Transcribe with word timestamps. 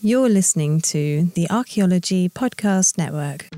You're 0.00 0.28
listening 0.28 0.80
to 0.82 1.24
the 1.34 1.50
Archaeology 1.50 2.28
Podcast 2.28 2.98
Network. 2.98 3.48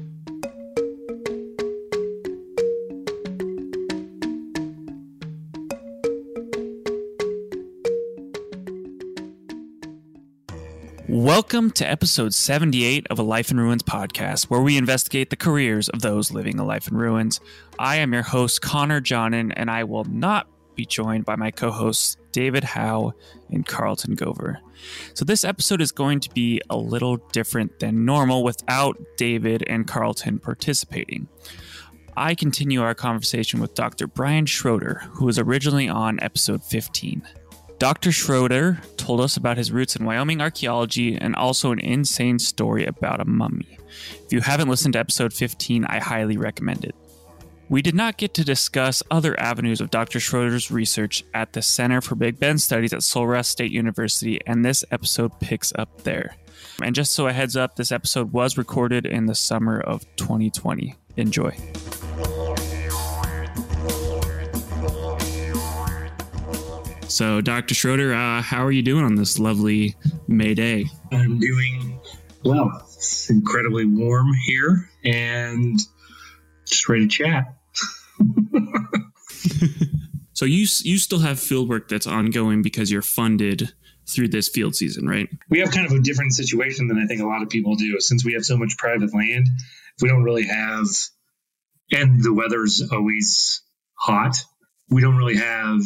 Welcome 11.10 11.72
to 11.72 11.86
episode 11.86 12.32
78 12.32 13.06
of 13.10 13.18
a 13.18 13.22
Life 13.22 13.50
in 13.50 13.60
Ruins 13.60 13.82
podcast, 13.82 14.44
where 14.44 14.62
we 14.62 14.78
investigate 14.78 15.28
the 15.28 15.36
careers 15.36 15.90
of 15.90 16.00
those 16.00 16.30
living 16.30 16.58
a 16.58 16.64
life 16.64 16.90
in 16.90 16.96
ruins. 16.96 17.40
I 17.78 17.96
am 17.96 18.14
your 18.14 18.22
host, 18.22 18.62
Connor 18.62 19.02
Johnen, 19.02 19.52
and 19.54 19.70
I 19.70 19.84
will 19.84 20.04
not 20.04 20.49
be 20.74 20.86
joined 20.86 21.24
by 21.24 21.36
my 21.36 21.50
co 21.50 21.70
hosts, 21.70 22.16
David 22.32 22.64
Howe 22.64 23.12
and 23.50 23.66
Carlton 23.66 24.16
Gover. 24.16 24.56
So, 25.14 25.24
this 25.24 25.44
episode 25.44 25.80
is 25.80 25.92
going 25.92 26.20
to 26.20 26.30
be 26.30 26.60
a 26.70 26.76
little 26.76 27.16
different 27.32 27.78
than 27.80 28.04
normal 28.04 28.42
without 28.44 28.96
David 29.16 29.64
and 29.66 29.86
Carlton 29.86 30.38
participating. 30.38 31.28
I 32.16 32.34
continue 32.34 32.82
our 32.82 32.94
conversation 32.94 33.60
with 33.60 33.74
Dr. 33.74 34.06
Bryon 34.06 34.46
Schroeder, 34.46 35.02
who 35.12 35.26
was 35.26 35.38
originally 35.38 35.88
on 35.88 36.20
episode 36.20 36.62
15. 36.64 37.22
Dr. 37.78 38.12
Schroeder 38.12 38.78
told 38.98 39.22
us 39.22 39.38
about 39.38 39.56
his 39.56 39.72
roots 39.72 39.96
in 39.96 40.04
Wyoming 40.04 40.42
archaeology 40.42 41.16
and 41.16 41.34
also 41.34 41.72
an 41.72 41.78
insane 41.78 42.38
story 42.38 42.84
about 42.84 43.20
a 43.20 43.24
mummy. 43.24 43.78
If 44.26 44.32
you 44.32 44.40
haven't 44.42 44.68
listened 44.68 44.92
to 44.92 44.98
episode 44.98 45.32
15, 45.32 45.86
I 45.86 45.98
highly 45.98 46.36
recommend 46.36 46.84
it. 46.84 46.94
We 47.70 47.82
did 47.82 47.94
not 47.94 48.16
get 48.16 48.34
to 48.34 48.44
discuss 48.44 49.00
other 49.12 49.38
avenues 49.38 49.80
of 49.80 49.92
Dr. 49.92 50.18
Schroeder's 50.18 50.72
research 50.72 51.22
at 51.32 51.52
the 51.52 51.62
Center 51.62 52.00
for 52.00 52.16
Big 52.16 52.40
Bend 52.40 52.60
Studies 52.60 52.92
at 52.92 53.04
Sul 53.04 53.28
Ross 53.28 53.46
State 53.46 53.70
University, 53.70 54.40
and 54.44 54.64
this 54.64 54.84
episode 54.90 55.38
picks 55.38 55.72
up 55.78 56.02
there. 56.02 56.34
And 56.82 56.96
just 56.96 57.12
so 57.12 57.28
a 57.28 57.32
heads 57.32 57.56
up, 57.56 57.76
this 57.76 57.92
episode 57.92 58.32
was 58.32 58.58
recorded 58.58 59.06
in 59.06 59.26
the 59.26 59.36
summer 59.36 59.80
of 59.80 60.04
2020. 60.16 60.96
Enjoy. 61.16 61.56
So, 67.06 67.40
Dr. 67.40 67.76
Schroeder, 67.76 68.12
uh, 68.12 68.42
how 68.42 68.64
are 68.64 68.72
you 68.72 68.82
doing 68.82 69.04
on 69.04 69.14
this 69.14 69.38
lovely 69.38 69.94
May 70.26 70.54
Day? 70.54 70.86
I'm 71.12 71.38
doing 71.38 72.00
well. 72.44 72.82
It's 72.96 73.30
incredibly 73.30 73.84
warm 73.84 74.32
here 74.44 74.90
and 75.04 75.78
just 76.66 76.88
ready 76.88 77.06
to 77.06 77.08
chat. 77.08 77.59
so 80.32 80.44
you 80.44 80.66
you 80.82 80.98
still 80.98 81.18
have 81.20 81.38
field 81.38 81.68
work 81.68 81.88
that's 81.88 82.06
ongoing 82.06 82.62
because 82.62 82.90
you're 82.90 83.02
funded 83.02 83.72
through 84.08 84.28
this 84.28 84.48
field 84.48 84.74
season, 84.74 85.06
right? 85.06 85.28
We 85.48 85.60
have 85.60 85.70
kind 85.70 85.86
of 85.86 85.92
a 85.92 86.00
different 86.00 86.32
situation 86.32 86.88
than 86.88 86.98
I 86.98 87.06
think 87.06 87.20
a 87.20 87.26
lot 87.26 87.42
of 87.42 87.48
people 87.48 87.76
do. 87.76 88.00
Since 88.00 88.24
we 88.24 88.32
have 88.34 88.44
so 88.44 88.56
much 88.56 88.76
private 88.76 89.14
land, 89.14 89.48
we 90.02 90.08
don't 90.08 90.24
really 90.24 90.46
have, 90.46 90.86
and 91.92 92.22
the 92.22 92.32
weather's 92.32 92.82
always 92.90 93.62
hot. 93.94 94.36
We 94.88 95.00
don't 95.00 95.16
really 95.16 95.36
have 95.36 95.82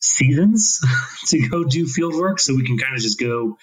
seasons 0.00 0.80
to 1.28 1.48
go 1.48 1.64
do 1.64 1.86
field 1.86 2.14
work, 2.14 2.40
so 2.40 2.54
we 2.54 2.66
can 2.66 2.78
kind 2.78 2.94
of 2.94 3.00
just 3.00 3.20
go 3.20 3.56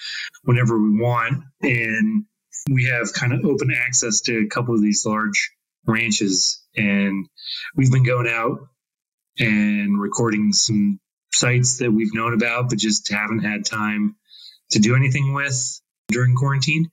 whenever 0.44 0.80
we 0.80 1.00
want. 1.00 1.44
And 1.62 2.26
we 2.70 2.86
have 2.86 3.14
kind 3.14 3.34
of 3.34 3.46
open 3.46 3.72
access 3.76 4.22
to 4.22 4.40
a 4.40 4.48
couple 4.48 4.76
of 4.76 4.82
these 4.82 5.06
large 5.06 5.52
ranches. 5.86 6.64
And 6.76 7.28
we've 7.76 7.92
been 7.92 8.06
going 8.06 8.28
out 8.28 8.60
and 9.38 10.00
recording 10.00 10.52
some 10.54 11.00
sites 11.34 11.78
that 11.78 11.92
we've 11.92 12.14
known 12.14 12.34
about, 12.34 12.70
but 12.70 12.80
just 12.80 13.12
haven't 13.12 13.40
had 13.40 13.66
time 13.66 14.16
to 14.72 14.80
do 14.80 14.96
anything 14.96 15.34
with 15.34 15.82
during 16.10 16.36
quarantine. 16.36 16.90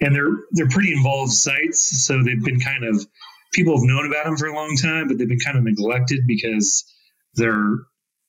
And 0.00 0.14
they're 0.14 0.32
they're 0.52 0.68
pretty 0.68 0.92
involved 0.92 1.32
sites, 1.32 2.04
so 2.04 2.22
they've 2.22 2.42
been 2.42 2.60
kind 2.60 2.84
of 2.84 3.06
people 3.52 3.76
have 3.76 3.86
known 3.86 4.06
about 4.06 4.24
them 4.24 4.36
for 4.36 4.46
a 4.46 4.54
long 4.54 4.76
time, 4.76 5.08
but 5.08 5.18
they've 5.18 5.28
been 5.28 5.38
kind 5.38 5.58
of 5.58 5.64
neglected 5.64 6.20
because 6.26 6.84
they're 7.34 7.78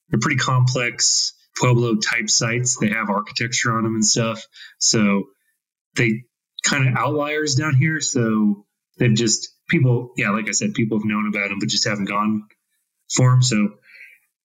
they're 0.09 0.19
pretty 0.19 0.37
complex 0.37 1.33
Pueblo 1.55 1.95
type 1.95 2.29
sites. 2.29 2.77
They 2.77 2.89
have 2.89 3.09
architecture 3.09 3.71
on 3.77 3.83
them 3.83 3.95
and 3.95 4.05
stuff, 4.05 4.45
so 4.79 5.25
they 5.95 6.23
kind 6.63 6.87
of 6.87 6.95
outliers 6.95 7.55
down 7.55 7.75
here. 7.75 8.01
So 8.01 8.65
they've 8.97 9.13
just 9.13 9.49
people, 9.69 10.11
yeah, 10.17 10.31
like 10.31 10.47
I 10.49 10.51
said, 10.51 10.73
people 10.73 10.97
have 10.97 11.05
known 11.05 11.27
about 11.27 11.49
them, 11.49 11.59
but 11.59 11.69
just 11.69 11.87
haven't 11.87 12.05
gone 12.05 12.43
for 13.13 13.31
them. 13.31 13.41
So 13.41 13.75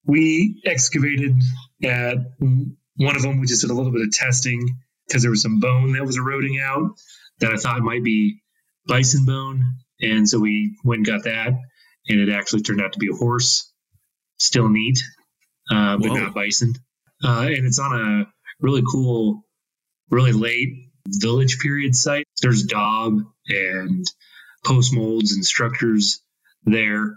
we 0.04 0.62
excavated 0.64 1.36
at 1.82 2.18
one 2.38 3.16
of 3.16 3.22
them. 3.22 3.40
We 3.40 3.46
just 3.46 3.62
did 3.62 3.70
a 3.70 3.74
little 3.74 3.92
bit 3.92 4.02
of 4.02 4.12
testing 4.12 4.78
because 5.06 5.22
there 5.22 5.30
was 5.30 5.42
some 5.42 5.60
bone 5.60 5.92
that 5.92 6.04
was 6.04 6.16
eroding 6.16 6.60
out 6.60 6.96
that 7.40 7.52
I 7.52 7.56
thought 7.56 7.80
might 7.80 8.04
be 8.04 8.40
bison 8.86 9.24
bone. 9.24 9.76
And 10.00 10.28
so 10.28 10.38
we 10.38 10.76
went 10.84 10.98
and 11.00 11.06
got 11.06 11.24
that, 11.24 11.52
and 12.08 12.20
it 12.20 12.32
actually 12.32 12.62
turned 12.62 12.80
out 12.80 12.94
to 12.94 12.98
be 12.98 13.08
a 13.12 13.16
horse. 13.16 13.70
Still 14.38 14.68
neat, 14.68 14.98
uh, 15.70 15.96
but 15.98 16.10
Whoa. 16.10 16.16
not 16.16 16.34
bison. 16.34 16.74
Uh, 17.22 17.42
and 17.46 17.64
it's 17.64 17.78
on 17.78 17.92
a 17.92 18.26
really 18.60 18.82
cool, 18.90 19.44
really 20.10 20.32
late 20.32 20.90
village 21.06 21.60
period 21.60 21.94
site. 21.94 22.26
There's 22.40 22.64
daub 22.64 23.20
and 23.48 24.04
post 24.64 24.92
molds 24.94 25.32
and 25.32 25.44
structures 25.44 26.20
there, 26.64 27.16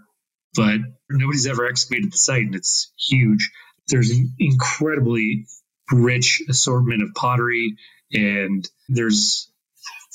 but 0.55 0.79
nobody's 1.09 1.47
ever 1.47 1.65
excavated 1.65 2.11
the 2.11 2.17
site, 2.17 2.43
and 2.43 2.55
it's 2.55 2.91
huge. 2.97 3.51
There's 3.87 4.11
an 4.11 4.33
incredibly 4.39 5.45
rich 5.91 6.41
assortment 6.49 7.03
of 7.03 7.13
pottery, 7.13 7.75
and 8.11 8.67
there's 8.89 9.51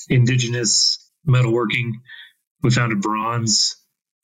indigenous 0.09 1.11
metalworking. 1.29 1.93
We 2.63 2.71
found 2.71 2.93
a 2.93 2.97
bronze 2.97 3.77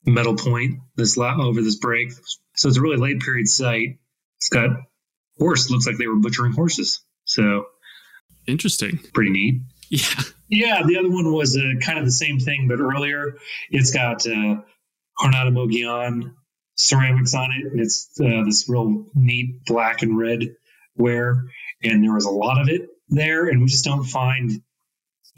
metal 0.04 0.36
point 0.36 0.80
this 0.96 1.16
la- 1.16 1.40
over 1.40 1.62
this 1.62 1.76
break, 1.76 2.12
so 2.56 2.68
it's 2.68 2.78
a 2.78 2.80
really 2.80 2.96
late 2.96 3.20
period 3.20 3.48
site. 3.48 3.98
It's 4.38 4.48
got 4.48 4.70
horse. 5.38 5.70
Looks 5.70 5.86
like 5.86 5.96
they 5.96 6.06
were 6.06 6.16
butchering 6.16 6.52
horses. 6.52 7.00
So 7.24 7.66
interesting. 8.46 8.98
Pretty 9.14 9.30
neat. 9.30 9.62
Yeah. 9.88 10.22
Yeah, 10.48 10.82
the 10.86 10.98
other 10.98 11.10
one 11.10 11.32
was 11.32 11.56
uh, 11.56 11.84
kind 11.84 11.98
of 11.98 12.04
the 12.04 12.12
same 12.12 12.38
thing, 12.38 12.68
but 12.68 12.80
earlier. 12.80 13.36
It's 13.70 13.90
got 13.90 14.26
uh, 14.26 14.60
Jornada 15.18 15.52
Mogollon 15.52 16.34
ceramics 16.76 17.34
on 17.34 17.50
it, 17.52 17.72
and 17.72 17.80
it's 17.80 18.10
uh, 18.20 18.44
this 18.44 18.68
real 18.68 19.06
neat 19.14 19.64
black 19.64 20.02
and 20.02 20.16
red 20.16 20.40
ware. 20.96 21.44
And 21.82 22.02
there 22.02 22.14
was 22.14 22.26
a 22.26 22.30
lot 22.30 22.60
of 22.60 22.68
it 22.68 22.88
there, 23.08 23.48
and 23.48 23.60
we 23.60 23.66
just 23.68 23.84
don't 23.84 24.04
find. 24.04 24.50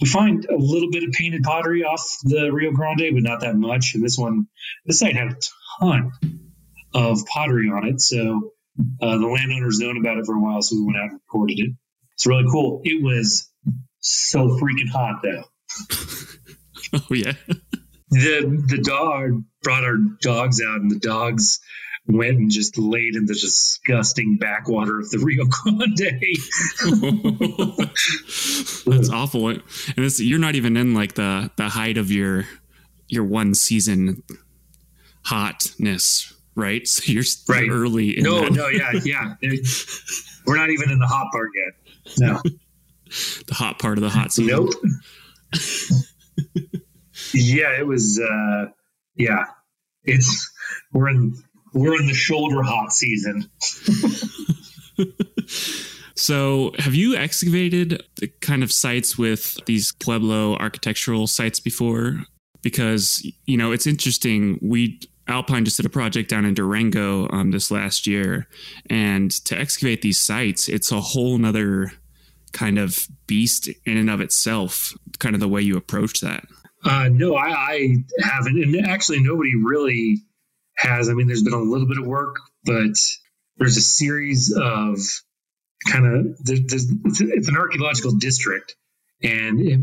We 0.01 0.09
find 0.09 0.45
a 0.45 0.57
little 0.57 0.91
bit 0.93 1.03
of 1.03 1.11
painted 1.11 1.43
pottery 1.43 1.83
off 1.83 2.05
the 2.23 2.53
Rio 2.53 2.71
Grande, 2.71 3.15
but 3.15 3.23
not 3.25 3.41
that 3.41 3.57
much. 3.57 3.97
And 3.97 4.05
this 4.05 4.17
one, 4.17 4.47
this 4.87 5.01
site 5.01 5.17
had 5.17 5.33
a 5.33 5.37
ton 5.81 6.13
of 6.95 7.27
pottery 7.27 7.69
on 7.69 7.85
it, 7.85 8.01
so 8.01 8.53
uh, 9.03 9.19
the 9.19 9.27
landowner's 9.27 9.81
known 9.81 9.97
about 9.97 10.19
it 10.19 10.27
for 10.27 10.37
a 10.37 10.41
while, 10.41 10.63
so 10.63 10.77
we 10.77 10.85
went 10.85 10.99
out 10.99 11.11
and 11.11 11.21
recorded 11.27 11.59
it. 11.59 11.71
It's 12.15 12.27
really 12.27 12.47
cool. 12.51 12.81
It 12.85 13.03
was 13.03 13.51
so 14.01 14.59
freaking 14.59 14.89
hot 14.89 15.23
though. 15.23 15.45
oh 16.95 17.15
yeah. 17.15 17.33
The 18.11 18.65
the 18.69 18.79
dog 18.83 19.45
brought 19.63 19.85
our 19.85 19.97
dogs 20.21 20.61
out, 20.63 20.81
and 20.81 20.91
the 20.91 20.99
dogs 20.99 21.61
went 22.07 22.39
and 22.39 22.51
just 22.51 22.79
laid 22.79 23.17
in 23.17 23.27
the 23.27 23.35
disgusting 23.35 24.39
backwater 24.39 25.01
of 25.01 25.11
the 25.11 25.19
Rio 25.23 25.45
Grande. 25.45 25.99
That's 28.87 29.11
awful. 29.11 29.49
And 29.49 29.63
this, 29.97 30.21
you're 30.21 30.39
not 30.39 30.55
even 30.55 30.77
in 30.77 30.95
like 30.95 31.15
the 31.15 31.51
the 31.57 31.69
height 31.69 31.99
of 31.99 32.11
your 32.11 32.47
your 33.09 33.25
one 33.25 33.55
season 33.55 34.23
hotness, 35.23 36.35
right? 36.55 36.87
So 36.87 37.13
you're 37.13 37.25
right. 37.49 37.69
early. 37.71 38.17
no, 38.19 38.43
that. 38.43 38.53
no, 38.53 38.69
yeah, 38.69 38.93
yeah. 39.05 39.35
We're 40.47 40.57
not 40.57 40.71
even 40.71 40.91
in 40.91 40.99
the 40.99 41.07
hot 41.07 41.27
part 41.31 41.51
yet. 41.55 41.75
No 42.19 42.41
the 43.47 43.55
hot 43.55 43.79
part 43.79 43.99
of 43.99 44.03
the 44.03 44.11
hot 44.11 44.33
season. 44.33 44.55
Nope. 44.55 44.73
Yeah, 47.35 47.79
it 47.79 47.87
was. 47.87 48.21
Uh, 48.21 48.67
yeah, 49.17 49.45
it's 50.05 50.51
we're 50.93 51.09
in 51.09 51.35
we're 51.75 52.01
in 52.01 52.07
the 52.07 52.15
shoulder 52.15 52.63
hot 52.63 52.93
season. 52.93 53.51
so, 56.15 56.73
have 56.79 56.95
you 56.95 57.17
excavated 57.17 58.03
the 58.17 58.29
kind 58.41 58.63
of 58.63 58.73
sites 58.73 59.19
with 59.19 59.59
these 59.67 59.93
Pueblo 59.93 60.57
architectural 60.57 61.27
sites 61.27 61.61
before? 61.61 62.25
Because 62.63 63.27
you 63.47 63.57
know, 63.57 63.73
it's 63.73 63.87
interesting. 63.87 64.59
We 64.63 65.01
Alpine 65.27 65.65
just 65.65 65.77
did 65.77 65.87
a 65.87 65.91
project 65.91 66.31
down 66.31 66.45
in 66.45 66.55
Durango 66.55 67.29
um, 67.31 67.51
this 67.51 67.71
last 67.71 68.07
year, 68.07 68.49
and 68.89 69.31
to 69.45 69.59
excavate 69.59 70.03
these 70.03 70.19
sites, 70.19 70.69
it's 70.69 70.91
a 70.91 71.01
whole 71.01 71.37
nother 71.39 71.93
kind 72.53 72.79
of 72.79 73.09
beast 73.27 73.69
in 73.85 73.97
and 73.97 74.11
of 74.11 74.21
itself, 74.21 74.95
kind 75.19 75.35
of 75.35 75.41
the 75.41 75.49
way 75.49 75.61
you 75.61 75.77
approach 75.77 76.21
that? 76.21 76.45
Uh, 76.85 77.09
no, 77.11 77.35
I, 77.35 77.49
I 77.49 77.97
haven't. 78.23 78.63
And 78.63 78.87
actually, 78.87 79.21
nobody 79.21 79.55
really 79.57 80.19
has. 80.77 81.09
I 81.09 81.15
mean, 81.15 81.27
there's 81.27 81.43
been 81.43 81.53
a 81.53 81.59
little 81.59 81.89
bit 81.89 81.99
of 81.99 82.07
work, 82.07 82.37
but 82.65 82.97
there's 83.57 83.77
a 83.77 83.83
series 83.83 84.55
of 84.57 84.99
kind 85.87 86.07
of 86.07 86.37
it's, 86.47 87.49
an 87.49 87.57
archaeological 87.57 88.13
district, 88.13 88.77
and 89.23 89.61
it, 89.61 89.81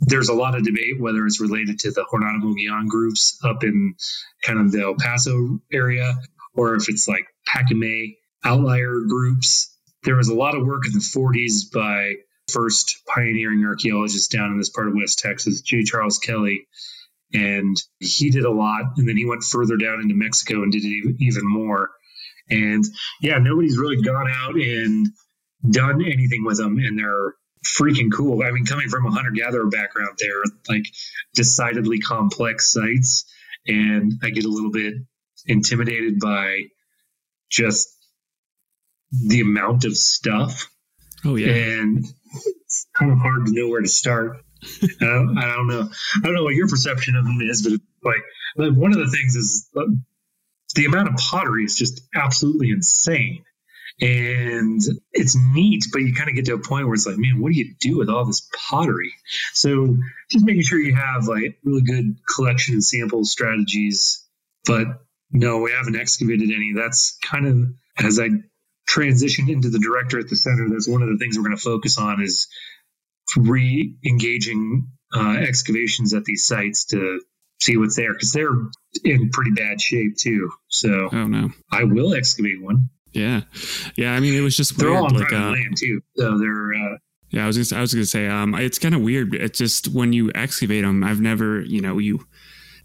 there's 0.00 0.28
a 0.28 0.34
lot 0.34 0.54
of 0.54 0.64
debate 0.64 1.00
whether 1.00 1.26
it's 1.26 1.40
related 1.40 1.80
to 1.80 1.90
the 1.90 2.04
Jornada 2.12 2.40
Mogollon 2.40 2.88
groups 2.88 3.38
up 3.42 3.64
in 3.64 3.94
kind 4.42 4.60
of 4.60 4.70
the 4.70 4.82
El 4.82 4.94
Paso 4.94 5.60
area, 5.72 6.14
or 6.54 6.74
if 6.74 6.88
it's 6.88 7.08
like 7.08 7.26
Paquimé 7.48 8.16
outlier 8.44 9.00
groups. 9.08 9.74
There 10.04 10.16
was 10.16 10.28
a 10.28 10.34
lot 10.34 10.54
of 10.54 10.64
work 10.64 10.86
in 10.86 10.92
the 10.92 11.00
40s 11.00 11.72
by 11.72 12.14
first 12.50 13.02
pioneering 13.06 13.64
archaeologist 13.64 14.30
down 14.30 14.50
in 14.52 14.58
this 14.58 14.70
part 14.70 14.88
of 14.88 14.94
West 14.94 15.18
Texas, 15.18 15.60
J. 15.60 15.82
Charles 15.84 16.18
Kelley. 16.18 16.66
And 17.32 17.76
he 17.98 18.30
did 18.30 18.44
a 18.44 18.50
lot. 18.50 18.92
And 18.96 19.08
then 19.08 19.16
he 19.16 19.26
went 19.26 19.44
further 19.44 19.76
down 19.76 20.00
into 20.00 20.14
Mexico 20.14 20.62
and 20.62 20.72
did 20.72 20.82
it 20.84 21.16
even 21.20 21.42
more. 21.44 21.90
And 22.50 22.84
yeah, 23.20 23.38
nobody's 23.38 23.78
really 23.78 24.00
gone 24.00 24.28
out 24.30 24.54
and 24.54 25.08
done 25.68 26.02
anything 26.02 26.44
with 26.44 26.56
them. 26.56 26.78
And 26.78 26.98
they're 26.98 27.34
freaking 27.66 28.10
cool. 28.10 28.42
I 28.42 28.50
mean, 28.50 28.64
coming 28.64 28.88
from 28.88 29.04
a 29.06 29.10
hunter 29.10 29.32
gatherer 29.32 29.68
background, 29.68 30.18
they're 30.18 30.42
like 30.68 30.86
decidedly 31.34 31.98
complex 31.98 32.72
sites. 32.72 33.26
And 33.66 34.14
I 34.22 34.30
get 34.30 34.46
a 34.46 34.50
little 34.50 34.70
bit 34.70 34.94
intimidated 35.44 36.20
by 36.20 36.62
just 37.50 37.88
the 39.10 39.40
amount 39.40 39.84
of 39.84 39.96
stuff. 39.96 40.70
Oh, 41.24 41.36
yeah. 41.36 41.52
And 41.52 42.06
it's 42.62 42.86
kind 42.94 43.12
of 43.12 43.18
hard 43.18 43.46
to 43.46 43.52
know 43.52 43.68
where 43.68 43.80
to 43.80 43.88
start. 43.88 44.38
I, 44.62 44.88
don't, 45.00 45.38
I, 45.38 45.54
don't, 45.54 45.68
know. 45.68 45.88
I 46.16 46.26
don't 46.26 46.34
know 46.34 46.44
what 46.44 46.54
your 46.54 46.68
perception 46.68 47.16
of 47.16 47.24
them 47.24 47.40
is, 47.40 47.62
but 47.62 47.80
like, 48.04 48.22
like 48.56 48.76
one 48.76 48.92
of 48.92 48.98
the 48.98 49.10
things 49.10 49.36
is 49.36 49.68
uh, 49.76 49.82
the 50.74 50.84
amount 50.84 51.08
of 51.08 51.16
pottery 51.16 51.64
is 51.64 51.76
just 51.76 52.02
absolutely 52.14 52.70
insane. 52.70 53.44
And 54.00 54.80
it's 55.12 55.36
neat, 55.36 55.84
but 55.92 56.02
you 56.02 56.14
kind 56.14 56.28
of 56.28 56.36
get 56.36 56.44
to 56.46 56.54
a 56.54 56.58
point 56.58 56.86
where 56.86 56.94
it's 56.94 57.06
like, 57.06 57.18
man, 57.18 57.40
what 57.40 57.52
do 57.52 57.58
you 57.58 57.74
do 57.80 57.98
with 57.98 58.08
all 58.08 58.24
this 58.24 58.48
pottery? 58.70 59.12
So 59.54 59.96
just 60.30 60.44
making 60.44 60.62
sure 60.62 60.78
you 60.78 60.94
have 60.94 61.24
like 61.24 61.58
really 61.64 61.82
good 61.82 62.16
collection 62.32 62.74
and 62.74 62.84
sample 62.84 63.24
strategies. 63.24 64.24
But 64.66 64.86
no, 65.32 65.58
we 65.58 65.72
haven't 65.72 65.96
excavated 65.96 66.50
any. 66.50 66.74
That's 66.76 67.18
kind 67.28 67.46
of 67.46 68.04
as 68.04 68.20
I 68.20 68.28
transitioned 68.88 69.50
into 69.50 69.68
the 69.68 69.78
director 69.78 70.18
at 70.18 70.28
the 70.28 70.36
center, 70.36 70.68
that's 70.70 70.88
one 70.88 71.02
of 71.02 71.08
the 71.08 71.18
things 71.18 71.36
we're 71.36 71.44
going 71.44 71.56
to 71.56 71.62
focus 71.62 71.98
on 71.98 72.22
is 72.22 72.48
re-engaging 73.36 74.88
uh, 75.14 75.36
excavations 75.36 76.14
at 76.14 76.24
these 76.24 76.44
sites 76.44 76.86
to 76.86 77.20
see 77.60 77.76
what's 77.76 77.96
there 77.96 78.12
because 78.12 78.32
they're 78.32 78.54
in 79.04 79.30
pretty 79.30 79.50
bad 79.50 79.80
shape 79.80 80.16
too. 80.16 80.50
So, 80.68 81.08
oh 81.12 81.26
no, 81.26 81.50
I 81.70 81.84
will 81.84 82.14
excavate 82.14 82.62
one. 82.62 82.90
Yeah, 83.12 83.42
yeah. 83.96 84.12
I 84.12 84.20
mean, 84.20 84.34
it 84.34 84.40
was 84.40 84.56
just 84.56 84.78
they're 84.78 84.90
weird. 84.90 85.00
all 85.00 85.06
on 85.06 85.14
like, 85.14 85.28
private 85.28 85.48
uh, 85.48 85.50
land 85.50 85.76
too, 85.76 86.00
so 86.16 86.38
they're. 86.38 86.74
Uh, 86.74 86.96
yeah, 87.30 87.44
I 87.44 87.46
was 87.46 87.58
gonna, 87.58 87.78
I 87.78 87.82
was 87.82 87.92
gonna 87.92 88.06
say, 88.06 88.26
um, 88.26 88.54
it's 88.54 88.78
kind 88.78 88.94
of 88.94 89.02
weird. 89.02 89.34
It's 89.34 89.58
just 89.58 89.88
when 89.88 90.12
you 90.12 90.30
excavate 90.34 90.84
them, 90.84 91.04
I've 91.04 91.20
never, 91.20 91.60
you 91.60 91.80
know, 91.80 91.98
you 91.98 92.26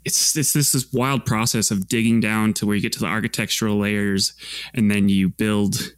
it's 0.05 0.35
it's 0.35 0.53
this 0.53 0.71
this 0.71 0.91
wild 0.91 1.25
process 1.25 1.71
of 1.71 1.87
digging 1.87 2.19
down 2.19 2.53
to 2.53 2.65
where 2.65 2.75
you 2.75 2.81
get 2.81 2.93
to 2.93 2.99
the 2.99 3.05
architectural 3.05 3.77
layers 3.77 4.33
and 4.73 4.89
then 4.91 5.09
you 5.09 5.29
build 5.29 5.93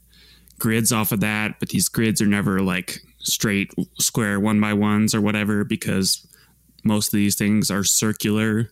grids 0.60 0.92
off 0.94 1.12
of 1.12 1.19
that 1.19 1.60
but 1.60 1.69
these 1.69 1.90
grids 1.90 2.22
are 2.22 2.28
never 2.28 2.62
like 2.62 3.02
straight 3.19 3.74
square 4.00 4.40
one 4.40 4.60
by 4.60 4.74
ones 4.74 5.13
or 5.13 5.22
whatever 5.22 5.63
because 5.63 6.25
most 6.86 7.07
of 7.07 7.18
these 7.18 7.36
things 7.36 7.69
are 7.69 7.84
circular. 7.84 8.69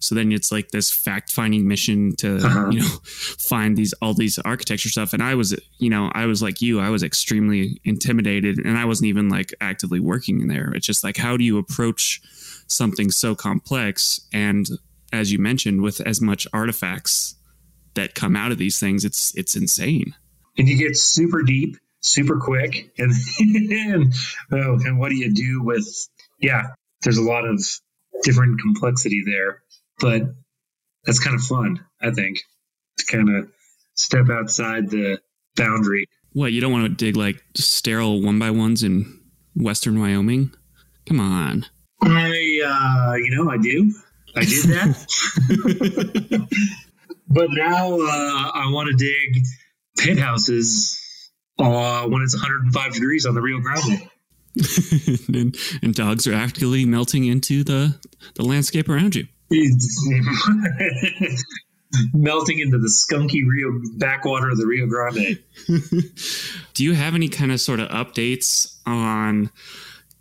So 0.00 0.14
then 0.14 0.32
it's 0.32 0.50
like 0.50 0.70
this 0.70 0.90
fact 0.90 1.30
finding 1.30 1.68
mission 1.68 2.16
to 2.16 2.38
uh-huh. 2.38 2.70
you 2.70 2.80
know 2.80 2.86
find 3.04 3.76
these 3.76 3.92
all 4.00 4.14
these 4.14 4.38
architecture 4.40 4.88
stuff. 4.88 5.12
And 5.12 5.22
i 5.22 5.34
was 5.34 5.54
you 5.78 5.90
know 5.90 6.10
i 6.14 6.26
was 6.26 6.42
like 6.42 6.62
you 6.62 6.80
i 6.80 6.88
was 6.88 7.02
extremely 7.02 7.80
intimidated 7.84 8.58
and 8.58 8.78
i 8.78 8.84
wasn't 8.84 9.06
even 9.06 9.28
like 9.28 9.52
actively 9.60 10.00
working 10.00 10.40
in 10.40 10.48
there. 10.48 10.72
It's 10.74 10.86
just 10.86 11.04
like 11.04 11.16
how 11.16 11.36
do 11.36 11.44
you 11.44 11.58
approach 11.58 12.20
something 12.66 13.10
so 13.10 13.34
complex 13.34 14.20
and 14.32 14.66
as 15.12 15.32
you 15.32 15.38
mentioned 15.38 15.82
with 15.82 16.00
as 16.00 16.20
much 16.20 16.46
artifacts 16.52 17.36
that 17.94 18.14
come 18.14 18.36
out 18.36 18.52
of 18.52 18.58
these 18.58 18.78
things 18.78 19.04
it's 19.04 19.34
it's 19.36 19.56
insane. 19.56 20.14
And 20.58 20.68
you 20.68 20.76
get 20.76 20.96
super 20.96 21.42
deep 21.42 21.76
super 22.00 22.38
quick 22.38 22.92
and 22.98 23.12
and, 23.40 24.14
oh, 24.52 24.78
and 24.84 24.98
what 24.98 25.10
do 25.10 25.16
you 25.16 25.32
do 25.32 25.62
with 25.62 25.86
yeah 26.40 26.68
there's 27.02 27.18
a 27.18 27.22
lot 27.22 27.44
of 27.44 27.62
different 28.22 28.60
complexity 28.60 29.22
there 29.24 29.62
but 30.00 30.22
that's 31.04 31.20
kind 31.20 31.36
of 31.36 31.42
fun 31.42 31.84
i 32.00 32.10
think 32.10 32.38
to 32.98 33.06
kind 33.06 33.28
of 33.28 33.50
step 33.94 34.28
outside 34.30 34.90
the 34.90 35.18
boundary. 35.56 36.06
What 36.32 36.52
you 36.52 36.60
don't 36.60 36.72
want 36.72 36.84
to 36.84 37.04
dig 37.04 37.16
like 37.16 37.42
sterile 37.54 38.22
one 38.22 38.38
by 38.38 38.50
ones 38.50 38.82
in 38.82 39.20
western 39.54 39.98
wyoming? 40.00 40.52
Come 41.08 41.20
on. 41.20 41.66
I, 42.02 42.35
uh, 42.62 43.14
you 43.14 43.30
know, 43.34 43.50
I 43.50 43.56
do. 43.58 43.92
I 44.34 44.44
did 44.44 44.64
that. 44.64 46.48
but 47.28 47.48
now 47.50 47.94
uh, 47.94 48.50
I 48.54 48.70
want 48.70 48.90
to 48.90 48.96
dig 48.96 49.44
pit 49.98 50.18
houses 50.18 51.00
uh, 51.58 52.06
when 52.06 52.22
it's 52.22 52.34
105 52.34 52.92
degrees 52.92 53.26
on 53.26 53.34
the 53.34 53.40
Rio 53.40 53.60
Grande. 53.60 54.08
and, 55.28 55.56
and, 55.82 55.94
dogs 55.94 56.26
are 56.26 56.32
actively 56.32 56.86
melting 56.86 57.26
into 57.26 57.62
the, 57.62 57.94
the 58.34 58.42
landscape 58.42 58.88
around 58.88 59.14
you. 59.14 59.26
melting 62.14 62.58
into 62.58 62.78
the 62.78 62.88
skunky 62.88 63.46
Rio 63.46 63.78
backwater 63.98 64.48
of 64.50 64.56
the 64.58 64.66
Rio 64.66 64.86
Grande. 64.86 65.38
Do 66.74 66.84
you 66.84 66.94
have 66.94 67.14
any 67.14 67.28
kind 67.28 67.52
of 67.52 67.60
sort 67.60 67.80
of 67.80 67.88
updates 67.90 68.78
on 68.86 69.50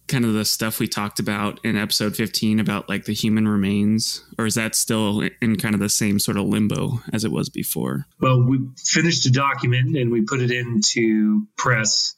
kind 0.07 0.25
of 0.25 0.33
the 0.33 0.45
stuff 0.45 0.79
we 0.79 0.87
talked 0.87 1.19
about 1.19 1.59
in 1.63 1.75
episode 1.75 2.15
15 2.15 2.59
about 2.59 2.87
like 2.87 3.05
the 3.05 3.13
human 3.13 3.47
remains 3.47 4.23
or 4.37 4.45
is 4.45 4.55
that 4.55 4.75
still 4.75 5.27
in 5.41 5.55
kind 5.57 5.73
of 5.73 5.81
the 5.81 5.89
same 5.89 6.19
sort 6.19 6.37
of 6.37 6.45
limbo 6.45 7.01
as 7.11 7.23
it 7.23 7.31
was 7.31 7.49
before? 7.49 8.05
Well 8.19 8.41
we 8.43 8.59
finished 8.77 9.25
a 9.25 9.31
document 9.31 9.97
and 9.97 10.11
we 10.11 10.21
put 10.21 10.41
it 10.41 10.51
into 10.51 11.47
press 11.57 12.15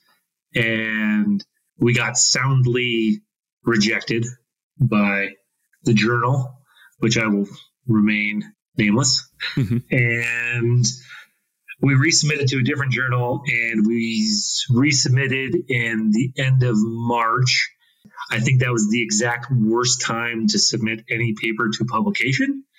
and 0.53 1.43
we 1.79 1.93
got 1.93 2.17
soundly 2.17 3.21
rejected 3.63 4.25
by 4.79 5.29
the 5.83 5.93
journal 5.93 6.53
which 6.99 7.17
i 7.17 7.27
will 7.27 7.47
remain 7.87 8.43
nameless. 8.77 9.29
Mm-hmm. 9.55 9.77
and 9.91 10.85
we 11.79 11.93
resubmitted 11.93 12.47
to 12.47 12.57
a 12.57 12.63
different 12.63 12.91
journal 12.91 13.43
and 13.47 13.85
we 13.85 14.27
resubmitted 14.71 15.53
in 15.69 16.11
the 16.11 16.33
end 16.37 16.63
of 16.63 16.75
March 16.77 17.69
I 18.31 18.39
think 18.39 18.59
that 18.61 18.71
was 18.71 18.89
the 18.89 19.01
exact 19.01 19.51
worst 19.51 20.01
time 20.01 20.47
to 20.47 20.59
submit 20.59 21.06
any 21.09 21.33
paper 21.39 21.69
to 21.69 21.85
publication. 21.85 22.63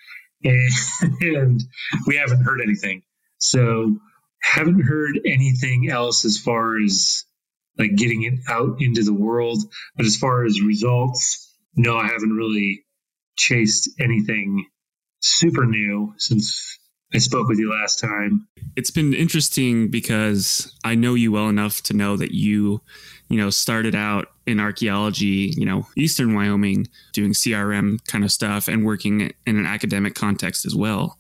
And, 0.45 1.61
we 2.07 2.15
haven't 2.17 2.45
heard 2.45 2.61
anything. 2.61 3.03
So, 3.39 3.99
haven't 4.41 4.81
heard 4.81 5.19
anything 5.27 5.91
else 5.91 6.25
as 6.25 6.39
far 6.39 6.81
as 6.81 7.25
like 7.77 7.97
getting 7.97 8.23
it 8.23 8.41
out 8.49 8.81
into 8.81 9.03
the 9.03 9.13
world. 9.13 9.63
But 9.97 10.07
as 10.07 10.17
far 10.17 10.45
as 10.45 10.61
results, 10.61 11.57
no, 11.75 11.97
I 11.97 12.07
haven't 12.07 12.33
really 12.33 12.85
chased 13.37 13.91
anything 14.01 14.67
super 15.21 15.65
new 15.65 16.15
since 16.19 16.79
I 17.15 17.19
spoke 17.19 17.49
with 17.49 17.59
you 17.59 17.71
last 17.71 18.01
time. 18.01 18.49
It's 18.77 18.91
been 18.91 19.15
interesting 19.15 19.91
because 19.91 20.75
I 20.85 20.95
know 20.95 21.15
you 21.15 21.33
well 21.33 21.49
enough 21.49 21.83
to 21.85 21.95
know 21.95 22.17
that 22.17 22.33
you, 22.33 22.83
you 23.29 23.37
know, 23.39 23.51
started 23.51 23.95
out 23.95 24.29
in 24.47 24.59
archaeology, 24.59 25.53
you 25.57 25.67
know, 25.67 25.87
Eastern 25.97 26.35
Wyoming, 26.35 26.89
doing 27.13 27.33
CRM 27.33 28.05
kind 28.07 28.25
of 28.25 28.33
stuff 28.33 28.69
and 28.69 28.85
working 28.85 29.33
in 29.47 29.59
an 29.59 29.67
academic 29.67 30.15
context 30.15 30.65
as 30.65 30.75
well. 30.75 31.19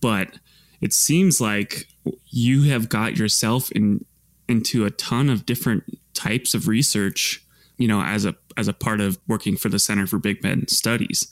But 0.00 0.38
it 0.80 0.92
seems 0.92 1.40
like 1.40 1.86
you 2.30 2.62
have 2.70 2.88
got 2.88 3.16
yourself 3.16 3.70
in 3.72 4.04
into 4.48 4.84
a 4.84 4.90
ton 4.90 5.30
of 5.30 5.46
different 5.46 5.84
types 6.12 6.54
of 6.54 6.68
research, 6.68 7.44
you 7.78 7.88
know, 7.88 8.02
as 8.02 8.24
a 8.24 8.34
as 8.56 8.68
a 8.68 8.72
part 8.72 9.00
of 9.00 9.18
working 9.26 9.56
for 9.56 9.68
the 9.68 9.78
Center 9.78 10.06
for 10.06 10.18
Big 10.18 10.40
Bend 10.40 10.70
Studies. 10.70 11.28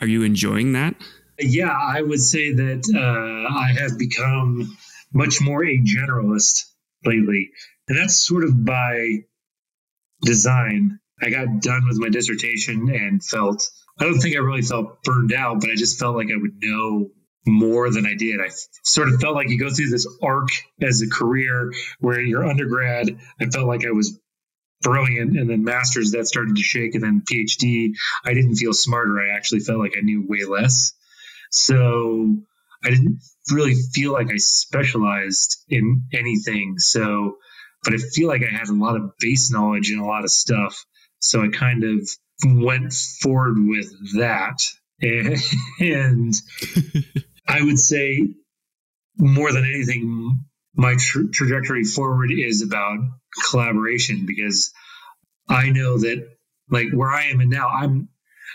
Are 0.00 0.06
you 0.06 0.22
enjoying 0.22 0.72
that? 0.72 0.94
Yeah, 1.38 1.70
I 1.70 2.02
would 2.02 2.20
say 2.20 2.52
that 2.52 2.90
uh, 2.94 3.54
I 3.54 3.72
have 3.80 3.98
become 3.98 4.76
much 5.12 5.40
more 5.40 5.64
a 5.64 5.78
generalist 5.78 6.64
lately, 7.04 7.50
and 7.88 7.98
that's 7.98 8.16
sort 8.16 8.44
of 8.44 8.64
by 8.64 9.24
design. 10.22 10.98
I 11.22 11.30
got 11.30 11.60
done 11.60 11.86
with 11.88 11.98
my 11.98 12.08
dissertation 12.08 12.88
and 12.90 13.24
felt, 13.24 13.68
I 13.98 14.04
don't 14.04 14.20
think 14.20 14.36
I 14.36 14.40
really 14.40 14.62
felt 14.62 15.02
burned 15.02 15.32
out, 15.32 15.60
but 15.60 15.70
I 15.70 15.74
just 15.74 15.98
felt 15.98 16.16
like 16.16 16.28
I 16.30 16.36
would 16.36 16.62
know 16.62 17.10
more 17.46 17.90
than 17.90 18.06
I 18.06 18.14
did. 18.14 18.40
I 18.40 18.50
sort 18.82 19.08
of 19.08 19.20
felt 19.20 19.34
like 19.34 19.48
you 19.48 19.58
go 19.58 19.70
through 19.70 19.88
this 19.88 20.06
arc 20.22 20.48
as 20.82 21.00
a 21.00 21.08
career 21.08 21.72
where 22.00 22.20
you're 22.20 22.44
undergrad. 22.44 23.16
I 23.40 23.46
felt 23.46 23.68
like 23.68 23.86
I 23.86 23.92
was 23.92 24.18
brilliant 24.82 25.38
and 25.38 25.48
then 25.48 25.64
masters 25.64 26.10
that 26.10 26.26
started 26.26 26.56
to 26.56 26.62
shake 26.62 26.94
and 26.94 27.02
then 27.02 27.22
PhD. 27.30 27.92
I 28.24 28.34
didn't 28.34 28.56
feel 28.56 28.74
smarter. 28.74 29.20
I 29.20 29.34
actually 29.34 29.60
felt 29.60 29.78
like 29.78 29.94
I 29.96 30.02
knew 30.02 30.26
way 30.28 30.44
less. 30.44 30.92
So 31.50 32.36
I 32.84 32.90
didn't 32.90 33.20
really 33.50 33.74
feel 33.94 34.12
like 34.12 34.30
I 34.30 34.36
specialized 34.36 35.64
in 35.68 36.02
anything. 36.12 36.78
So 36.78 37.36
but 37.84 37.94
I 37.94 37.98
feel 37.98 38.28
like 38.28 38.42
I 38.42 38.54
had 38.54 38.68
a 38.68 38.74
lot 38.74 38.96
of 38.96 39.12
base 39.18 39.50
knowledge 39.50 39.90
and 39.90 40.00
a 40.00 40.06
lot 40.06 40.24
of 40.24 40.30
stuff. 40.30 40.84
So 41.20 41.42
I 41.42 41.48
kind 41.48 41.84
of 41.84 42.08
went 42.44 42.92
forward 42.92 43.56
with 43.58 44.16
that. 44.16 44.58
And, 45.78 46.34
I 47.46 47.62
would 47.62 47.78
say 47.78 48.28
more 49.18 49.52
than 49.52 49.64
anything, 49.64 50.40
my 50.74 50.96
tra- 50.98 51.28
trajectory 51.28 51.84
forward 51.84 52.30
is 52.32 52.62
about 52.62 52.98
collaboration 53.50 54.24
because 54.26 54.72
I 55.48 55.70
know 55.70 55.98
that 55.98 56.26
like 56.70 56.90
where 56.92 57.10
I 57.10 57.24
am 57.24 57.40
and 57.40 57.50
now 57.50 57.68
I'm 57.68 58.08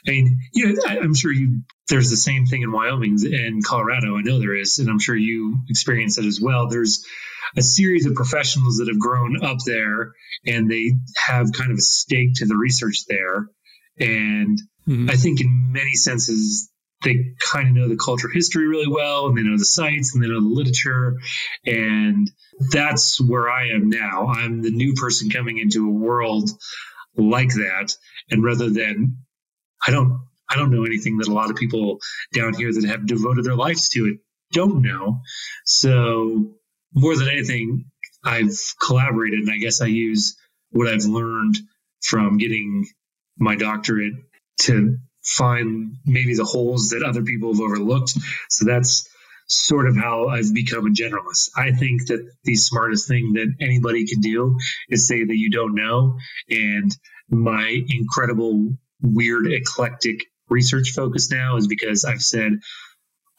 I 0.07 0.11
mean, 0.11 0.39
you 0.53 0.73
know, 0.73 0.81
I, 0.87 0.97
am 0.97 1.13
sure 1.13 1.31
you 1.31 1.61
there's 1.87 2.09
the 2.09 2.17
same 2.17 2.45
thing 2.45 2.63
in 2.63 2.71
Wyoming 2.71 3.17
and 3.23 3.63
Colorado. 3.63 4.17
I 4.17 4.21
know 4.21 4.39
there 4.39 4.55
is, 4.55 4.79
and 4.79 4.89
I'm 4.89 4.99
sure 4.99 5.15
you 5.15 5.59
experience 5.69 6.17
it 6.17 6.25
as 6.25 6.39
well. 6.41 6.67
There's 6.67 7.05
a 7.57 7.61
series 7.61 8.05
of 8.05 8.15
professionals 8.15 8.77
that 8.77 8.87
have 8.87 8.99
grown 8.99 9.43
up 9.43 9.57
there, 9.65 10.13
and 10.45 10.71
they 10.71 10.93
have 11.17 11.51
kind 11.51 11.71
of 11.71 11.77
a 11.77 11.81
stake 11.81 12.35
to 12.35 12.45
the 12.45 12.55
research 12.55 13.05
there. 13.07 13.47
And 13.99 14.59
mm-hmm. 14.87 15.09
I 15.09 15.15
think, 15.15 15.41
in 15.41 15.71
many 15.71 15.93
senses, 15.95 16.71
they 17.03 17.33
kind 17.39 17.67
of 17.67 17.75
know 17.75 17.89
the 17.89 17.97
culture 17.97 18.29
history 18.29 18.67
really 18.67 18.87
well, 18.87 19.27
and 19.27 19.37
they 19.37 19.43
know 19.43 19.57
the 19.57 19.65
sites, 19.65 20.13
and 20.13 20.23
they 20.23 20.27
know 20.27 20.41
the 20.41 20.47
literature, 20.47 21.17
and 21.65 22.29
that's 22.71 23.19
where 23.19 23.49
I 23.49 23.69
am 23.69 23.89
now. 23.89 24.27
I'm 24.27 24.61
the 24.61 24.71
new 24.71 24.93
person 24.93 25.29
coming 25.29 25.57
into 25.57 25.87
a 25.87 25.91
world 25.91 26.49
like 27.17 27.49
that, 27.49 27.93
and 28.29 28.43
rather 28.43 28.69
than 28.69 29.17
I 29.85 29.91
don't 29.91 30.21
I 30.49 30.55
don't 30.55 30.71
know 30.71 30.83
anything 30.83 31.17
that 31.17 31.27
a 31.27 31.33
lot 31.33 31.49
of 31.49 31.55
people 31.55 31.99
down 32.33 32.53
here 32.53 32.71
that 32.73 32.83
have 32.85 33.05
devoted 33.05 33.45
their 33.45 33.55
lives 33.55 33.89
to 33.89 34.05
it 34.07 34.19
don't 34.51 34.81
know. 34.81 35.21
So 35.65 36.55
more 36.93 37.15
than 37.15 37.29
anything, 37.29 37.85
I've 38.23 38.57
collaborated 38.85 39.39
and 39.39 39.51
I 39.51 39.57
guess 39.57 39.81
I 39.81 39.85
use 39.85 40.35
what 40.71 40.87
I've 40.87 41.05
learned 41.05 41.55
from 42.01 42.37
getting 42.37 42.85
my 43.37 43.55
doctorate 43.55 44.13
to 44.63 44.97
find 45.23 45.97
maybe 46.05 46.35
the 46.35 46.43
holes 46.43 46.89
that 46.89 47.03
other 47.03 47.23
people 47.23 47.53
have 47.53 47.61
overlooked. 47.61 48.13
So 48.49 48.65
that's 48.65 49.07
sort 49.47 49.87
of 49.87 49.95
how 49.95 50.27
I've 50.27 50.53
become 50.53 50.85
a 50.85 50.89
generalist. 50.89 51.51
I 51.55 51.71
think 51.71 52.07
that 52.07 52.25
the 52.43 52.55
smartest 52.55 53.07
thing 53.07 53.33
that 53.33 53.53
anybody 53.59 54.05
can 54.07 54.21
do 54.21 54.57
is 54.89 55.07
say 55.07 55.23
that 55.23 55.37
you 55.37 55.49
don't 55.49 55.75
know. 55.75 56.17
And 56.49 56.95
my 57.29 57.83
incredible, 57.89 58.77
weird, 59.01 59.51
eclectic 59.51 60.25
research 60.49 60.91
focus 60.91 61.31
now 61.31 61.57
is 61.57 61.67
because 61.67 62.05
I've 62.05 62.21
said, 62.21 62.53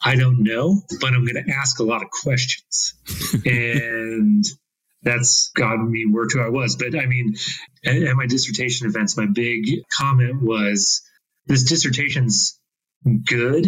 I 0.01 0.15
don't 0.15 0.43
know, 0.43 0.81
but 0.99 1.13
I'm 1.13 1.25
going 1.25 1.43
to 1.45 1.53
ask 1.53 1.79
a 1.79 1.83
lot 1.83 2.03
of 2.03 2.09
questions. 2.09 2.95
and 3.45 4.43
that's 5.03 5.51
gotten 5.55 5.89
me 5.89 6.05
where 6.05 6.25
to 6.25 6.41
I 6.41 6.49
was. 6.49 6.75
But 6.75 6.95
I 6.97 7.05
mean, 7.05 7.35
at, 7.85 7.95
at 7.95 8.15
my 8.15 8.25
dissertation 8.25 8.87
events, 8.87 9.17
my 9.17 9.27
big 9.27 9.65
comment 9.91 10.41
was 10.41 11.01
this 11.45 11.63
dissertation's 11.63 12.59
good, 13.25 13.67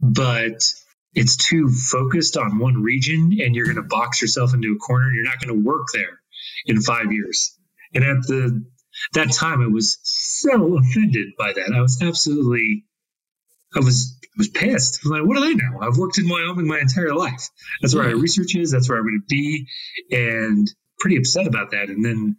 but 0.00 0.72
it's 1.12 1.36
too 1.36 1.68
focused 1.68 2.36
on 2.36 2.58
one 2.58 2.82
region 2.82 3.38
and 3.42 3.54
you're 3.54 3.66
going 3.66 3.76
to 3.76 3.82
box 3.82 4.22
yourself 4.22 4.54
into 4.54 4.72
a 4.72 4.78
corner 4.78 5.06
and 5.06 5.16
you're 5.16 5.24
not 5.24 5.40
going 5.40 5.56
to 5.56 5.68
work 5.68 5.86
there 5.92 6.20
in 6.66 6.80
five 6.80 7.12
years. 7.12 7.56
And 7.94 8.04
at 8.04 8.22
the 8.28 8.64
that 9.14 9.32
time, 9.32 9.62
I 9.62 9.68
was 9.68 9.98
so 10.02 10.78
offended 10.78 11.28
by 11.38 11.52
that. 11.52 11.72
I 11.74 11.80
was 11.80 12.00
absolutely, 12.02 12.84
I 13.74 13.80
was 13.80 14.16
I 14.22 14.38
was 14.38 14.48
pissed. 14.48 15.00
I 15.04 15.08
was 15.08 15.20
like, 15.20 15.28
what 15.28 15.36
do 15.36 15.44
they 15.44 15.54
know? 15.54 15.80
I've 15.80 15.98
worked 15.98 16.18
in 16.18 16.28
Wyoming 16.28 16.66
my 16.66 16.78
entire 16.78 17.14
life. 17.14 17.48
That's 17.80 17.94
where 17.94 18.04
my 18.04 18.12
research 18.12 18.54
is. 18.54 18.70
That's 18.70 18.88
where 18.88 18.98
I'm 18.98 19.04
going 19.04 19.20
to 19.20 19.26
be, 19.28 19.66
and 20.12 20.68
pretty 21.00 21.16
upset 21.16 21.46
about 21.46 21.72
that. 21.72 21.88
And 21.88 22.04
then, 22.04 22.36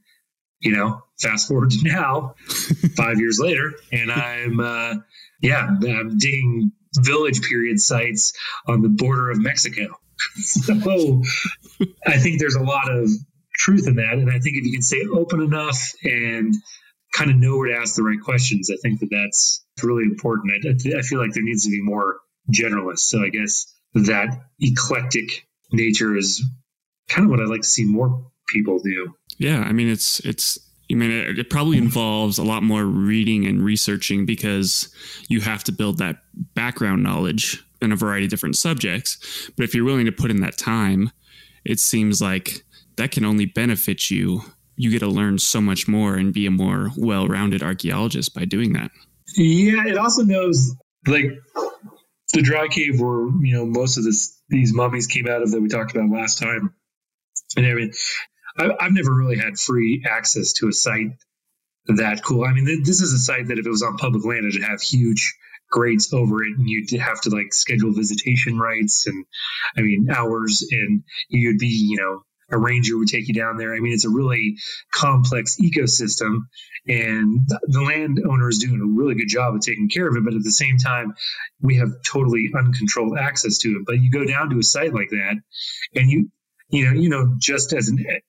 you 0.59 0.71
know, 0.71 1.01
fast 1.19 1.47
forward 1.47 1.71
to 1.71 1.79
now, 1.83 2.35
five 2.95 3.19
years 3.19 3.39
later, 3.39 3.73
and 3.91 4.11
I'm, 4.11 4.59
uh, 4.59 4.95
yeah, 5.41 5.67
I'm 5.67 6.17
digging 6.17 6.71
village 6.97 7.41
period 7.41 7.79
sites 7.79 8.33
on 8.67 8.81
the 8.81 8.89
border 8.89 9.31
of 9.31 9.39
Mexico. 9.39 9.87
so 10.35 11.23
I 12.05 12.17
think 12.17 12.39
there's 12.39 12.55
a 12.55 12.63
lot 12.63 12.91
of 12.91 13.09
truth 13.53 13.87
in 13.87 13.95
that. 13.95 14.13
And 14.13 14.29
I 14.29 14.39
think 14.39 14.57
if 14.57 14.65
you 14.65 14.73
can 14.73 14.81
stay 14.81 15.05
open 15.11 15.41
enough 15.41 15.93
and 16.03 16.53
kind 17.13 17.29
of 17.29 17.37
know 17.37 17.57
where 17.57 17.69
to 17.69 17.81
ask 17.81 17.95
the 17.95 18.03
right 18.03 18.21
questions, 18.21 18.69
I 18.71 18.77
think 18.81 18.99
that 19.01 19.09
that's 19.11 19.63
really 19.83 20.03
important. 20.03 20.53
I, 20.65 20.97
I 20.97 21.01
feel 21.01 21.19
like 21.19 21.33
there 21.33 21.43
needs 21.43 21.65
to 21.65 21.71
be 21.71 21.81
more 21.81 22.17
generalists. 22.51 22.99
So 22.99 23.23
I 23.23 23.29
guess 23.29 23.73
that 23.93 24.29
eclectic 24.59 25.47
nature 25.71 26.15
is 26.15 26.43
kind 27.09 27.25
of 27.25 27.31
what 27.31 27.39
I'd 27.39 27.47
like 27.47 27.61
to 27.61 27.67
see 27.67 27.85
more 27.85 28.31
people 28.47 28.79
do. 28.79 29.13
Yeah, 29.37 29.61
I 29.61 29.71
mean 29.71 29.89
it's 29.89 30.19
it's 30.21 30.59
I 30.91 30.95
mean 30.95 31.11
it, 31.11 31.39
it, 31.39 31.49
probably 31.49 31.77
involves 31.77 32.37
a 32.37 32.43
lot 32.43 32.63
more 32.63 32.83
reading 32.83 33.45
and 33.45 33.63
researching 33.63 34.25
because 34.25 34.93
you 35.29 35.41
have 35.41 35.63
to 35.65 35.71
build 35.71 35.97
that 35.99 36.17
background 36.53 37.03
knowledge 37.03 37.63
in 37.81 37.91
a 37.91 37.95
variety 37.95 38.25
of 38.25 38.29
different 38.29 38.57
subjects. 38.57 39.49
But 39.55 39.63
if 39.63 39.73
you're 39.73 39.85
willing 39.85 40.05
to 40.05 40.11
put 40.11 40.31
in 40.31 40.41
that 40.41 40.57
time, 40.57 41.11
it 41.65 41.79
seems 41.79 42.21
like 42.21 42.63
that 43.01 43.11
can 43.11 43.25
only 43.25 43.45
benefit 43.45 44.11
you. 44.11 44.43
You 44.75 44.91
get 44.91 44.99
to 44.99 45.07
learn 45.07 45.39
so 45.39 45.59
much 45.59 45.87
more 45.87 46.15
and 46.15 46.31
be 46.31 46.45
a 46.45 46.51
more 46.51 46.91
well-rounded 46.95 47.63
archaeologist 47.63 48.35
by 48.35 48.45
doing 48.45 48.73
that. 48.73 48.91
Yeah, 49.35 49.87
it 49.87 49.97
also 49.97 50.21
knows 50.21 50.75
like 51.07 51.25
the 52.33 52.41
dry 52.41 52.67
cave 52.67 52.99
where 52.99 53.27
you 53.41 53.53
know 53.53 53.65
most 53.65 53.97
of 53.97 54.03
this 54.03 54.39
these 54.49 54.73
mummies 54.73 55.07
came 55.07 55.27
out 55.27 55.41
of 55.41 55.51
that 55.51 55.61
we 55.61 55.67
talked 55.67 55.95
about 55.95 56.11
last 56.11 56.37
time, 56.37 56.75
and 57.57 57.65
I 57.65 57.73
mean, 57.73 57.91
I, 58.57 58.69
I've 58.79 58.93
never 58.93 59.13
really 59.13 59.37
had 59.37 59.57
free 59.57 60.05
access 60.07 60.53
to 60.53 60.67
a 60.67 60.73
site 60.73 61.11
that 61.87 62.23
cool. 62.23 62.43
I 62.43 62.53
mean, 62.53 62.83
this 62.83 63.01
is 63.01 63.13
a 63.13 63.19
site 63.19 63.47
that 63.47 63.57
if 63.57 63.65
it 63.65 63.69
was 63.69 63.81
on 63.81 63.97
public 63.97 64.23
land, 64.25 64.45
it'd 64.45 64.63
have 64.63 64.81
huge 64.81 65.35
grates 65.71 66.13
over 66.13 66.43
it, 66.43 66.57
and 66.57 66.69
you'd 66.69 66.91
have 66.99 67.21
to 67.21 67.29
like 67.31 67.53
schedule 67.53 67.93
visitation 67.93 68.59
rights 68.59 69.07
and 69.07 69.25
I 69.75 69.81
mean 69.81 70.07
hours, 70.11 70.67
and 70.69 71.03
you'd 71.29 71.57
be 71.57 71.67
you 71.67 71.97
know 71.97 72.21
a 72.51 72.57
ranger 72.57 72.97
would 72.97 73.07
take 73.07 73.27
you 73.27 73.33
down 73.33 73.57
there. 73.57 73.73
I 73.73 73.79
mean, 73.79 73.93
it's 73.93 74.05
a 74.05 74.09
really 74.09 74.57
complex 74.93 75.57
ecosystem, 75.57 76.47
and 76.87 77.47
the 77.47 77.81
landowner 77.81 78.49
is 78.49 78.59
doing 78.59 78.81
a 78.81 78.99
really 78.99 79.15
good 79.15 79.29
job 79.29 79.55
of 79.55 79.61
taking 79.61 79.89
care 79.89 80.07
of 80.07 80.15
it. 80.15 80.23
But 80.23 80.33
at 80.33 80.43
the 80.43 80.51
same 80.51 80.77
time, 80.77 81.13
we 81.61 81.77
have 81.77 81.89
totally 82.05 82.51
uncontrolled 82.55 83.17
access 83.17 83.59
to 83.59 83.69
it. 83.69 83.83
But 83.85 83.99
you 83.99 84.11
go 84.11 84.25
down 84.25 84.49
to 84.49 84.59
a 84.59 84.63
site 84.63 84.93
like 84.93 85.09
that, 85.11 85.35
and 85.95 86.09
you, 86.09 86.29
you 86.69 86.85
know, 86.85 86.99
you 86.99 87.09
know, 87.09 87.35
just 87.37 87.73
as 87.73 87.87
an 87.87 87.99
eh, 88.07 88.19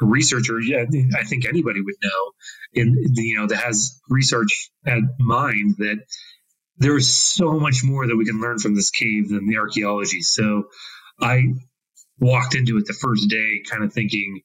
researcher, 0.00 0.60
yeah, 0.60 0.84
I 1.16 1.24
think 1.24 1.46
anybody 1.46 1.80
would 1.80 1.96
know, 2.02 2.32
in 2.72 2.96
you 3.14 3.38
know, 3.38 3.46
that 3.46 3.56
has 3.56 4.00
research 4.08 4.70
at 4.86 5.02
mind 5.18 5.76
that 5.78 5.98
there 6.78 6.96
is 6.96 7.16
so 7.16 7.58
much 7.58 7.82
more 7.84 8.06
that 8.06 8.16
we 8.16 8.26
can 8.26 8.40
learn 8.40 8.58
from 8.58 8.74
this 8.74 8.90
cave 8.90 9.28
than 9.28 9.46
the 9.46 9.56
archaeology. 9.56 10.20
So 10.20 10.64
I 11.20 11.54
walked 12.18 12.54
into 12.54 12.78
it 12.78 12.86
the 12.86 12.94
first 12.94 13.28
day 13.28 13.62
kind 13.68 13.84
of 13.84 13.92
thinking, 13.92 14.40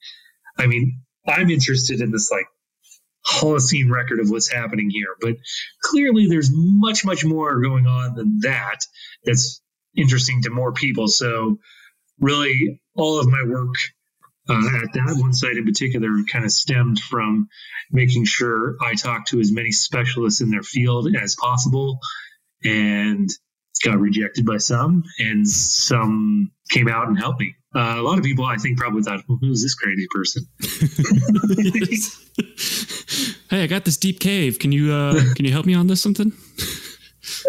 I 0.58 0.68
mean, 0.68 1.02
I'm 1.28 1.50
interested 1.50 2.02
in 2.02 2.12
this 2.12 2.32
like 2.32 2.46
Holocene 3.26 3.92
record 3.92 4.20
of 4.20 4.30
what's 4.30 4.52
happening 4.52 4.90
here, 4.90 5.16
but 5.20 5.36
clearly 5.84 6.28
there's 6.28 6.50
much, 6.52 7.06
much 7.06 7.24
more 7.24 7.62
going 7.62 7.86
on 7.86 8.16
than 8.16 8.40
that 8.42 8.80
that's 9.24 9.62
interesting 9.96 10.42
to 10.44 10.50
more 10.50 10.74
people. 10.74 11.08
So, 11.08 11.60
really, 12.20 12.82
all 12.96 13.20
of 13.20 13.28
my 13.28 13.44
work 13.48 13.76
uh, 14.50 14.84
at 14.84 14.94
that 14.94 15.18
one 15.20 15.34
site 15.34 15.58
in 15.58 15.66
particular 15.66 16.10
kind 16.32 16.46
of 16.46 16.52
stemmed 16.52 17.00
from 17.00 17.48
making 17.92 18.26
sure 18.26 18.76
I 18.82 18.96
talked 18.96 19.30
to 19.30 19.40
as 19.40 19.52
many 19.52 19.72
specialists 19.72 20.42
in 20.42 20.50
their 20.50 20.64
field 20.64 21.08
as 21.16 21.36
possible 21.36 22.00
and 22.64 23.30
got 23.84 24.00
rejected 24.00 24.46
by 24.46 24.58
some, 24.58 25.04
and 25.20 25.48
some 25.48 26.52
came 26.70 26.88
out 26.88 27.08
and 27.08 27.18
helped 27.18 27.40
me. 27.40 27.56
Uh, 27.74 27.96
a 27.98 28.02
lot 28.02 28.18
of 28.18 28.24
people, 28.24 28.46
I 28.46 28.58
think, 28.58 28.78
probably 28.78 29.02
thought, 29.02 29.24
well, 29.30 29.38
"Who's 29.40 29.64
this 29.64 29.76
crazy 29.76 30.06
person?" 30.12 30.46
hey, 33.50 33.64
I 33.64 33.68
got 33.68 33.86
this 33.86 33.96
deep 33.96 34.20
cave. 34.20 34.60
Can 34.60 34.74
you 34.74 34.92
uh, 34.92 35.14
can 35.36 35.46
you 35.46 35.52
help 35.52 35.66
me 35.66 35.74
on 35.74 35.88
this 35.88 36.02
something? 36.02 36.34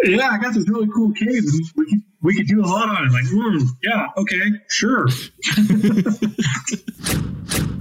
yeah, 0.04 0.30
I 0.30 0.38
got 0.38 0.54
this 0.54 0.68
really 0.68 0.86
cool 0.94 1.12
cave. 1.12 1.42
We 1.76 1.86
could 1.86 2.02
we 2.22 2.36
could 2.36 2.46
do 2.46 2.60
a 2.60 2.66
lot 2.66 2.88
on 2.88 3.06
it. 3.06 3.12
Like, 3.12 3.24
mm, 3.24 3.66
yeah, 3.82 4.06
okay, 4.16 4.52
sure. 4.70 5.08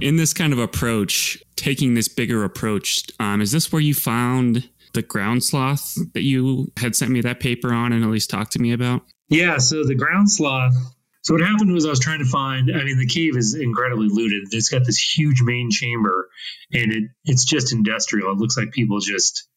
In 0.00 0.16
this 0.16 0.34
kind 0.34 0.52
of 0.52 0.58
approach, 0.58 1.40
taking 1.54 1.94
this 1.94 2.08
bigger 2.08 2.42
approach, 2.42 3.04
um, 3.20 3.40
is 3.40 3.52
this 3.52 3.70
where 3.70 3.80
you 3.80 3.94
found 3.94 4.68
the 4.94 5.02
ground 5.02 5.44
sloth 5.44 5.96
that 6.12 6.22
you 6.22 6.72
had 6.76 6.96
sent 6.96 7.12
me 7.12 7.20
that 7.20 7.38
paper 7.38 7.72
on 7.72 7.92
and 7.92 8.04
at 8.04 8.10
least 8.10 8.28
talked 8.28 8.50
to 8.52 8.58
me 8.58 8.72
about? 8.72 9.02
Yeah, 9.28 9.58
so 9.58 9.84
the 9.84 9.94
ground 9.94 10.28
sloth 10.28 10.74
so 11.22 11.34
what 11.34 11.40
happened 11.40 11.72
was 11.72 11.86
I 11.86 11.90
was 11.90 12.00
trying 12.00 12.18
to 12.18 12.24
find. 12.24 12.70
I 12.74 12.84
mean, 12.84 12.98
the 12.98 13.06
cave 13.06 13.36
is 13.36 13.54
incredibly 13.54 14.08
looted. 14.08 14.48
It's 14.52 14.68
got 14.68 14.84
this 14.84 14.98
huge 14.98 15.40
main 15.42 15.70
chamber, 15.70 16.28
and 16.72 16.92
it 16.92 17.04
it's 17.24 17.44
just 17.44 17.72
industrial. 17.72 18.32
It 18.32 18.38
looks 18.38 18.56
like 18.56 18.72
people 18.72 19.00
just. 19.00 19.48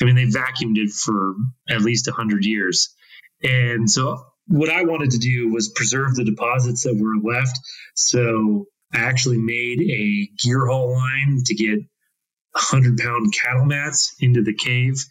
I 0.00 0.04
mean, 0.04 0.14
they 0.14 0.26
vacuumed 0.26 0.76
it 0.76 0.92
for 0.92 1.34
at 1.68 1.82
least 1.82 2.08
hundred 2.08 2.44
years, 2.44 2.94
and 3.42 3.90
so 3.90 4.24
what 4.46 4.70
I 4.70 4.84
wanted 4.84 5.10
to 5.10 5.18
do 5.18 5.52
was 5.52 5.68
preserve 5.68 6.14
the 6.14 6.24
deposits 6.24 6.84
that 6.84 6.94
were 6.94 7.32
left. 7.32 7.58
So 7.94 8.66
I 8.94 8.98
actually 8.98 9.38
made 9.38 9.80
a 9.80 10.30
gear 10.42 10.66
haul 10.66 10.92
line 10.92 11.42
to 11.44 11.54
get 11.54 11.80
100 12.52 12.96
pound 12.98 13.34
cattle 13.34 13.66
mats 13.66 14.14
into 14.20 14.42
the 14.42 14.54
cave. 14.54 15.04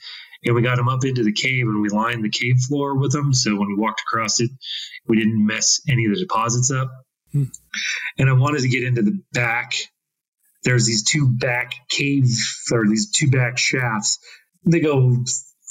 And 0.44 0.56
we 0.56 0.62
got 0.62 0.78
them 0.78 0.90
up 0.90 1.04
into 1.04 1.24
the 1.24 1.32
cave 1.32 1.68
and 1.68 1.82
we 1.82 1.90
lined 1.90 2.24
the 2.24 2.30
cave 2.30 2.60
floor 2.60 2.96
with 2.96 3.12
them. 3.12 3.34
So 3.34 3.56
when 3.56 3.68
we 3.68 3.76
walked 3.76 4.02
across 4.02 4.40
it, 4.40 4.50
we 5.08 5.18
didn't 5.18 5.46
mess 5.46 5.82
any 5.88 6.06
of 6.06 6.14
the 6.14 6.20
deposits 6.20 6.72
up. 6.72 6.92
Hmm. 7.32 7.46
And 8.18 8.30
I 8.30 8.34
wanted 8.34 8.62
to 8.62 8.70
get 8.70 8.84
into 8.84 9.02
the 9.02 9.20
back. 9.34 9.74
There's 10.64 10.86
these 10.86 11.04
two 11.04 11.28
back 11.28 11.74
cave 11.90 12.26
or 12.72 12.88
these 12.88 13.12
two 13.12 13.30
back 13.30 13.58
shafts. 13.58 14.20
They 14.66 14.80
go 14.80 15.24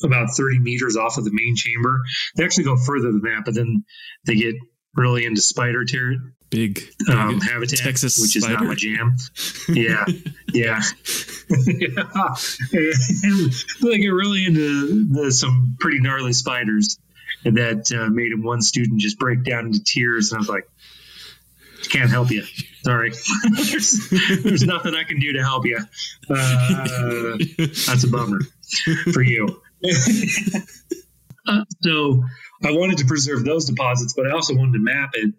about 0.02 0.30
30 0.36 0.58
meters 0.58 0.96
off 0.96 1.18
of 1.18 1.24
the 1.24 1.32
main 1.32 1.56
chamber. 1.56 2.02
They 2.36 2.44
actually 2.44 2.64
go 2.64 2.76
further 2.76 3.12
than 3.12 3.22
that, 3.22 3.42
but 3.44 3.54
then 3.54 3.84
they 4.26 4.34
get 4.34 4.54
really 4.94 5.24
into 5.24 5.40
spider 5.40 5.84
territory 5.84 6.32
big, 6.50 6.80
um, 7.08 7.40
habitat, 7.40 7.78
Texas 7.78 8.18
which 8.20 8.30
spider. 8.32 8.54
is 8.54 8.60
not 8.60 8.68
my 8.68 8.74
jam. 8.74 9.16
Yeah, 9.68 10.04
yeah, 10.52 10.82
yeah. 11.66 12.34
Get 13.80 14.08
really 14.08 14.46
into 14.46 15.04
the, 15.06 15.32
some 15.32 15.76
pretty 15.80 16.00
gnarly 16.00 16.32
spiders, 16.32 16.98
and 17.44 17.56
that 17.56 17.90
uh, 17.92 18.08
made 18.10 18.32
one 18.38 18.62
student 18.62 19.00
just 19.00 19.18
break 19.18 19.44
down 19.44 19.66
into 19.66 19.82
tears. 19.82 20.32
And 20.32 20.38
I 20.38 20.40
was 20.40 20.48
like, 20.48 20.68
"Can't 21.88 22.10
help 22.10 22.30
you. 22.30 22.44
Sorry, 22.82 23.12
there's, 23.70 24.08
there's, 24.42 24.64
nothing 24.64 24.94
I 24.94 25.04
can 25.04 25.18
do 25.18 25.32
to 25.34 25.42
help 25.42 25.66
you. 25.66 25.78
Uh, 26.28 27.38
that's 27.86 28.04
a 28.04 28.08
bummer 28.08 28.40
for 29.12 29.22
you." 29.22 29.62
uh, 31.46 31.64
so 31.82 32.22
I 32.64 32.72
wanted 32.72 32.98
to 32.98 33.04
preserve 33.04 33.44
those 33.44 33.66
deposits, 33.66 34.14
but 34.14 34.26
I 34.26 34.30
also 34.30 34.54
wanted 34.54 34.72
to 34.72 34.78
map 34.78 35.10
it 35.14 35.34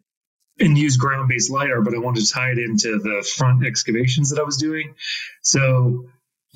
and 0.59 0.77
use 0.77 0.97
ground 0.97 1.29
based 1.29 1.51
LiDAR, 1.51 1.81
but 1.81 1.93
I 1.93 1.99
wanted 1.99 2.25
to 2.25 2.31
tie 2.31 2.51
it 2.51 2.57
into 2.57 2.99
the 2.99 3.27
front 3.37 3.65
excavations 3.65 4.29
that 4.29 4.39
I 4.39 4.43
was 4.43 4.57
doing. 4.57 4.95
So 5.43 6.05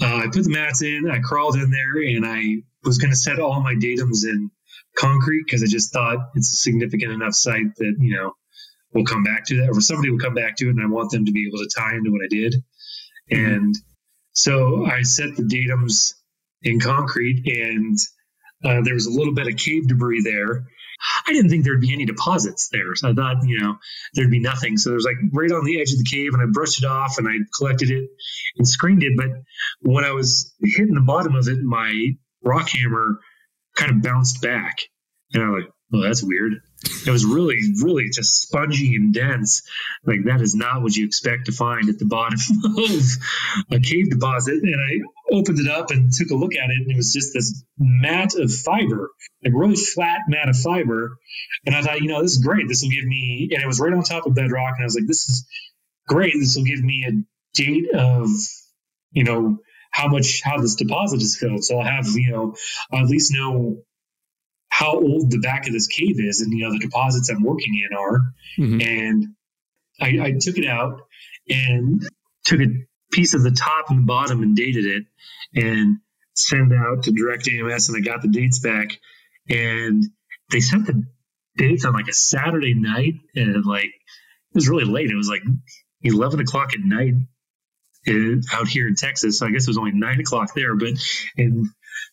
uh, 0.01 0.15
I 0.15 0.27
put 0.31 0.43
the 0.43 0.49
mats 0.49 0.81
in, 0.81 1.09
I 1.09 1.19
crawled 1.19 1.55
in 1.55 1.69
there, 1.69 2.01
and 2.01 2.25
I 2.25 2.63
was 2.83 2.97
going 2.97 3.11
to 3.11 3.17
set 3.17 3.39
all 3.39 3.61
my 3.61 3.75
datums 3.75 4.23
in 4.23 4.49
concrete 4.97 5.43
because 5.45 5.63
I 5.63 5.67
just 5.67 5.93
thought 5.93 6.31
it's 6.35 6.51
a 6.53 6.57
significant 6.57 7.11
enough 7.11 7.35
site 7.35 7.75
that, 7.77 7.95
you 7.99 8.15
know, 8.15 8.33
we'll 8.93 9.05
come 9.05 9.23
back 9.23 9.45
to 9.45 9.57
that, 9.57 9.69
or 9.69 9.79
somebody 9.81 10.09
will 10.09 10.19
come 10.19 10.33
back 10.33 10.55
to 10.57 10.67
it, 10.67 10.71
and 10.71 10.81
I 10.81 10.87
want 10.87 11.11
them 11.11 11.25
to 11.25 11.31
be 11.31 11.47
able 11.47 11.59
to 11.59 11.69
tie 11.77 11.95
into 11.95 12.11
what 12.11 12.21
I 12.23 12.27
did. 12.29 12.55
Mm-hmm. 13.31 13.53
And 13.53 13.75
so 14.33 14.85
I 14.85 15.03
set 15.03 15.35
the 15.35 15.43
datums 15.43 16.15
in 16.63 16.79
concrete, 16.79 17.45
and 17.47 17.97
uh, 18.65 18.81
there 18.83 18.93
was 18.93 19.05
a 19.05 19.11
little 19.11 19.33
bit 19.33 19.47
of 19.47 19.57
cave 19.57 19.87
debris 19.87 20.21
there. 20.23 20.65
I 21.27 21.33
didn't 21.33 21.49
think 21.49 21.63
there'd 21.63 21.81
be 21.81 21.93
any 21.93 22.05
deposits 22.05 22.69
there. 22.69 22.95
So 22.95 23.09
I 23.09 23.13
thought, 23.13 23.37
you 23.43 23.59
know, 23.59 23.77
there'd 24.13 24.31
be 24.31 24.39
nothing. 24.39 24.77
So 24.77 24.89
there's 24.89 25.05
like 25.05 25.17
right 25.33 25.51
on 25.51 25.65
the 25.65 25.81
edge 25.81 25.91
of 25.91 25.97
the 25.97 26.07
cave, 26.09 26.33
and 26.33 26.41
I 26.41 26.45
brushed 26.51 26.83
it 26.83 26.87
off 26.87 27.17
and 27.17 27.27
I 27.27 27.33
collected 27.57 27.89
it 27.89 28.09
and 28.57 28.67
screened 28.67 29.03
it. 29.03 29.13
But 29.17 29.29
when 29.81 30.03
I 30.03 30.11
was 30.11 30.53
hitting 30.61 30.93
the 30.93 31.01
bottom 31.01 31.35
of 31.35 31.47
it, 31.47 31.61
my 31.61 32.11
rock 32.43 32.69
hammer 32.69 33.19
kind 33.75 33.91
of 33.91 34.01
bounced 34.01 34.41
back. 34.41 34.77
And 35.33 35.43
I 35.43 35.49
was 35.49 35.63
like, 35.63 35.73
well, 35.91 36.01
that's 36.03 36.23
weird. 36.23 36.53
It 36.83 37.11
was 37.11 37.25
really, 37.25 37.57
really 37.83 38.09
just 38.09 38.41
spongy 38.41 38.95
and 38.95 39.13
dense. 39.13 39.61
Like 40.03 40.23
that 40.25 40.41
is 40.41 40.55
not 40.55 40.81
what 40.81 40.95
you 40.95 41.05
expect 41.05 41.45
to 41.45 41.51
find 41.51 41.89
at 41.89 41.99
the 41.99 42.05
bottom 42.05 42.39
of 42.77 43.01
a 43.71 43.79
cave 43.79 44.09
deposit. 44.09 44.63
And 44.63 44.75
I 44.75 45.35
opened 45.35 45.59
it 45.59 45.67
up 45.67 45.91
and 45.91 46.11
took 46.11 46.31
a 46.31 46.35
look 46.35 46.55
at 46.55 46.69
it, 46.69 46.77
and 46.77 46.91
it 46.91 46.97
was 46.97 47.13
just 47.13 47.33
this 47.33 47.63
mat 47.77 48.33
of 48.35 48.53
fiber, 48.53 49.11
like 49.43 49.53
really 49.53 49.75
flat 49.75 50.21
mat 50.27 50.49
of 50.49 50.57
fiber. 50.57 51.17
And 51.65 51.75
I 51.75 51.81
thought, 51.81 52.01
you 52.01 52.07
know, 52.07 52.21
this 52.21 52.33
is 52.33 52.43
great. 52.43 52.67
This 52.67 52.81
will 52.81 52.89
give 52.89 53.05
me, 53.05 53.49
and 53.51 53.61
it 53.61 53.67
was 53.67 53.79
right 53.79 53.93
on 53.93 54.03
top 54.03 54.25
of 54.25 54.33
bedrock. 54.33 54.73
And 54.75 54.83
I 54.83 54.85
was 54.85 54.95
like, 54.95 55.07
this 55.07 55.29
is 55.29 55.45
great. 56.07 56.33
This 56.39 56.55
will 56.55 56.65
give 56.65 56.83
me 56.83 57.05
a 57.07 57.11
date 57.53 57.93
of, 57.93 58.27
you 59.11 59.23
know, 59.23 59.59
how 59.91 60.07
much 60.07 60.41
how 60.41 60.57
this 60.59 60.75
deposit 60.75 61.21
is 61.21 61.37
filled. 61.37 61.63
So 61.63 61.77
I'll 61.77 61.85
have, 61.85 62.07
you 62.07 62.31
know, 62.31 62.55
I'll 62.91 63.03
at 63.03 63.09
least 63.09 63.33
know 63.33 63.83
how 64.71 64.93
old 64.93 65.29
the 65.29 65.39
back 65.39 65.67
of 65.67 65.73
this 65.73 65.87
cave 65.87 66.15
is 66.17 66.41
and 66.41 66.51
you 66.51 66.63
know 66.63 66.71
the 66.71 66.79
deposits 66.79 67.29
I'm 67.29 67.43
working 67.43 67.73
in 67.75 67.95
are. 67.95 68.21
Mm-hmm. 68.57 68.81
And 68.81 69.27
I, 69.99 70.27
I, 70.27 70.31
took 70.31 70.57
it 70.57 70.65
out 70.65 71.01
and 71.47 72.01
took 72.45 72.61
a 72.61 72.67
piece 73.11 73.33
of 73.33 73.43
the 73.43 73.51
top 73.51 73.89
and 73.89 73.99
the 73.99 74.05
bottom 74.05 74.41
and 74.41 74.55
dated 74.55 74.85
it 74.85 75.03
and 75.53 75.97
sent 76.35 76.73
out 76.73 77.03
to 77.03 77.11
direct 77.11 77.47
AMS 77.47 77.89
and 77.89 77.97
I 77.97 77.99
got 77.99 78.21
the 78.21 78.29
dates 78.29 78.59
back 78.59 78.97
and 79.49 80.03
they 80.51 80.61
sent 80.61 80.87
the 80.87 81.03
dates 81.57 81.85
on 81.85 81.93
like 81.93 82.07
a 82.07 82.13
Saturday 82.13 82.73
night 82.73 83.15
and 83.35 83.65
like 83.65 83.85
it 83.85 84.55
was 84.55 84.69
really 84.69 84.85
late. 84.85 85.11
It 85.11 85.15
was 85.15 85.29
like 85.29 85.43
eleven 86.01 86.39
o'clock 86.39 86.73
at 86.73 86.79
night 86.79 87.15
uh, 88.07 88.41
out 88.53 88.69
here 88.69 88.87
in 88.87 88.95
Texas. 88.95 89.39
So 89.39 89.45
I 89.45 89.51
guess 89.51 89.67
it 89.67 89.69
was 89.69 89.77
only 89.77 89.91
nine 89.91 90.21
o'clock 90.21 90.53
there, 90.55 90.75
but 90.75 90.93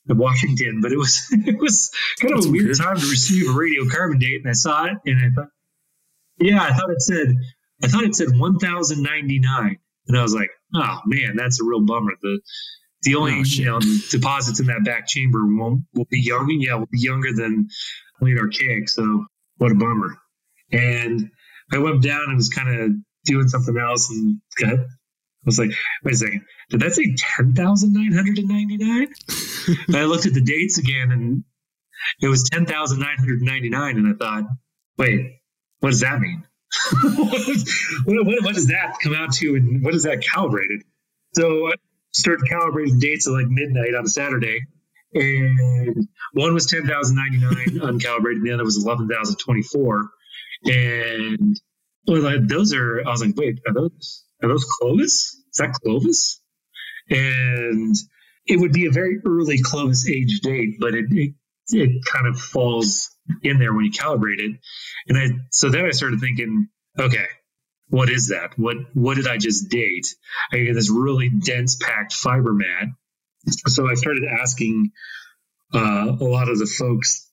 in 0.09 0.18
Washington, 0.18 0.81
but 0.81 0.92
it 0.92 0.98
was 0.98 1.27
it 1.31 1.59
was 1.59 1.90
kind 2.20 2.33
of 2.33 2.38
That's 2.38 2.46
a 2.46 2.51
weird, 2.51 2.66
weird 2.66 2.79
time 2.79 2.96
to 2.96 3.07
receive 3.07 3.48
a 3.48 3.53
radiocarbon 3.53 4.20
date, 4.20 4.40
and 4.42 4.51
I 4.51 4.55
saw 4.55 4.85
it, 4.85 4.96
and 5.07 5.18
I 5.24 5.31
thought, 5.35 5.51
yeah, 6.38 6.62
I 6.62 6.72
thought 6.72 6.90
it 6.90 7.03
said, 7.03 7.35
I 7.83 7.88
thought 7.88 8.05
it 8.05 8.14
said 8.14 8.29
one 8.37 8.59
thousand 8.59 9.03
ninety 9.03 9.38
nine, 9.38 9.79
and 10.07 10.18
I 10.18 10.22
was 10.22 10.35
like, 10.35 10.51
oh 10.74 11.01
man, 11.07 11.37
that's 11.37 11.61
a 11.61 11.64
real 11.64 11.85
bummer. 11.85 12.12
The 12.20 12.40
the 13.03 13.14
only 13.14 13.33
oh, 13.33 13.42
you 13.44 13.64
know 13.64 13.81
deposits 14.11 14.61
in 14.61 14.66
that 14.66 14.85
back 14.85 15.07
chamber 15.07 15.40
won't 15.44 15.85
will 15.94 16.07
be 16.11 16.20
young, 16.20 16.48
yeah, 16.61 16.74
will 16.74 16.87
be 16.90 17.01
younger 17.01 17.33
than 17.33 17.68
late 18.20 18.38
archaic. 18.38 18.88
So 18.88 19.27
what 19.59 19.72
a 19.72 19.74
bummer. 19.74 20.16
And 20.72 21.31
I 21.72 21.79
went 21.79 22.03
down 22.03 22.24
and 22.29 22.37
was 22.37 22.48
kind 22.48 22.81
of 22.81 22.90
doing 23.24 23.48
something 23.48 23.77
else 23.77 24.11
and 24.11 24.40
got 24.61 24.79
was 25.48 25.58
like, 25.58 25.70
wait 26.04 26.14
a 26.14 26.16
second, 26.16 26.42
did 26.70 26.80
that 26.80 26.92
say 26.92 27.14
10,999? 27.16 29.08
I 29.94 30.04
looked 30.04 30.26
at 30.26 30.34
the 30.34 30.42
dates 30.42 30.78
again 30.78 31.11
and 31.11 31.44
it 32.20 32.28
was 32.28 32.44
10,999. 32.44 33.96
And 33.96 34.08
I 34.08 34.12
thought, 34.16 34.44
wait, 34.96 35.40
what 35.80 35.90
does 35.90 36.00
that 36.00 36.20
mean? 36.20 36.44
what, 37.02 38.26
what, 38.26 38.44
what, 38.44 38.54
does 38.54 38.66
that 38.66 38.98
come 39.02 39.14
out 39.14 39.32
to 39.32 39.54
and 39.56 39.82
what 39.82 39.94
is 39.94 40.02
that 40.02 40.22
calibrated? 40.22 40.82
So 41.34 41.68
I 41.68 41.72
started 42.12 42.44
calibrating 42.50 43.00
dates 43.00 43.26
at 43.26 43.32
like 43.32 43.46
midnight 43.48 43.94
on 43.94 44.04
a 44.04 44.08
Saturday. 44.08 44.61
And 45.14 46.06
one 46.34 46.52
was 46.52 46.66
10,099 46.66 47.80
uncalibrated, 47.80 48.37
and 48.37 48.46
the 48.46 48.52
other 48.52 48.64
was 48.64 48.84
11,024. 48.84 50.11
And 50.66 51.58
well, 52.06 52.38
those 52.42 52.74
are, 52.74 53.00
I 53.06 53.11
was 53.11 53.24
like, 53.24 53.37
wait, 53.37 53.61
are 53.66 53.72
those, 53.72 54.24
are 54.42 54.48
those 54.48 54.64
Clovis? 54.64 55.38
That 55.59 55.73
Clovis? 55.73 56.40
And 57.11 57.94
it 58.47 58.59
would 58.59 58.73
be 58.73 58.87
a 58.87 58.90
very 58.90 59.18
early 59.27 59.61
Clovis 59.62 60.09
age 60.09 60.40
date, 60.40 60.77
but 60.81 60.94
it, 60.94 61.07
it, 61.11 61.35
it 61.68 62.05
kind 62.05 62.27
of 62.27 62.38
falls 62.40 63.11
in 63.42 63.59
there 63.59 63.75
when 63.75 63.85
you 63.85 63.92
calibrate 63.92 64.40
it. 64.40 64.57
And 65.09 65.18
I, 65.18 65.27
so 65.51 65.71
then 65.71 65.85
I 65.85 65.90
started 65.90 66.21
thinking, 66.21 66.68
okay, 66.99 67.27
what 67.88 68.11
is 68.11 68.29
that? 68.29 68.59
What, 68.59 68.77
what 68.94 69.16
did 69.16 69.27
I 69.27 69.38
just 69.38 69.71
date? 69.71 70.14
I 70.53 70.59
get 70.59 70.75
this 70.75 70.90
really 70.90 71.29
dense 71.31 71.77
packed 71.77 72.12
fiber 72.12 72.53
mat. 72.53 72.88
So 73.66 73.88
I 73.88 73.94
started 73.94 74.25
asking 74.25 74.90
uh, 75.73 76.16
a 76.21 76.25
lot 76.25 76.49
of 76.49 76.59
the 76.59 76.66
folks 76.66 77.31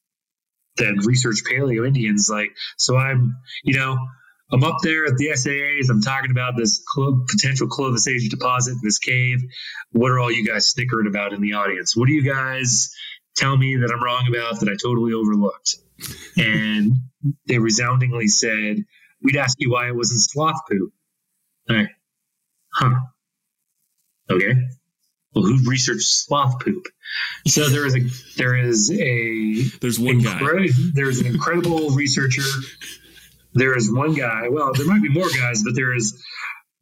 that 0.78 1.04
research 1.06 1.44
paleo 1.50 1.88
Indians, 1.88 2.30
like, 2.30 2.52
so 2.78 2.98
I'm, 2.98 3.38
you 3.64 3.78
know, 3.78 3.98
I'm 4.52 4.64
up 4.64 4.78
there 4.84 5.06
at 5.06 5.18
the 5.18 5.30
SAAs. 5.30 5.90
I'm 5.90 6.02
talking 6.02 6.32
about 6.32 6.56
this 6.56 6.84
clo- 6.88 7.26
potential 7.30 7.68
Clovis 7.68 8.08
age 8.08 8.30
deposit 8.30 8.74
in 8.74 8.80
this 8.84 9.00
cave. 9.00 9.40
What 9.92 10.12
are 10.12 10.20
all 10.20 10.32
you 10.32 10.46
guys 10.46 10.68
snickering 10.68 11.08
about 11.08 11.34
in 11.34 11.42
the 11.42 11.54
audience? 11.54 11.96
What 11.96 12.08
do 12.08 12.14
you 12.14 12.24
guys 12.24 12.94
tell 13.36 13.58
me 13.58 13.78
that 13.78 13.92
I'm 13.92 14.04
wrong 14.04 14.28
about 14.30 14.60
that 14.60 14.70
I 14.70 14.76
totally 14.82 15.14
overlooked? 15.14 15.78
And 16.38 16.94
they 17.48 17.58
resoundingly 17.58 18.28
said, 18.28 18.84
We'd 19.22 19.38
ask 19.38 19.58
you 19.60 19.72
why 19.72 19.88
it 19.88 19.96
wasn't 19.96 20.20
sloth 20.20 20.60
poop. 20.70 20.94
Like, 21.68 21.90
huh. 22.72 23.00
Okay. 24.30 24.54
Well, 25.34 25.46
who 25.46 25.70
researched 25.70 26.08
sloth 26.08 26.60
poop? 26.60 26.86
So 27.48 27.68
there 27.70 27.86
is 27.86 27.96
a 27.96 28.02
there 28.38 28.56
is 28.56 28.92
a 28.92 29.64
there's 29.80 30.00
one 30.00 30.22
incre- 30.22 30.68
guy. 30.68 30.92
There's 30.94 31.20
an 31.20 31.28
incredible 31.28 31.90
researcher 31.92 32.44
there 33.56 33.76
is 33.76 33.92
one 33.92 34.14
guy. 34.14 34.50
Well, 34.50 34.74
there 34.74 34.86
might 34.86 35.02
be 35.02 35.10
more 35.10 35.30
guys, 35.30 35.64
but 35.64 35.76
there 35.76 35.96
is 35.96 36.22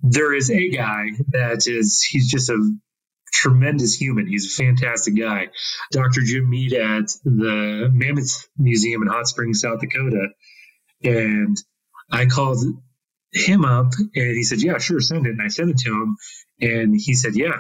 there 0.02 0.34
is 0.34 0.52
a 0.52 0.70
guy 0.70 1.06
that 1.30 1.66
is 1.68 2.02
he's 2.02 2.30
just 2.30 2.50
a 2.50 2.76
tremendous 3.32 3.96
human. 3.96 4.28
He's 4.28 4.48
a 4.48 4.64
fantastic 4.64 5.18
guy. 5.18 5.48
Dr. 5.92 6.22
Jim 6.22 6.50
Mead 6.50 6.74
at 6.74 7.06
the 7.24 7.90
Mammoth 7.92 8.48
Museum 8.58 9.02
in 9.02 9.08
Hot 9.08 9.28
Springs, 9.28 9.62
South 9.62 9.80
Dakota. 9.80 10.28
And 11.04 11.58
I 12.12 12.26
called 12.26 12.64
him 13.34 13.66
up 13.66 13.94
and 13.98 14.36
he 14.36 14.44
said, 14.44 14.62
Yeah, 14.62 14.78
sure, 14.78 15.00
send 15.00 15.26
it. 15.26 15.32
And 15.32 15.42
I 15.42 15.48
sent 15.48 15.72
it 15.72 15.78
to 15.80 15.90
him. 15.92 16.16
And 16.62 16.96
he 17.00 17.14
said, 17.14 17.36
Yeah. 17.36 17.58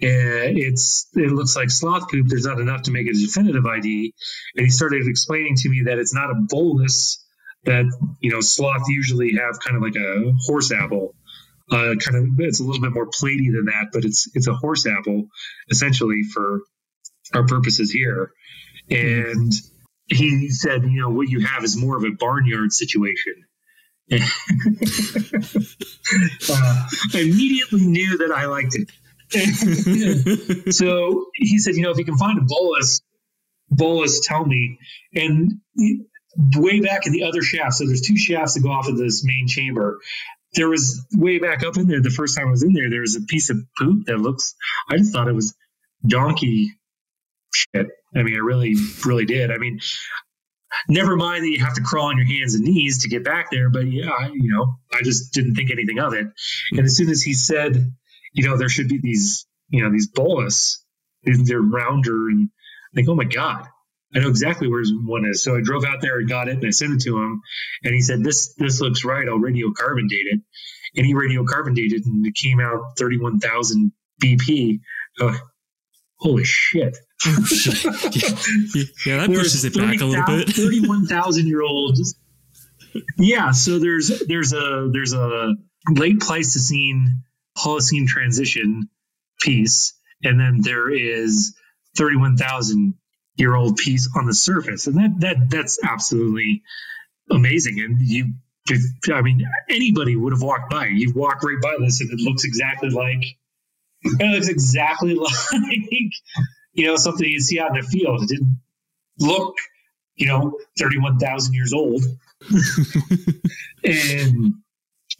And 0.00 0.58
it's 0.58 1.08
it 1.14 1.30
looks 1.30 1.56
like 1.56 1.70
sloth 1.70 2.10
poop. 2.10 2.26
There's 2.28 2.46
not 2.46 2.60
enough 2.60 2.82
to 2.82 2.90
make 2.90 3.06
a 3.06 3.12
definitive 3.12 3.64
ID. 3.64 4.12
And 4.56 4.66
he 4.66 4.70
started 4.70 5.06
explaining 5.06 5.56
to 5.56 5.68
me 5.68 5.84
that 5.86 5.98
it's 5.98 6.14
not 6.14 6.30
a 6.30 6.34
bolus 6.34 7.23
that 7.64 7.84
you 8.20 8.30
know 8.30 8.40
sloth 8.40 8.82
usually 8.88 9.34
have 9.34 9.58
kind 9.60 9.76
of 9.76 9.82
like 9.82 9.96
a 9.96 10.32
horse 10.46 10.72
apple 10.72 11.14
uh, 11.70 11.94
kind 11.96 12.16
of 12.16 12.40
it's 12.40 12.60
a 12.60 12.64
little 12.64 12.80
bit 12.80 12.92
more 12.92 13.06
platy 13.06 13.50
than 13.52 13.66
that, 13.66 13.88
but 13.92 14.04
it's 14.04 14.28
it's 14.34 14.46
a 14.46 14.54
horse 14.54 14.86
apple 14.86 15.28
essentially 15.70 16.22
for 16.22 16.60
our 17.32 17.46
purposes 17.46 17.90
here. 17.90 18.32
And 18.90 19.52
he 20.06 20.50
said, 20.50 20.82
you 20.84 21.00
know, 21.00 21.08
what 21.10 21.28
you 21.28 21.40
have 21.40 21.64
is 21.64 21.76
more 21.76 21.96
of 21.96 22.04
a 22.04 22.10
barnyard 22.10 22.72
situation. 22.72 23.34
uh, 24.12 24.18
I 26.50 26.88
immediately 27.14 27.86
knew 27.86 28.18
that 28.18 28.30
I 28.30 28.44
liked 28.44 28.76
it. 28.76 28.90
so 30.74 31.26
he 31.34 31.58
said, 31.58 31.76
you 31.76 31.82
know, 31.82 31.90
if 31.90 31.96
you 31.96 32.04
can 32.04 32.18
find 32.18 32.38
a 32.38 32.42
bolus, 32.46 33.00
bolus, 33.70 34.20
tell 34.20 34.44
me. 34.44 34.78
And 35.14 35.60
way 36.56 36.80
back 36.80 37.06
in 37.06 37.12
the 37.12 37.24
other 37.24 37.42
shaft, 37.42 37.74
so 37.74 37.86
there's 37.86 38.00
two 38.00 38.16
shafts 38.16 38.54
that 38.54 38.62
go 38.62 38.70
off 38.70 38.88
of 38.88 38.96
this 38.96 39.24
main 39.24 39.46
chamber. 39.48 39.98
There 40.54 40.68
was 40.68 41.04
way 41.12 41.38
back 41.38 41.64
up 41.64 41.76
in 41.76 41.88
there, 41.88 42.00
the 42.00 42.10
first 42.10 42.36
time 42.36 42.48
I 42.48 42.50
was 42.50 42.62
in 42.62 42.72
there, 42.72 42.90
there 42.90 43.00
was 43.00 43.16
a 43.16 43.22
piece 43.22 43.50
of 43.50 43.58
poop 43.78 44.06
that 44.06 44.18
looks, 44.18 44.54
I 44.88 44.96
just 44.96 45.12
thought 45.12 45.28
it 45.28 45.34
was 45.34 45.54
donkey 46.06 46.72
shit. 47.54 47.88
I 48.14 48.22
mean, 48.22 48.34
I 48.34 48.38
really, 48.38 48.74
really 49.04 49.24
did. 49.24 49.50
I 49.50 49.58
mean, 49.58 49.80
never 50.88 51.16
mind 51.16 51.44
that 51.44 51.50
you 51.50 51.64
have 51.64 51.74
to 51.74 51.82
crawl 51.82 52.06
on 52.06 52.16
your 52.16 52.26
hands 52.26 52.54
and 52.54 52.64
knees 52.64 53.02
to 53.02 53.08
get 53.08 53.24
back 53.24 53.50
there, 53.50 53.70
but 53.70 53.86
yeah, 53.86 54.10
I, 54.10 54.28
you 54.28 54.52
know, 54.52 54.76
I 54.92 55.02
just 55.02 55.32
didn't 55.32 55.54
think 55.54 55.70
anything 55.70 55.98
of 55.98 56.14
it. 56.14 56.26
And 56.72 56.80
as 56.80 56.96
soon 56.96 57.10
as 57.10 57.22
he 57.22 57.32
said, 57.32 57.92
you 58.32 58.48
know, 58.48 58.56
there 58.56 58.68
should 58.68 58.88
be 58.88 58.98
these, 59.00 59.46
you 59.68 59.82
know, 59.82 59.90
these 59.90 60.08
bolus, 60.08 60.84
they're 61.24 61.60
rounder, 61.60 62.28
and 62.28 62.50
I 62.92 62.94
think, 62.94 63.08
oh 63.08 63.14
my 63.14 63.24
god, 63.24 63.66
I 64.14 64.20
know 64.20 64.28
exactly 64.28 64.68
where 64.68 64.80
his 64.80 64.92
one 64.94 65.24
is. 65.24 65.42
So 65.42 65.56
I 65.56 65.60
drove 65.60 65.84
out 65.84 66.00
there 66.00 66.18
and 66.18 66.28
got 66.28 66.48
it, 66.48 66.56
and 66.56 66.66
I 66.66 66.70
sent 66.70 66.92
it 66.92 67.00
to 67.02 67.16
him, 67.16 67.42
and 67.82 67.94
he 67.94 68.00
said, 68.00 68.22
this 68.22 68.54
this 68.54 68.80
looks 68.80 69.04
right. 69.04 69.28
I'll 69.28 69.38
radiocarbon 69.38 70.08
date 70.08 70.26
it, 70.30 70.40
and 70.96 71.06
he 71.06 71.14
radiocarbon 71.14 71.74
dated, 71.74 72.06
and 72.06 72.24
it 72.26 72.34
came 72.34 72.60
out 72.60 72.96
thirty 72.98 73.18
one 73.18 73.40
thousand 73.40 73.92
BP. 74.22 74.80
Uh, 75.20 75.36
holy 76.18 76.44
shit. 76.44 76.96
Yeah. 77.26 77.32
yeah, 79.06 79.16
that 79.18 79.26
pushes 79.28 79.64
it 79.64 79.74
back 79.74 80.00
a 80.00 80.04
little 80.04 80.26
bit. 80.26 80.48
31,000 80.48 81.46
year 81.46 81.62
old. 81.62 81.98
Yeah, 83.16 83.50
so 83.52 83.78
there's 83.78 84.22
there's 84.26 84.52
a 84.52 84.90
there's 84.92 85.12
a 85.12 85.54
late 85.90 86.20
Pleistocene 86.20 87.22
Holocene 87.56 88.06
transition 88.06 88.88
piece, 89.40 89.94
and 90.22 90.38
then 90.38 90.60
there 90.62 90.90
is 90.90 91.56
31,000 91.96 92.94
year 93.36 93.54
old 93.54 93.76
piece 93.76 94.08
on 94.16 94.26
the 94.26 94.34
surface, 94.34 94.86
and 94.86 94.96
that 94.96 95.20
that 95.20 95.50
that's 95.50 95.78
absolutely 95.82 96.62
amazing. 97.30 97.80
And 97.80 98.00
you, 98.00 98.34
I 99.12 99.22
mean, 99.22 99.44
anybody 99.68 100.16
would 100.16 100.32
have 100.32 100.42
walked 100.42 100.70
by. 100.70 100.86
You 100.86 101.12
walk 101.14 101.42
right 101.42 101.60
by 101.60 101.76
this, 101.80 102.00
and 102.00 102.10
it 102.10 102.20
looks 102.20 102.44
exactly 102.44 102.90
like 102.90 103.24
it 104.04 104.34
looks 104.34 104.48
exactly 104.48 105.14
like 105.52 106.12
you 106.72 106.86
know 106.86 106.96
something 106.96 107.28
you 107.28 107.40
see 107.40 107.60
out 107.60 107.76
in 107.76 107.82
the 107.82 107.88
field. 107.88 108.22
It 108.22 108.28
didn't 108.28 108.60
look, 109.18 109.56
you 110.16 110.26
know, 110.26 110.58
thirty-one 110.78 111.18
thousand 111.18 111.54
years 111.54 111.72
old. 111.72 112.02
and 113.84 114.54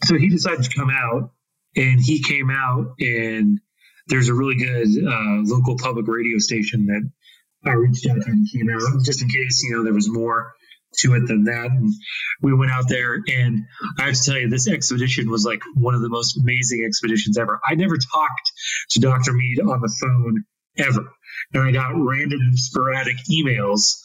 so 0.05 0.16
he 0.16 0.29
decided 0.29 0.64
to 0.64 0.70
come 0.77 0.90
out, 0.90 1.31
and 1.77 2.00
he 2.00 2.22
came 2.22 2.50
out, 2.50 2.94
and 3.00 3.61
there's 4.07 4.29
a 4.29 4.35
really 4.35 4.57
good 4.57 4.88
uh, 5.03 5.42
local 5.42 5.77
public 5.79 6.07
radio 6.07 6.38
station 6.38 6.87
that 6.87 7.11
I 7.66 7.72
reached 7.72 8.07
out 8.09 8.22
to 8.22 8.31
and 8.31 8.48
came 8.50 8.70
out 8.70 8.81
just 9.05 9.22
in 9.22 9.29
case 9.29 9.62
you 9.62 9.77
know 9.77 9.85
there 9.85 9.94
was 9.94 10.09
more 10.09 10.53
to 10.98 11.14
it 11.14 11.27
than 11.27 11.44
that. 11.44 11.70
And 11.70 11.92
we 12.42 12.55
went 12.55 12.70
out 12.70 12.88
there, 12.88 13.14
and 13.14 13.64
I 13.98 14.07
have 14.07 14.14
to 14.14 14.22
tell 14.22 14.38
you, 14.38 14.48
this 14.48 14.68
expedition 14.68 15.31
was 15.31 15.44
like 15.44 15.61
one 15.74 15.94
of 15.94 16.03
the 16.03 16.09
most 16.09 16.38
amazing 16.38 16.85
expeditions 16.87 17.38
ever. 17.38 17.61
I 17.66 17.74
never 17.74 17.96
talked 17.96 18.53
to 18.90 19.00
Dr. 19.00 19.33
Mead 19.33 19.61
on 19.61 19.81
the 19.81 19.92
phone 20.00 20.44
ever, 20.79 21.12
and 21.53 21.62
I 21.62 21.72
got 21.72 21.92
random 21.94 22.57
sporadic 22.57 23.16
emails 23.31 24.00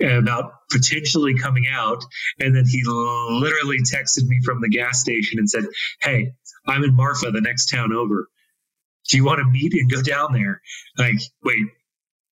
about 0.00 0.52
potentially 0.70 1.36
coming 1.38 1.66
out. 1.70 2.02
And 2.40 2.54
then 2.56 2.64
he 2.66 2.82
literally 2.84 3.78
texted 3.78 4.26
me 4.26 4.40
from 4.44 4.60
the 4.60 4.68
gas 4.68 5.00
station 5.00 5.38
and 5.38 5.48
said, 5.48 5.64
Hey, 6.00 6.32
I'm 6.66 6.84
in 6.84 6.94
Marfa, 6.94 7.30
the 7.30 7.40
next 7.40 7.66
town 7.66 7.92
over. 7.92 8.28
Do 9.08 9.16
you 9.16 9.24
want 9.24 9.40
to 9.40 9.44
meet 9.44 9.74
and 9.74 9.90
go 9.90 10.00
down 10.00 10.32
there? 10.32 10.60
Like, 10.96 11.20
wait, 11.42 11.66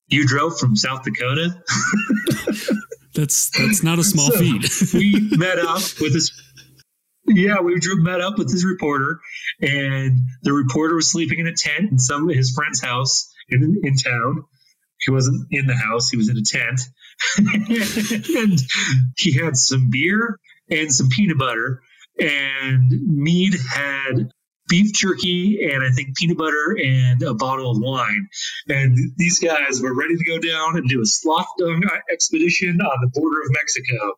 you 0.09 0.27
drove 0.27 0.59
from 0.59 0.77
South 0.77 1.03
Dakota? 1.05 1.51
That's 3.15 3.51
that's 3.57 3.85
not 3.85 4.01
a 4.01 4.05
small 4.05 4.31
so 4.33 4.39
feat. 4.41 4.93
we 4.93 5.29
met 5.37 5.61
up 5.61 5.83
with 6.01 6.13
this. 6.13 6.33
Yeah, 7.27 7.61
we 7.61 7.79
drew, 7.79 8.03
met 8.03 8.21
up 8.21 8.39
with 8.39 8.51
his 8.51 8.65
reporter, 8.65 9.21
and 9.61 10.19
the 10.43 10.53
reporter 10.53 10.97
was 10.97 11.09
sleeping 11.09 11.39
in 11.39 11.47
a 11.47 11.55
tent 11.55 11.93
in 11.93 11.99
some 12.01 12.29
his 12.29 12.53
friend's 12.53 12.81
house 12.83 13.33
in 13.49 13.81
in 13.85 13.95
town. 13.95 14.43
He 14.99 15.13
wasn't 15.13 15.47
in 15.53 15.67
the 15.67 15.77
house; 15.77 16.11
he 16.11 16.17
was 16.17 16.29
in 16.29 16.37
a 16.37 16.43
tent, 16.43 16.81
and 17.39 18.59
he 19.17 19.33
had 19.33 19.57
some 19.57 19.91
beer 19.91 20.41
and 20.69 20.93
some 20.93 21.09
peanut 21.09 21.39
butter. 21.39 21.83
And 22.19 22.91
Mead 22.91 23.55
had 23.73 24.33
beef 24.69 24.93
jerky 24.93 25.71
and 25.71 25.85
I 25.85 25.91
think 25.91 26.17
peanut 26.17 26.39
butter 26.39 26.77
and 26.83 27.23
a 27.23 27.35
bottle 27.35 27.71
of 27.71 27.79
wine. 27.81 28.29
And 28.69 28.97
these 29.17 29.39
guys 29.39 29.81
were 29.83 29.95
ready 29.95 30.17
to 30.17 30.25
go 30.25 30.39
down 30.39 30.77
and 30.77 30.89
do 30.89 31.03
a 31.03 31.07
sloth 31.07 31.47
dung 31.59 31.83
uh, 31.85 31.99
expedition 32.13 32.81
on 32.81 32.99
the 33.03 33.21
border 33.21 33.43
of 33.43 33.51
Mexico. 33.53 34.15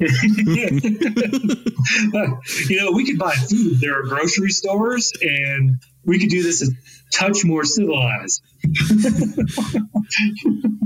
you 2.70 2.80
know, 2.80 2.90
we 2.92 3.04
could 3.04 3.18
buy 3.18 3.34
food. 3.34 3.80
There 3.80 3.98
are 3.98 4.04
grocery 4.04 4.50
stores, 4.50 5.12
and 5.20 5.78
we 6.06 6.18
could 6.18 6.30
do 6.30 6.42
this 6.42 6.62
touch 7.10 7.44
more 7.44 7.64
civilized. 7.64 8.42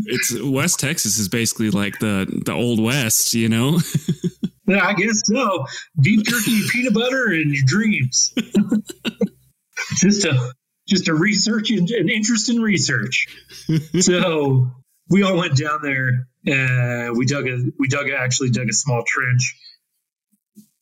it's 0.07 0.41
West 0.43 0.81
Texas 0.81 1.19
is 1.19 1.29
basically 1.29 1.71
like 1.71 1.99
the 1.99 2.43
the 2.45 2.53
old 2.53 2.81
West, 2.81 3.35
you 3.35 3.49
know. 3.49 3.81
Yeah, 4.67 4.87
I 4.87 4.95
guess 4.95 5.23
so. 5.27 5.67
Beef 6.01 6.25
jerky, 6.25 6.61
peanut 6.73 6.95
butter, 6.95 7.27
and 7.27 7.53
your 7.53 7.65
dreams. 7.67 8.33
just 9.97 10.25
a 10.25 10.53
just 10.89 11.09
a 11.09 11.15
research 11.15 11.71
and 11.71 11.91
an 11.91 12.09
interest 12.09 12.49
in 12.49 12.61
research. 12.63 13.27
so 14.01 14.71
we 15.11 15.23
all 15.23 15.37
went 15.37 15.57
down 15.57 15.81
there. 15.83 16.29
Uh, 16.47 17.13
we 17.15 17.27
dug 17.27 17.47
a 17.47 17.59
we 17.79 17.89
dug 17.89 18.09
a, 18.09 18.17
actually 18.19 18.51
dug 18.51 18.69
a 18.69 18.73
small 18.73 19.03
trench 19.07 19.55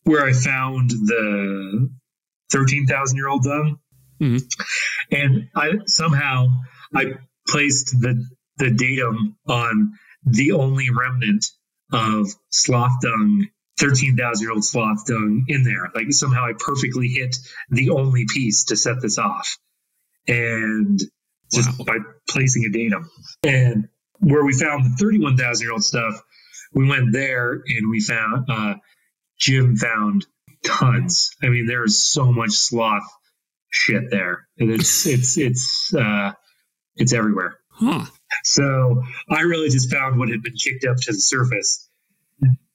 where 0.04 0.24
I 0.24 0.32
found 0.32 0.90
the 0.90 1.90
thirteen 2.52 2.86
thousand 2.86 3.16
year 3.16 3.28
old 3.28 3.42
dung, 3.42 3.78
mm-hmm. 4.22 5.14
and 5.14 5.48
I 5.54 5.78
somehow 5.86 6.48
I 6.94 7.14
placed 7.48 8.00
the 8.00 8.24
the 8.58 8.70
datum 8.70 9.36
on 9.46 9.94
the 10.24 10.52
only 10.52 10.90
remnant 10.90 11.46
of 11.92 12.28
sloth 12.50 13.00
dung 13.02 13.48
13,000 13.78 14.42
year 14.42 14.52
old 14.52 14.64
sloth 14.64 15.06
dung 15.06 15.44
in 15.48 15.64
there. 15.64 15.90
Like 15.94 16.12
somehow 16.12 16.44
I 16.44 16.52
perfectly 16.56 17.08
hit 17.08 17.36
the 17.70 17.90
only 17.90 18.26
piece 18.32 18.64
to 18.64 18.76
set 18.76 19.00
this 19.00 19.18
off. 19.18 19.58
And 20.28 21.00
just 21.52 21.78
wow. 21.78 21.84
by 21.86 21.98
placing 22.28 22.64
a 22.64 22.70
datum. 22.70 23.10
And 23.42 23.88
where 24.20 24.44
we 24.44 24.52
found 24.52 24.84
the 24.84 24.96
31,000 24.98 25.64
year 25.64 25.72
old 25.72 25.82
stuff, 25.82 26.22
we 26.72 26.88
went 26.88 27.12
there 27.12 27.52
and 27.52 27.90
we 27.90 28.00
found, 28.00 28.48
uh, 28.48 28.74
Jim 29.38 29.76
found 29.76 30.26
tons. 30.64 31.32
I 31.42 31.48
mean, 31.48 31.66
there's 31.66 31.98
so 31.98 32.32
much 32.32 32.52
sloth 32.52 33.08
shit 33.72 34.10
there. 34.10 34.46
And 34.58 34.70
it's, 34.70 35.06
it's, 35.06 35.36
it's, 35.36 35.92
uh, 35.94 36.32
it's 36.96 37.12
everywhere. 37.12 37.56
Huh. 37.70 38.04
So 38.44 39.02
I 39.28 39.40
really 39.40 39.68
just 39.68 39.90
found 39.90 40.18
what 40.18 40.28
had 40.28 40.42
been 40.42 40.54
kicked 40.54 40.84
up 40.84 40.96
to 40.98 41.12
the 41.12 41.18
surface 41.18 41.88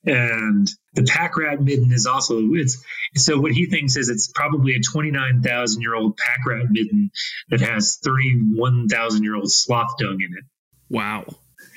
and 0.07 0.69
the 0.93 1.03
pack 1.03 1.37
rat 1.37 1.61
midden 1.61 1.91
is 1.91 2.07
also 2.07 2.39
it's 2.53 2.81
so 3.15 3.39
what 3.39 3.51
he 3.51 3.65
thinks 3.65 3.97
is 3.97 4.09
it's 4.09 4.31
probably 4.33 4.75
a 4.75 4.79
29,000 4.79 5.81
year 5.81 5.95
old 5.95 6.17
pack 6.17 6.39
rat 6.47 6.65
midden 6.69 7.11
that 7.49 7.59
has 7.59 7.97
31,000 8.03 9.23
year 9.23 9.35
old 9.35 9.51
sloth 9.51 9.91
dung 9.99 10.17
in 10.21 10.37
it. 10.37 10.45
Wow. 10.89 11.25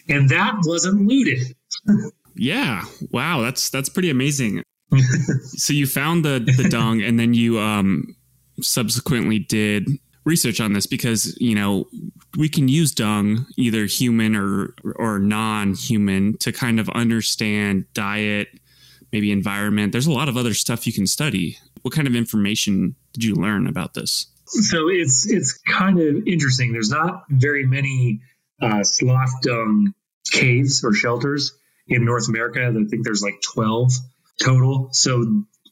And 0.09 0.29
that 0.31 0.55
wasn't 0.65 1.07
looted. 1.07 1.57
yeah. 2.37 2.85
Wow, 3.11 3.41
that's 3.43 3.69
that's 3.69 3.89
pretty 3.89 4.11
amazing. 4.11 4.63
so 5.43 5.73
you 5.73 5.87
found 5.87 6.25
the 6.25 6.39
the 6.57 6.69
dung 6.69 7.03
and 7.03 7.19
then 7.19 7.35
you 7.35 7.59
um 7.59 8.17
subsequently 8.63 9.39
did 9.39 9.89
research 10.25 10.61
on 10.61 10.75
this 10.75 10.87
because 10.87 11.37
you 11.41 11.55
know 11.55 11.89
we 12.37 12.49
can 12.49 12.69
use 12.69 12.93
dung 12.93 13.47
either 13.57 13.87
human 13.87 14.37
or 14.37 14.75
or 14.97 15.19
non-human 15.19 16.37
to 16.39 16.53
kind 16.53 16.79
of 16.79 16.89
understand 16.91 17.85
diet 17.95 18.49
maybe 19.13 19.33
environment. 19.33 19.93
There's 19.93 20.07
a 20.07 20.13
lot 20.13 20.29
of 20.29 20.37
other 20.37 20.55
stuff 20.55 20.87
you 20.87 20.93
can 20.93 21.07
study. 21.07 21.59
What 21.83 21.95
kind 21.95 22.07
of 22.07 22.15
information 22.15 22.95
did 23.13 23.25
you 23.25 23.35
learn 23.35 23.67
about 23.67 23.95
this? 23.95 24.27
So 24.47 24.89
it's 24.89 25.29
it's 25.29 25.59
kind 25.69 26.01
of 26.01 26.27
interesting. 26.27 26.73
There's 26.73 26.91
not 26.91 27.25
very 27.31 27.67
many 27.67 28.21
uh, 28.61 28.83
sloth 28.85 29.33
dung 29.43 29.95
caves 30.31 30.85
or 30.85 30.93
shelters 30.93 31.53
in 31.89 32.05
north 32.05 32.29
america. 32.29 32.65
I 32.65 32.73
think 32.89 33.05
there's 33.05 33.23
like 33.23 33.41
12 33.55 33.93
total. 34.41 34.91
So 34.93 35.23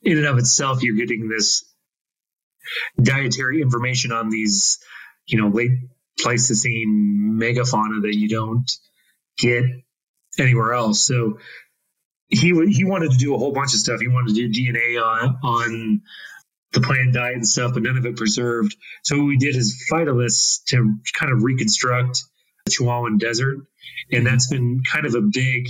in 0.02 0.18
and 0.18 0.26
of 0.26 0.38
itself 0.38 0.82
you're 0.82 0.96
getting 0.96 1.28
this 1.28 1.64
dietary 3.00 3.62
information 3.62 4.12
on 4.12 4.30
these, 4.30 4.78
you 5.26 5.40
know, 5.40 5.48
late 5.48 5.72
Pleistocene 6.18 7.38
megafauna 7.40 8.02
that 8.02 8.16
you 8.16 8.28
don't 8.28 8.70
get 9.38 9.64
anywhere 10.38 10.72
else. 10.72 11.00
So 11.00 11.38
he 12.28 12.48
he 12.70 12.84
wanted 12.84 13.12
to 13.12 13.18
do 13.18 13.34
a 13.34 13.38
whole 13.38 13.52
bunch 13.52 13.72
of 13.74 13.80
stuff. 13.80 14.00
He 14.00 14.08
wanted 14.08 14.34
to 14.34 14.48
do 14.48 14.72
DNA 14.72 15.02
on 15.02 15.38
on 15.42 16.02
the 16.72 16.80
plant 16.80 17.14
diet 17.14 17.34
and 17.34 17.48
stuff, 17.48 17.72
but 17.72 17.82
none 17.82 17.96
of 17.96 18.04
it 18.04 18.16
preserved. 18.16 18.76
So 19.04 19.22
we 19.22 19.38
did 19.38 19.56
is 19.56 19.86
fight 19.88 20.08
a 20.08 20.12
to 20.66 20.96
kind 21.18 21.32
of 21.32 21.42
reconstruct 21.42 22.24
the 22.66 22.72
Chihuahuan 22.72 23.18
Desert, 23.18 23.58
and 24.12 24.26
that's 24.26 24.48
been 24.48 24.82
kind 24.84 25.06
of 25.06 25.14
a 25.14 25.22
big 25.22 25.68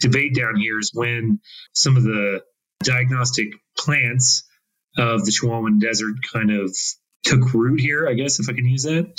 debate 0.00 0.34
down 0.34 0.56
here. 0.56 0.78
Is 0.78 0.92
when 0.94 1.40
some 1.72 1.96
of 1.96 2.04
the 2.04 2.42
diagnostic 2.82 3.48
plants 3.76 4.44
of 4.96 5.24
the 5.24 5.30
Chihuahuan 5.30 5.80
Desert 5.80 6.16
kind 6.32 6.50
of 6.50 6.76
took 7.24 7.52
root 7.52 7.80
here, 7.80 8.08
I 8.08 8.14
guess, 8.14 8.40
if 8.40 8.48
I 8.48 8.52
can 8.52 8.66
use 8.66 8.84
that. 8.84 9.12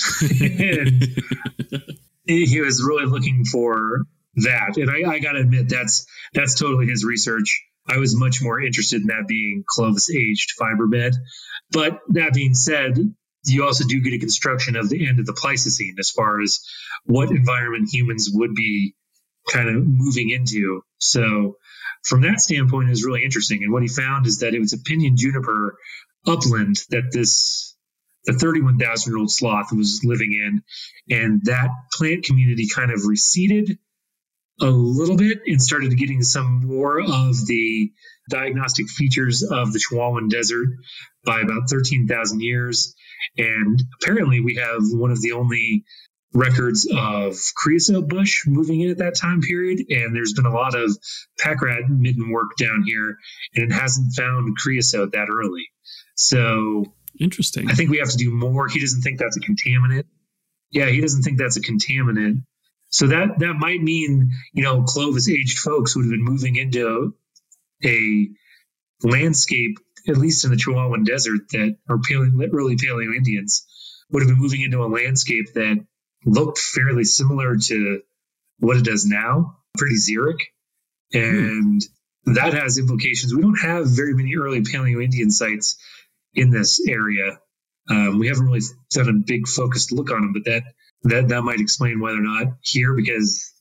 he 2.25 2.61
was 2.61 2.83
really 2.83 3.05
looking 3.05 3.45
for 3.45 4.05
that, 4.37 4.77
and 4.77 4.89
I, 4.89 5.11
I 5.11 5.19
got 5.19 5.33
to 5.33 5.39
admit 5.39 5.69
that's 5.69 6.05
that's 6.33 6.55
totally 6.55 6.87
his 6.87 7.03
research. 7.03 7.63
I 7.87 7.97
was 7.97 8.17
much 8.17 8.41
more 8.41 8.61
interested 8.61 9.01
in 9.01 9.07
that 9.07 9.27
being 9.27 9.63
Clovis 9.67 10.09
aged 10.09 10.51
fiber 10.57 10.87
bed. 10.87 11.13
But 11.71 11.99
that 12.09 12.33
being 12.33 12.53
said, 12.53 12.97
you 13.45 13.65
also 13.65 13.85
do 13.85 14.01
get 14.01 14.13
a 14.13 14.19
construction 14.19 14.75
of 14.75 14.89
the 14.89 15.07
end 15.07 15.19
of 15.19 15.25
the 15.25 15.33
Pleistocene 15.33 15.95
as 15.99 16.09
far 16.09 16.41
as 16.41 16.59
what 17.05 17.29
environment 17.31 17.89
humans 17.91 18.29
would 18.31 18.53
be 18.55 18.93
kind 19.49 19.69
of 19.69 19.87
moving 19.87 20.29
into. 20.29 20.81
So 20.99 21.57
from 22.07 22.21
that 22.21 22.39
standpoint, 22.39 22.89
is 22.89 23.03
really 23.03 23.23
interesting. 23.23 23.63
And 23.63 23.73
what 23.73 23.83
he 23.83 23.89
found 23.89 24.25
is 24.25 24.39
that 24.39 24.53
it 24.53 24.59
was 24.59 24.73
a 24.73 24.77
pinyon 24.77 25.17
juniper 25.17 25.77
upland 26.25 26.77
that 26.89 27.11
this 27.11 27.75
the 28.25 28.33
31,000 28.33 29.11
year 29.11 29.19
old 29.19 29.31
sloth 29.31 29.71
was 29.71 30.01
living 30.03 30.33
in, 30.33 30.61
and 31.15 31.41
that 31.45 31.69
plant 31.93 32.25
community 32.25 32.67
kind 32.73 32.91
of 32.91 33.05
receded 33.05 33.77
a 34.59 34.65
little 34.65 35.15
bit 35.15 35.39
and 35.45 35.61
started 35.61 35.97
getting 35.97 36.21
some 36.23 36.65
more 36.65 36.99
of 36.99 37.45
the 37.45 37.91
diagnostic 38.29 38.89
features 38.89 39.43
of 39.43 39.71
the 39.71 39.79
Chihuahuan 39.79 40.29
Desert 40.29 40.67
by 41.25 41.41
about 41.41 41.69
13,000 41.69 42.41
years. 42.41 42.95
And 43.37 43.81
apparently, 44.01 44.41
we 44.41 44.55
have 44.55 44.81
one 44.91 45.11
of 45.11 45.21
the 45.21 45.33
only 45.33 45.85
records 46.33 46.87
of 46.93 47.35
creosote 47.55 48.07
bush 48.07 48.45
moving 48.45 48.81
in 48.81 48.91
at 48.91 48.97
that 48.97 49.15
time 49.15 49.41
period. 49.41 49.79
And 49.89 50.15
there's 50.15 50.33
been 50.33 50.45
a 50.45 50.53
lot 50.53 50.75
of 50.75 50.95
pack 51.39 51.61
rat 51.61 51.89
midden 51.89 52.29
work 52.31 52.55
down 52.57 52.83
here, 52.85 53.17
and 53.55 53.71
it 53.71 53.73
hasn't 53.73 54.13
found 54.13 54.57
creosote 54.57 55.13
that 55.13 55.29
early. 55.29 55.69
So 56.15 56.93
interesting. 57.19 57.69
I 57.69 57.73
think 57.73 57.89
we 57.89 57.99
have 57.99 58.09
to 58.09 58.17
do 58.17 58.31
more. 58.31 58.67
He 58.67 58.79
doesn't 58.79 59.01
think 59.01 59.19
that's 59.19 59.37
a 59.37 59.41
contaminant. 59.41 60.05
Yeah, 60.71 60.87
he 60.87 61.01
doesn't 61.01 61.23
think 61.23 61.37
that's 61.37 61.57
a 61.57 61.61
contaminant. 61.61 62.43
So 62.89 63.07
that 63.07 63.39
that 63.39 63.53
might 63.53 63.81
mean 63.81 64.31
you 64.53 64.63
know 64.63 64.83
Clovis 64.83 65.29
aged 65.29 65.59
folks 65.59 65.95
would 65.95 66.05
have 66.05 66.11
been 66.11 66.23
moving 66.23 66.55
into 66.55 67.15
a 67.83 68.29
landscape, 69.03 69.77
at 70.07 70.17
least 70.17 70.45
in 70.45 70.51
the 70.51 70.57
Chihuahuan 70.57 71.05
Desert, 71.05 71.41
that 71.51 71.77
or 71.89 71.97
paleo, 71.97 72.49
early 72.53 72.75
Paleo 72.75 73.15
Indians 73.15 73.65
would 74.09 74.23
have 74.23 74.29
been 74.29 74.39
moving 74.39 74.61
into 74.61 74.83
a 74.83 74.87
landscape 74.87 75.53
that 75.53 75.85
looked 76.27 76.59
fairly 76.59 77.05
similar 77.05 77.55
to 77.55 78.01
what 78.59 78.77
it 78.77 78.83
does 78.83 79.05
now, 79.05 79.57
pretty 79.77 79.95
xeric, 79.95 80.39
and 81.13 81.81
hmm. 82.25 82.33
that 82.33 82.53
has 82.53 82.77
implications. 82.77 83.33
We 83.33 83.41
don't 83.41 83.59
have 83.59 83.87
very 83.87 84.13
many 84.13 84.35
early 84.35 84.61
Paleo 84.61 85.03
Indian 85.03 85.31
sites 85.31 85.77
in 86.33 86.51
this 86.51 86.85
area. 86.87 87.39
Um, 87.89 88.19
we 88.19 88.27
haven't 88.27 88.45
really 88.45 88.61
done 88.91 89.09
a 89.09 89.13
big 89.13 89.47
focused 89.47 89.91
look 89.91 90.11
on 90.11 90.21
them, 90.21 90.33
but 90.33 90.43
that 90.45 90.63
that 91.03 91.29
that 91.29 91.43
might 91.43 91.61
explain 91.61 92.01
whether 92.01 92.17
or 92.17 92.21
not 92.21 92.47
here 92.61 92.93
because 92.93 93.53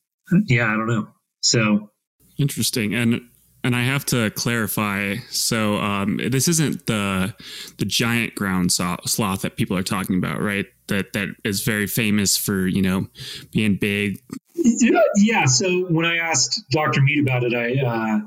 yeah, 0.47 0.67
I 0.67 0.77
don't 0.77 0.89
know. 0.89 1.09
So 1.43 1.91
interesting. 2.37 2.95
And 2.95 3.21
and 3.63 3.77
I 3.77 3.83
have 3.83 4.05
to 4.07 4.31
clarify. 4.31 5.17
So 5.31 5.77
um, 5.77 6.19
this 6.19 6.49
isn't 6.49 6.87
the 6.87 7.35
the 7.79 7.85
giant 7.85 8.35
ground 8.35 8.73
sloth 8.73 9.43
that 9.43 9.57
people 9.57 9.77
are 9.77 9.83
talking 9.83 10.19
about, 10.19 10.41
right? 10.41 10.67
That 10.89 11.13
that 11.15 11.29
is 11.45 11.63
very 11.63 11.87
famous 11.87 12.37
for 12.37 12.67
you 12.67 12.83
know 12.83 13.09
being 13.53 13.77
big. 13.77 14.21
Yeah. 14.55 15.47
So 15.47 15.87
when 15.87 16.07
I 16.07 16.17
asked 16.17 16.63
Dr. 16.71 17.03
Mead 17.03 17.21
about 17.21 17.45
it, 17.45 17.55
I 17.55 17.85
uh, 17.85 18.21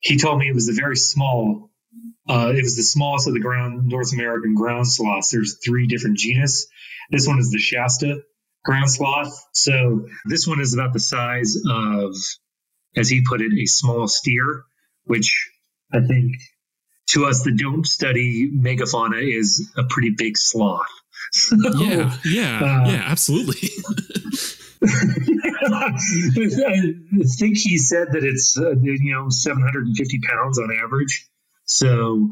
he 0.00 0.18
told 0.18 0.38
me 0.38 0.48
it 0.48 0.54
was 0.54 0.68
a 0.68 0.74
very 0.74 0.96
small. 0.96 1.70
Uh, 2.28 2.52
it 2.54 2.62
was 2.62 2.76
the 2.76 2.82
smallest 2.82 3.26
of 3.26 3.34
the 3.34 3.40
ground 3.40 3.88
North 3.88 4.12
American 4.12 4.54
ground 4.54 4.86
sloths. 4.86 5.30
There's 5.30 5.58
three 5.64 5.86
different 5.86 6.18
genus. 6.18 6.68
This 7.10 7.26
one 7.26 7.38
is 7.38 7.50
the 7.50 7.58
Shasta 7.58 8.22
ground 8.64 8.90
sloth. 8.90 9.46
So 9.52 10.06
this 10.26 10.46
one 10.46 10.60
is 10.60 10.74
about 10.74 10.92
the 10.92 11.00
size 11.00 11.56
of, 11.68 12.14
as 12.96 13.08
he 13.08 13.24
put 13.26 13.40
it, 13.40 13.52
a 13.52 13.66
small 13.66 14.06
steer, 14.08 14.64
which 15.04 15.50
I 15.92 16.00
think 16.00 16.36
to 17.08 17.26
us 17.26 17.42
that 17.42 17.56
don't 17.56 17.86
study 17.86 18.50
megafauna 18.50 19.22
is 19.22 19.70
a 19.76 19.84
pretty 19.84 20.14
big 20.16 20.36
sloth. 20.36 20.86
So, 21.32 21.56
yeah, 21.78 22.16
yeah, 22.24 22.58
uh, 22.58 22.90
yeah, 22.90 23.04
absolutely. 23.06 23.68
I 24.82 25.92
think 27.38 27.58
he 27.58 27.76
said 27.76 28.08
that 28.12 28.24
it's 28.24 28.56
uh, 28.58 28.70
you 28.80 29.12
know 29.12 29.28
750 29.28 30.20
pounds 30.26 30.58
on 30.58 30.70
average. 30.82 31.28
So 31.66 32.30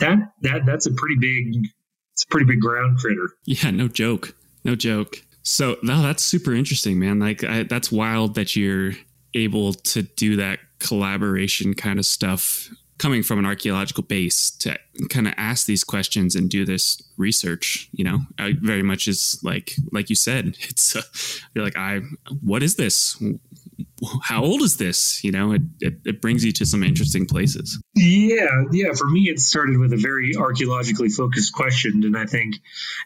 that 0.00 0.18
that 0.42 0.66
that's 0.66 0.86
a 0.86 0.92
pretty 0.92 1.16
big 1.16 1.64
it's 2.12 2.24
a 2.24 2.26
pretty 2.28 2.46
big 2.46 2.60
ground 2.60 2.98
critter. 2.98 3.30
Yeah, 3.44 3.70
no 3.70 3.88
joke. 3.88 4.34
No 4.64 4.74
joke. 4.74 5.22
So 5.42 5.76
no, 5.82 6.02
that's 6.02 6.24
super 6.24 6.52
interesting, 6.54 6.98
man. 6.98 7.20
Like 7.20 7.44
I, 7.44 7.62
that's 7.62 7.92
wild 7.92 8.34
that 8.34 8.56
you're 8.56 8.94
able 9.34 9.74
to 9.74 10.02
do 10.02 10.36
that 10.36 10.58
collaboration 10.80 11.74
kind 11.74 12.00
of 12.00 12.06
stuff 12.06 12.68
coming 12.98 13.22
from 13.22 13.38
an 13.38 13.46
archaeological 13.46 14.02
base 14.02 14.50
to 14.50 14.78
kind 15.10 15.26
of 15.26 15.34
ask 15.36 15.66
these 15.66 15.84
questions 15.84 16.34
and 16.34 16.48
do 16.48 16.64
this 16.64 17.02
research 17.16 17.88
you 17.92 18.04
know 18.04 18.20
I 18.38 18.54
very 18.60 18.82
much 18.82 19.08
is 19.08 19.38
like 19.42 19.74
like 19.92 20.10
you 20.10 20.16
said 20.16 20.56
it's 20.60 20.96
uh, 20.96 21.02
you're 21.54 21.64
like 21.64 21.76
i 21.76 22.00
what 22.42 22.62
is 22.62 22.76
this 22.76 23.20
how 24.22 24.44
old 24.44 24.62
is 24.62 24.76
this? 24.76 25.22
You 25.24 25.32
know, 25.32 25.52
it, 25.52 25.62
it, 25.80 25.94
it, 26.04 26.20
brings 26.20 26.44
you 26.44 26.52
to 26.52 26.66
some 26.66 26.82
interesting 26.82 27.26
places. 27.26 27.80
Yeah, 27.94 28.64
yeah. 28.70 28.92
For 28.92 29.06
me, 29.06 29.28
it 29.28 29.40
started 29.40 29.78
with 29.78 29.92
a 29.92 29.96
very 29.96 30.36
archaeologically 30.36 31.08
focused 31.08 31.52
question, 31.54 32.04
and 32.04 32.16
I 32.16 32.26
think, 32.26 32.56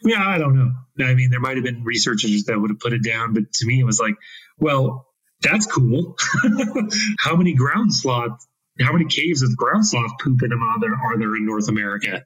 yeah, 0.02 0.26
I 0.26 0.38
don't 0.38 0.56
know. 0.56 0.72
I 1.04 1.14
mean, 1.14 1.30
there 1.30 1.40
might 1.40 1.56
have 1.56 1.64
been 1.64 1.84
researchers 1.84 2.44
that 2.44 2.60
would 2.60 2.70
have 2.70 2.80
put 2.80 2.92
it 2.92 3.04
down, 3.04 3.34
but 3.34 3.52
to 3.52 3.66
me, 3.66 3.80
it 3.80 3.84
was 3.84 4.00
like, 4.00 4.14
well, 4.58 5.06
that's 5.40 5.66
cool. 5.66 6.16
how 7.18 7.36
many 7.36 7.54
ground 7.54 7.94
sloth? 7.94 8.44
How 8.80 8.92
many 8.92 9.06
caves 9.06 9.42
with 9.42 9.56
ground 9.56 9.86
sloth 9.86 10.12
poop 10.20 10.42
in 10.42 10.50
them 10.50 10.62
are 10.62 10.80
there, 10.80 10.94
are 10.94 11.18
there 11.18 11.36
in 11.36 11.46
North 11.46 11.68
America? 11.68 12.24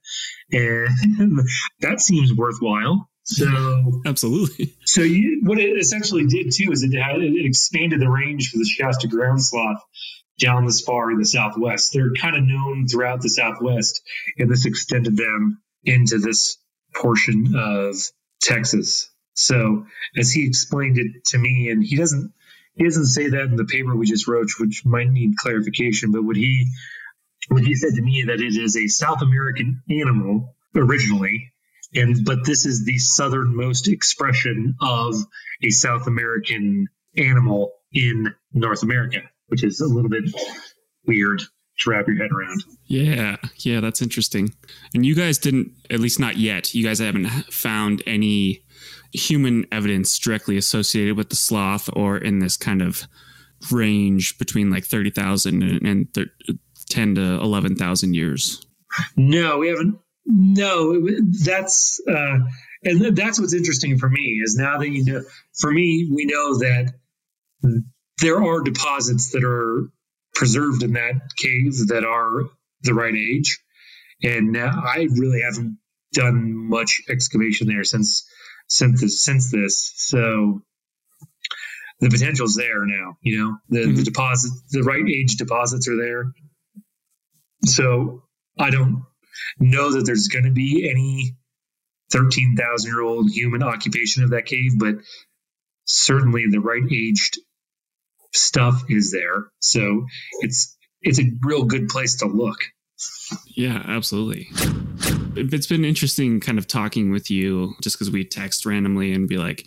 And 0.53 1.41
that 1.81 2.01
seems 2.01 2.33
worthwhile. 2.33 3.09
So 3.25 4.03
absolutely. 4.07 4.75
So 4.85 5.01
you, 5.01 5.41
what 5.45 5.59
it 5.59 5.79
essentially 5.79 6.27
did 6.27 6.53
too 6.53 6.71
is 6.73 6.83
it 6.83 6.95
had, 6.95 7.21
it 7.21 7.47
expanded 7.47 8.01
the 8.01 8.11
range 8.11 8.51
for 8.51 8.59
the 8.59 8.65
Shasta 8.65 9.09
ground 9.09 9.43
sloth 9.43 9.83
down 10.39 10.67
this 10.67 10.83
far 10.83 11.11
in 11.11 11.19
the 11.19 11.25
Southwest. 11.25 11.93
They're 11.93 12.13
kind 12.13 12.37
of 12.37 12.45
known 12.45 12.87
throughout 12.87 13.23
the 13.23 13.29
Southwest, 13.29 14.03
and 14.39 14.51
this 14.51 14.67
extended 14.67 15.17
them 15.17 15.63
into 15.85 16.19
this 16.19 16.59
portion 16.95 17.55
of 17.57 17.97
Texas. 18.43 19.11
So 19.35 19.87
as 20.17 20.31
he 20.31 20.47
explained 20.47 20.99
it 20.99 21.25
to 21.27 21.39
me, 21.39 21.71
and 21.71 21.85
he 21.85 21.97
doesn't 21.97 22.33
he 22.77 22.85
doesn't 22.85 23.07
say 23.07 23.29
that 23.29 23.43
in 23.43 23.57
the 23.57 23.65
paper 23.65 23.95
we 23.95 24.07
just 24.07 24.27
wrote, 24.27 24.49
which 24.59 24.85
might 24.85 25.09
need 25.09 25.37
clarification. 25.37 26.13
But 26.13 26.25
what 26.25 26.37
he 26.37 26.67
what 27.49 27.63
he 27.63 27.75
said 27.75 27.95
to 27.95 28.03
me 28.03 28.25
that 28.25 28.41
it 28.41 28.57
is 28.57 28.77
a 28.77 28.87
South 28.89 29.23
American 29.23 29.83
animal 29.91 30.55
originally, 30.75 31.53
and 31.95 32.25
but 32.25 32.45
this 32.45 32.67
is 32.67 32.85
the 32.85 32.99
southernmost 32.99 33.89
expression 33.89 34.75
of 34.81 35.15
a 35.63 35.71
South 35.71 36.07
American 36.07 36.89
animal 37.17 37.73
in 37.93 38.35
North 38.53 38.83
America, 38.83 39.21
which 39.49 39.63
is 39.63 39.81
a 39.81 39.87
little 39.87 40.11
bit 40.11 40.25
weird 41.07 41.43
to 41.81 41.91
wrap 41.91 42.09
your 42.09 42.17
head 42.17 42.31
around. 42.33 42.65
Yeah, 42.87 43.37
yeah, 43.59 43.81
that's 43.81 44.03
interesting. 44.03 44.53
And 44.95 45.05
you 45.05 45.15
guys 45.15 45.39
didn't, 45.39 45.73
at 45.91 46.01
least 46.01 46.19
not 46.19 46.37
yet. 46.37 46.75
You 46.75 46.85
guys 46.85 46.99
haven't 46.99 47.29
found 47.53 48.03
any 48.07 48.64
human 49.15 49.67
evidence 49.73 50.19
directly 50.19 50.57
associated 50.57 51.17
with 51.17 51.31
the 51.31 51.37
sloth 51.37 51.89
or 51.95 52.19
in 52.19 52.41
this 52.41 52.57
kind 52.57 52.83
of 52.83 53.07
range 53.71 54.37
between 54.39 54.71
like 54.71 54.85
30,000 54.85 55.63
and, 55.87 56.13
thir- 56.13 56.31
10 56.91 57.15
to 57.15 57.23
11,000 57.23 58.15
years. 58.15 58.67
No, 59.17 59.59
we 59.59 59.69
haven't 59.69 59.99
no, 60.27 61.07
that's 61.45 62.01
uh, 62.09 62.39
and 62.83 63.17
that's 63.17 63.39
what's 63.39 63.55
interesting 63.55 63.99
for 63.99 64.09
me 64.09 64.41
is 64.43 64.57
now 64.57 64.79
that 64.79 64.89
you 64.89 65.05
know. 65.05 65.23
For 65.59 65.71
me, 65.71 66.09
we 66.11 66.25
know 66.25 66.59
that 66.59 66.95
there 68.21 68.43
are 68.43 68.63
deposits 68.63 69.31
that 69.33 69.45
are 69.45 69.91
preserved 70.35 70.83
in 70.83 70.95
that 70.95 71.15
cave 71.37 71.89
that 71.89 72.05
are 72.05 72.45
the 72.83 72.95
right 72.95 73.15
age, 73.15 73.63
and 74.23 74.53
now 74.53 74.83
I 74.83 75.09
really 75.11 75.43
haven't 75.43 75.79
done 76.13 76.55
much 76.55 77.03
excavation 77.09 77.67
there 77.67 77.85
since 77.85 78.27
since 78.69 79.01
this, 79.01 79.23
since 79.23 79.51
this. 79.51 79.93
So 79.97 80.63
the 82.01 82.11
potential's 82.11 82.55
there 82.55 82.85
now. 82.85 83.17
You 83.23 83.39
know, 83.39 83.57
the, 83.69 83.79
mm-hmm. 83.87 83.97
the 83.97 84.03
deposit, 84.03 84.53
the 84.71 84.83
right 84.83 85.05
age 85.09 85.37
deposits 85.37 85.89
are 85.89 85.97
there. 85.97 86.33
So 87.65 88.25
I 88.59 88.71
don't 88.71 89.05
know 89.59 89.93
that 89.93 90.05
there's 90.05 90.29
going 90.29 90.45
to 90.45 90.51
be 90.51 90.89
any 90.91 91.37
13,000 92.13 92.91
year 92.91 93.01
old 93.01 93.31
human 93.31 93.63
occupation 93.63 94.25
of 94.25 94.31
that 94.31 94.47
cave, 94.47 94.79
but 94.79 94.97
certainly 95.85 96.47
the 96.51 96.61
right 96.61 96.83
aged 96.91 97.39
stuff 98.33 98.85
is 98.89 99.13
there. 99.13 99.47
So 99.61 100.07
it's 100.41 100.77
it's 101.03 101.21
a 101.21 101.31
real 101.43 101.65
good 101.65 101.89
place 101.89 102.17
to 102.17 102.27
look. 102.27 102.59
Yeah, 103.57 103.83
absolutely. 103.87 104.49
It's 105.37 105.67
been 105.67 105.85
interesting 105.85 106.41
kind 106.41 106.59
of 106.59 106.67
talking 106.67 107.11
with 107.11 107.31
you 107.31 107.75
just 107.83 107.97
because 107.97 108.11
we 108.11 108.25
text 108.25 108.65
randomly 108.65 109.13
and 109.13 109.29
be 109.29 109.37
like, 109.37 109.67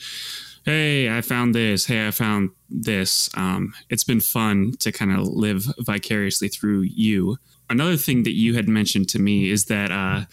hey, 0.67 1.15
I 1.15 1.21
found 1.21 1.55
this. 1.55 1.85
Hey, 1.85 2.07
I 2.07 2.11
found 2.11 2.49
this. 2.69 3.29
Um, 3.35 3.73
it's 3.89 4.03
been 4.03 4.19
fun 4.19 4.73
to 4.79 4.91
kind 4.91 5.11
of 5.11 5.27
live 5.27 5.65
vicariously 5.79 6.49
through 6.49 6.81
you. 6.81 7.37
Another 7.69 7.95
thing 7.95 8.23
that 8.23 8.33
you 8.33 8.53
had 8.53 8.67
mentioned 8.67 9.09
to 9.09 9.19
me 9.19 9.49
is 9.49 9.65
that 9.65 9.91
uh, 9.91 10.25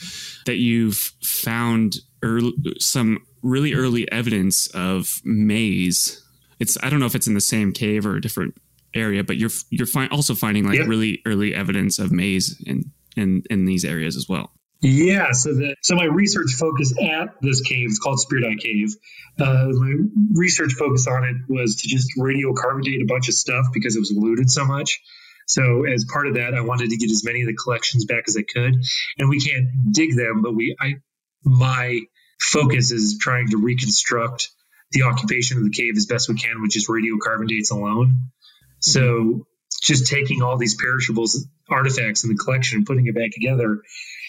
that 0.47 0.57
you've 0.57 1.13
found 1.23 1.99
early, 2.23 2.53
some 2.79 3.25
really 3.43 3.75
early 3.75 4.11
evidence 4.11 4.67
of 4.69 5.21
maize. 5.25 6.21
It's 6.59 6.77
I 6.83 6.91
don't 6.91 7.01
know 7.01 7.07
if 7.07 7.15
it's 7.15 7.27
in 7.29 7.35
the 7.35 7.41
same 7.41 7.73
cave 7.73 8.05
or 8.05 8.17
a 8.17 8.21
different 8.21 8.57
area, 8.95 9.23
but 9.23 9.37
you're 9.37 9.51
you're 9.71 9.87
fi- 9.87 10.09
also 10.09 10.35
finding 10.35 10.67
like 10.67 10.81
really 10.87 11.23
early 11.27 11.55
evidence 11.55 11.99
of 11.99 12.11
maize 12.11 12.61
in 12.67 12.91
in 13.17 13.43
in 13.51 13.67
these 13.67 13.85
areas 13.85 14.17
as 14.17 14.29
well. 14.29 14.54
Yeah, 14.85 15.33
so 15.33 15.55
the 15.55 15.77
so 15.81 15.95
my 15.95 16.05
research 16.05 16.53
focus 16.59 16.93
at 17.01 17.41
this 17.41 17.63
cave 17.63 17.89
is 17.89 17.99
called 17.99 18.21
Spirit 18.21 18.45
Eye 18.45 18.57
Cave. 18.61 18.95
Uh, 19.41 19.69
my 19.71 19.95
research 20.35 20.75
focus 20.75 21.07
on 21.07 21.25
it 21.25 21.37
was 21.49 21.77
to 21.77 21.89
just 21.89 22.11
radiocarbon 22.19 22.83
date 22.83 23.01
a 23.01 23.07
bunch 23.07 23.29
of 23.29 23.35
stuff 23.35 23.69
because 23.73 23.97
it 23.97 24.01
was 24.01 24.13
looted 24.15 24.51
so 24.51 24.67
much. 24.67 25.01
So 25.47 25.87
as 25.87 26.05
part 26.05 26.27
of 26.27 26.35
that, 26.35 26.53
I 26.53 26.61
wanted 26.61 26.91
to 26.91 26.99
get 26.99 27.11
as 27.11 27.25
many 27.25 27.41
of 27.41 27.47
the 27.47 27.55
collections 27.55 28.05
back 28.05 28.25
as 28.29 28.37
I 28.37 28.43
could, 28.43 28.77
and 29.19 29.31
we 29.31 29.41
can't 29.41 29.69
dig 29.91 30.15
them, 30.17 30.43
but 30.43 30.55
we 30.55 30.77
I 30.79 30.97
my 31.43 32.01
focus 32.39 32.91
is 32.91 33.17
trying 33.19 33.49
to 33.53 33.57
reconstruct 33.57 34.51
the 34.91 35.05
occupation 35.05 35.57
of 35.57 35.65
the 35.65 35.71
cave 35.71 35.95
as 35.97 36.05
best 36.05 36.29
we 36.29 36.35
can 36.35 36.61
with 36.61 36.73
just 36.73 36.89
radiocarbon 36.89 37.49
dates 37.49 37.71
alone. 37.71 38.33
So 38.81 39.47
just 39.81 40.09
taking 40.09 40.43
all 40.43 40.59
these 40.59 40.75
perishables 40.75 41.47
artifacts 41.71 42.25
in 42.25 42.31
the 42.31 42.37
collection 42.37 42.79
and 42.79 42.87
putting 42.87 43.07
it 43.07 43.15
back 43.15 43.31
together. 43.33 43.81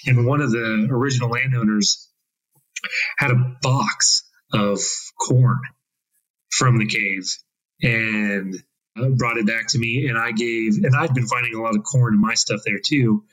And 0.05 0.25
one 0.25 0.41
of 0.41 0.51
the 0.51 0.87
original 0.89 1.29
landowners 1.29 2.09
had 3.17 3.31
a 3.31 3.55
box 3.61 4.23
of 4.53 4.79
corn 5.19 5.59
from 6.51 6.77
the 6.77 6.85
cave 6.85 7.35
and 7.81 8.55
uh, 8.97 9.09
brought 9.09 9.37
it 9.37 9.47
back 9.47 9.67
to 9.69 9.79
me. 9.79 10.07
And 10.07 10.17
I 10.17 10.31
gave, 10.31 10.83
and 10.83 10.95
I'd 10.95 11.13
been 11.13 11.27
finding 11.27 11.55
a 11.55 11.61
lot 11.61 11.75
of 11.75 11.83
corn 11.83 12.13
in 12.13 12.21
my 12.21 12.33
stuff 12.35 12.61
there 12.65 12.79
too. 12.83 13.23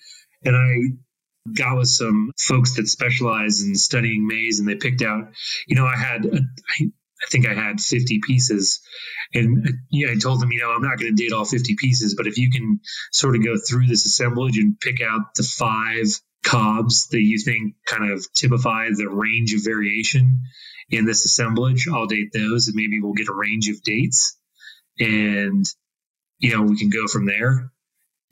And 0.45 0.57
I 0.57 1.53
got 1.55 1.77
with 1.77 1.89
some 1.89 2.33
folks 2.39 2.77
that 2.77 2.89
specialize 2.89 3.63
in 3.63 3.75
studying 3.75 4.27
maize 4.27 4.59
and 4.59 4.69
they 4.69 4.77
picked 4.77 5.03
out, 5.03 5.33
you 5.67 5.77
know, 5.77 5.87
I 5.87 5.97
had, 5.97 6.27
uh, 6.27 6.39
I, 6.81 6.85
I 6.85 7.27
think 7.31 7.47
I 7.47 7.55
had 7.55 7.81
50 7.81 8.21
pieces. 8.27 8.81
And 9.35 9.69
you 9.91 10.07
know, 10.07 10.13
I 10.13 10.17
told 10.17 10.41
them, 10.41 10.51
you 10.51 10.61
know, 10.61 10.71
I'm 10.71 10.83
not 10.83 10.99
going 10.99 11.15
to 11.15 11.23
date 11.23 11.33
all 11.33 11.45
50 11.45 11.77
pieces, 11.79 12.15
but 12.17 12.27
if 12.27 12.37
you 12.37 12.51
can 12.51 12.81
sort 13.13 13.37
of 13.37 13.45
go 13.45 13.55
through 13.57 13.87
this 13.87 14.05
assemblage 14.05 14.59
and 14.59 14.79
pick 14.79 15.01
out 15.01 15.35
the 15.37 15.45
five 15.45 16.21
cobs 16.43 17.09
that 17.09 17.23
you 17.23 17.39
think 17.39 17.75
kind 17.87 18.11
of 18.11 18.27
typify 18.33 18.89
the 18.91 19.09
range 19.09 19.55
of 19.55 19.65
variation 19.65 20.43
in 20.91 21.07
this 21.07 21.25
assemblage, 21.25 21.89
I'll 21.89 22.07
date 22.07 22.33
those 22.33 22.69
and 22.69 22.77
maybe 22.77 23.01
we'll 23.01 23.15
get 23.15 23.29
a 23.29 23.35
range 23.35 23.69
of 23.69 23.83
dates. 23.83 24.37
And, 24.99 25.65
you 26.39 26.57
know, 26.57 26.63
we 26.63 26.79
can 26.79 26.91
go 26.91 27.07
from 27.07 27.27
there. 27.27 27.73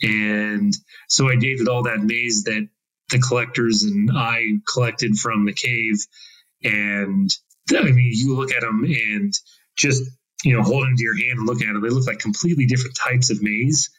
And 0.02 0.74
so 1.08 1.28
I 1.28 1.36
dated 1.36 1.68
all 1.68 1.84
that 1.84 2.00
maize 2.00 2.44
that 2.44 2.68
the 3.10 3.18
collectors 3.18 3.82
and 3.82 4.10
I 4.14 4.44
collected 4.70 5.16
from 5.16 5.44
the 5.44 5.52
cave. 5.52 5.96
And 6.62 7.30
I 7.70 7.82
mean, 7.82 8.10
you 8.12 8.36
look 8.36 8.52
at 8.52 8.60
them 8.60 8.84
and 8.84 9.32
just, 9.76 10.02
you 10.44 10.56
know, 10.56 10.62
hold 10.62 10.84
them 10.84 10.96
to 10.96 11.02
your 11.02 11.16
hand 11.16 11.38
and 11.38 11.46
look 11.46 11.62
at 11.62 11.66
them, 11.66 11.80
they 11.80 11.88
look 11.88 12.06
like 12.06 12.18
completely 12.18 12.66
different 12.66 12.96
types 12.96 13.30
of 13.30 13.42
maize. 13.42 13.90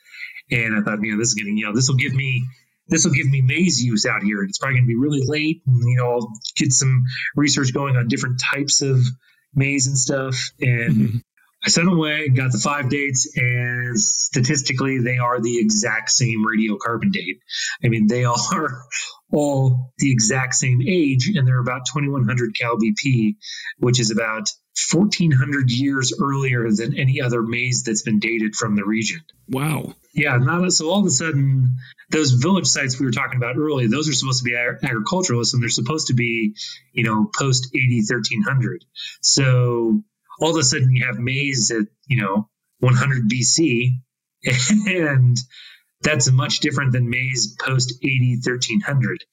And 0.50 0.76
I 0.76 0.82
thought, 0.82 1.02
you 1.02 1.14
know, 1.14 1.18
this 1.20 1.30
is 1.30 1.36
getting, 1.36 1.58
you 1.58 1.66
know, 1.66 1.74
this 1.74 1.88
will 1.88 1.96
give 1.96 2.14
me, 2.14 2.46
this 2.92 3.06
will 3.06 3.14
give 3.14 3.28
me 3.28 3.42
maize 3.42 3.82
use 3.82 4.06
out 4.06 4.22
here. 4.22 4.44
It's 4.44 4.60
probably 4.60 4.76
going 4.76 4.84
to 4.84 4.88
be 4.88 4.98
really 4.98 5.22
late. 5.26 5.64
And, 5.66 5.78
you 5.78 5.98
know, 5.98 6.12
I'll 6.12 6.32
get 6.58 6.74
some 6.74 7.04
research 7.36 7.74
going 7.74 7.96
on 7.96 8.10
different 8.10 8.40
types 8.54 8.82
of 8.82 9.00
maize 9.56 9.88
and 9.88 9.98
stuff. 9.98 10.36
And 10.60 10.96
mm-hmm. 10.96 11.18
I 11.66 11.70
sent 11.70 11.88
away, 11.88 12.28
got 12.30 12.52
the 12.52 12.58
five 12.58 12.90
dates, 12.90 13.32
and 13.38 14.00
statistically, 14.00 15.00
they 15.00 15.20
are 15.20 15.40
the 15.40 15.58
exact 15.60 16.12
same 16.12 16.44
radiocarbon 16.46 17.12
date. 17.12 17.40
I 17.84 17.88
mean, 17.88 18.08
they 18.08 18.26
are 18.54 18.84
all 19.32 19.94
the 19.98 20.12
exact 20.12 20.56
same 20.56 20.82
age, 20.82 21.30
and 21.34 21.48
they're 21.48 21.60
about 21.60 21.86
2100 21.86 22.56
cal 22.56 22.78
BP, 22.78 23.36
which 23.78 24.00
is 24.00 24.12
about 24.12 24.50
1400 24.92 25.72
years 25.72 26.14
earlier 26.22 26.70
than 26.72 26.98
any 26.98 27.22
other 27.22 27.42
maize 27.42 27.84
that's 27.84 28.04
been 28.04 28.20
dated 28.20 28.56
from 28.56 28.76
the 28.76 28.84
region. 28.84 29.22
Wow. 29.50 29.96
Yeah, 30.14 30.38
not 30.38 30.72
so 30.74 30.90
all 30.90 31.00
of 31.00 31.06
a 31.06 31.10
sudden, 31.10 31.78
those 32.10 32.32
village 32.32 32.68
sites 32.68 33.00
we 33.00 33.06
were 33.06 33.12
talking 33.12 33.38
about 33.38 33.58
earlier, 33.58 33.88
those 33.88 34.10
are 34.10 34.14
supposed 34.14 34.40
to 34.40 34.44
be 34.44 34.56
ag- 34.56 34.84
agriculturalists, 34.84 35.54
and 35.54 35.64
they're 35.64 35.70
supposed 35.70 36.08
to 36.08 36.14
be, 36.14 36.56
you 36.94 37.04
know, 37.04 37.30
post 37.38 37.68
AD 37.74 38.04
1300. 38.10 38.84
So 39.22 40.04
all 40.42 40.50
of 40.50 40.58
a 40.58 40.64
sudden 40.64 40.92
you 40.92 41.06
have 41.06 41.20
maize 41.20 41.72
at 41.72 41.86
you 42.08 42.22
know 42.22 42.50
100 42.80 43.30
BC, 43.30 43.92
and 44.88 45.38
that's 46.02 46.32
much 46.32 46.60
different 46.60 46.92
than 46.92 47.10
maize 47.10 47.56
post 47.60 47.94
AD 48.04 48.46
1300. 48.46 49.24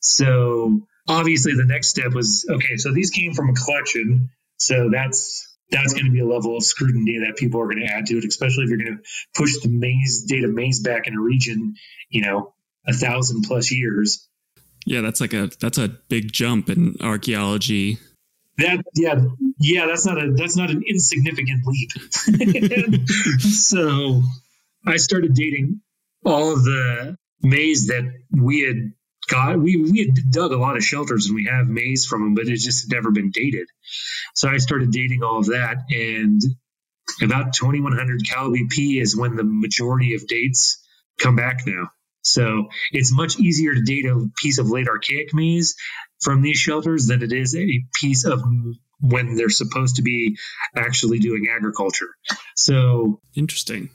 So 0.00 0.86
obviously 1.08 1.54
the 1.54 1.64
next 1.64 1.88
step 1.88 2.12
was 2.12 2.46
okay. 2.48 2.76
So 2.76 2.92
these 2.92 3.10
came 3.10 3.34
from 3.34 3.50
a 3.50 3.54
collection, 3.54 4.30
so 4.58 4.90
that's 4.90 5.56
that's 5.70 5.92
going 5.92 6.06
to 6.06 6.12
be 6.12 6.20
a 6.20 6.26
level 6.26 6.56
of 6.56 6.62
scrutiny 6.62 7.20
that 7.26 7.36
people 7.36 7.60
are 7.60 7.66
going 7.66 7.80
to 7.86 7.92
add 7.92 8.06
to 8.06 8.18
it, 8.18 8.24
especially 8.24 8.64
if 8.64 8.70
you're 8.70 8.78
going 8.78 8.98
to 8.98 9.02
push 9.34 9.58
the 9.62 9.68
maize 9.68 10.24
data 10.28 10.48
maize 10.48 10.80
back 10.80 11.06
in 11.06 11.14
a 11.14 11.20
region, 11.20 11.74
you 12.10 12.22
know, 12.22 12.54
a 12.86 12.92
thousand 12.92 13.42
plus 13.42 13.72
years. 13.72 14.28
Yeah, 14.86 15.00
that's 15.00 15.20
like 15.20 15.32
a 15.32 15.50
that's 15.60 15.78
a 15.78 15.88
big 15.88 16.32
jump 16.32 16.68
in 16.68 16.96
archaeology 17.00 17.98
that 18.58 18.84
yeah 18.94 19.20
yeah 19.58 19.86
that's 19.86 20.06
not 20.06 20.22
a 20.22 20.32
that's 20.32 20.56
not 20.56 20.70
an 20.70 20.82
insignificant 20.86 21.62
leap 21.66 21.90
so 23.40 24.22
i 24.86 24.96
started 24.96 25.34
dating 25.34 25.80
all 26.24 26.54
the 26.56 27.16
maize 27.42 27.88
that 27.88 28.04
we 28.30 28.60
had 28.60 28.92
got 29.28 29.58
we 29.58 29.76
we 29.76 29.98
had 30.00 30.32
dug 30.32 30.52
a 30.52 30.56
lot 30.56 30.76
of 30.76 30.84
shelters 30.84 31.26
and 31.26 31.34
we 31.34 31.46
have 31.46 31.66
maize 31.66 32.06
from 32.06 32.22
them 32.22 32.34
but 32.34 32.46
it's 32.46 32.64
just 32.64 32.90
never 32.90 33.10
been 33.10 33.30
dated 33.30 33.66
so 34.34 34.48
i 34.48 34.58
started 34.58 34.90
dating 34.90 35.22
all 35.22 35.38
of 35.38 35.46
that 35.46 35.78
and 35.90 36.42
about 37.22 37.54
2100 37.54 38.26
cal 38.28 38.50
bp 38.50 39.00
is 39.00 39.16
when 39.16 39.36
the 39.36 39.44
majority 39.44 40.14
of 40.14 40.26
dates 40.26 40.82
come 41.18 41.36
back 41.36 41.66
now 41.66 41.88
so 42.22 42.68
it's 42.92 43.12
much 43.12 43.38
easier 43.38 43.74
to 43.74 43.82
date 43.82 44.06
a 44.06 44.28
piece 44.36 44.58
of 44.58 44.68
late 44.68 44.88
archaic 44.88 45.32
maize 45.32 45.74
from 46.20 46.42
these 46.42 46.56
shelters 46.56 47.06
than 47.06 47.22
it 47.22 47.32
is 47.32 47.54
a 47.54 47.84
piece 48.00 48.24
of 48.24 48.42
when 49.00 49.36
they're 49.36 49.50
supposed 49.50 49.96
to 49.96 50.02
be 50.02 50.36
actually 50.74 51.18
doing 51.18 51.48
agriculture. 51.54 52.08
So 52.56 53.20
interesting. 53.34 53.90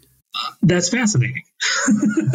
That's 0.62 0.90
fascinating. 0.90 1.44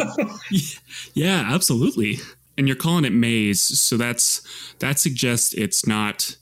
yeah, 1.13 1.49
absolutely. 1.51 2.17
And 2.57 2.67
you're 2.67 2.75
calling 2.77 3.05
it 3.05 3.13
maize, 3.13 3.61
so 3.61 3.97
that's 3.97 4.41
that 4.79 4.99
suggests 4.99 5.53
it's 5.53 5.85
not 5.85 6.37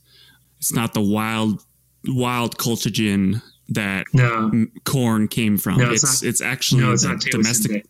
it's 0.60 0.74
not 0.74 0.94
the 0.94 1.02
wild 1.02 1.64
wild 2.06 2.58
cultigen 2.58 3.42
that 3.70 4.06
no. 4.14 4.68
corn 4.84 5.28
came 5.28 5.58
from. 5.58 5.78
No, 5.78 5.92
it's 5.92 6.04
it's, 6.04 6.24
it's 6.24 6.42
actually 6.42 6.82
no, 6.82 6.92
it's 6.92 7.06
domestic. 7.26 7.86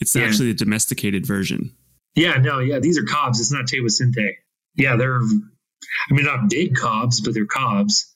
It's 0.00 0.14
yeah. 0.14 0.24
actually 0.24 0.48
the 0.48 0.64
domesticated 0.64 1.26
version. 1.26 1.74
Yeah, 2.14 2.34
no, 2.34 2.58
yeah, 2.58 2.78
these 2.78 2.98
are 2.98 3.04
cobs. 3.04 3.40
It's 3.40 3.52
not 3.52 3.66
Teosinte 3.66 4.34
yeah, 4.74 4.96
they're, 4.96 5.18
I 5.18 6.14
mean, 6.14 6.24
not 6.24 6.48
big 6.48 6.74
cobs, 6.74 7.20
but 7.20 7.34
they're 7.34 7.46
cobs. 7.46 8.14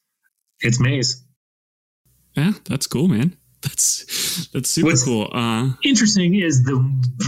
It's 0.60 0.80
maize. 0.80 1.22
Yeah, 2.34 2.52
that's 2.64 2.86
cool, 2.86 3.08
man. 3.08 3.36
That's 3.66 4.48
that's 4.52 4.70
super 4.70 4.88
What's 4.88 5.04
cool. 5.04 5.28
Uh, 5.32 5.70
interesting 5.82 6.34
is 6.34 6.62
the 6.64 6.78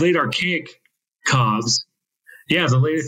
late 0.01 0.16
archaic 0.16 0.80
cobs. 1.26 1.84
Yeah, 2.49 2.66
the 2.68 2.78
late 2.78 3.05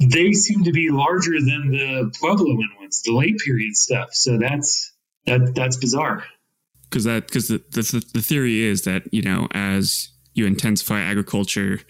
they 0.00 0.32
seem 0.32 0.64
to 0.64 0.72
be 0.72 0.90
larger 0.90 1.32
than 1.32 1.70
the 1.70 2.12
Puebloan 2.20 2.80
ones, 2.80 3.02
the 3.02 3.12
late 3.12 3.38
period 3.38 3.76
stuff. 3.76 4.08
So 4.12 4.38
that's 4.38 4.92
that 5.26 5.54
that's 5.54 5.76
bizarre. 5.76 6.24
Because 6.90 7.04
that 7.04 7.26
because 7.26 7.48
the, 7.48 7.62
the 7.70 8.04
the 8.14 8.22
theory 8.22 8.62
is 8.62 8.82
that 8.82 9.02
you 9.12 9.22
know 9.22 9.48
as 9.52 10.08
you 10.34 10.46
intensify 10.46 11.00
agriculture, 11.00 11.80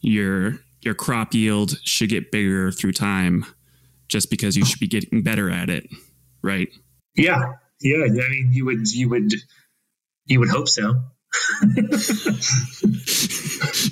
your 0.00 0.60
your 0.82 0.94
crop 0.94 1.34
yield 1.34 1.78
should 1.82 2.08
get 2.10 2.30
bigger 2.30 2.70
through 2.70 2.92
time. 2.92 3.44
just 4.08 4.30
because 4.30 4.56
you 4.56 4.64
should 4.64 4.80
be 4.80 4.88
getting 4.88 5.22
better 5.22 5.50
at 5.50 5.68
it, 5.68 5.86
right? 6.42 6.68
Yeah, 7.14 7.54
yeah. 7.80 8.04
I 8.04 8.08
mean, 8.08 8.50
you 8.52 8.64
would 8.64 8.90
you 8.92 9.08
would 9.10 9.34
you 10.28 10.40
would 10.40 10.50
hope 10.50 10.68
so. 10.68 10.94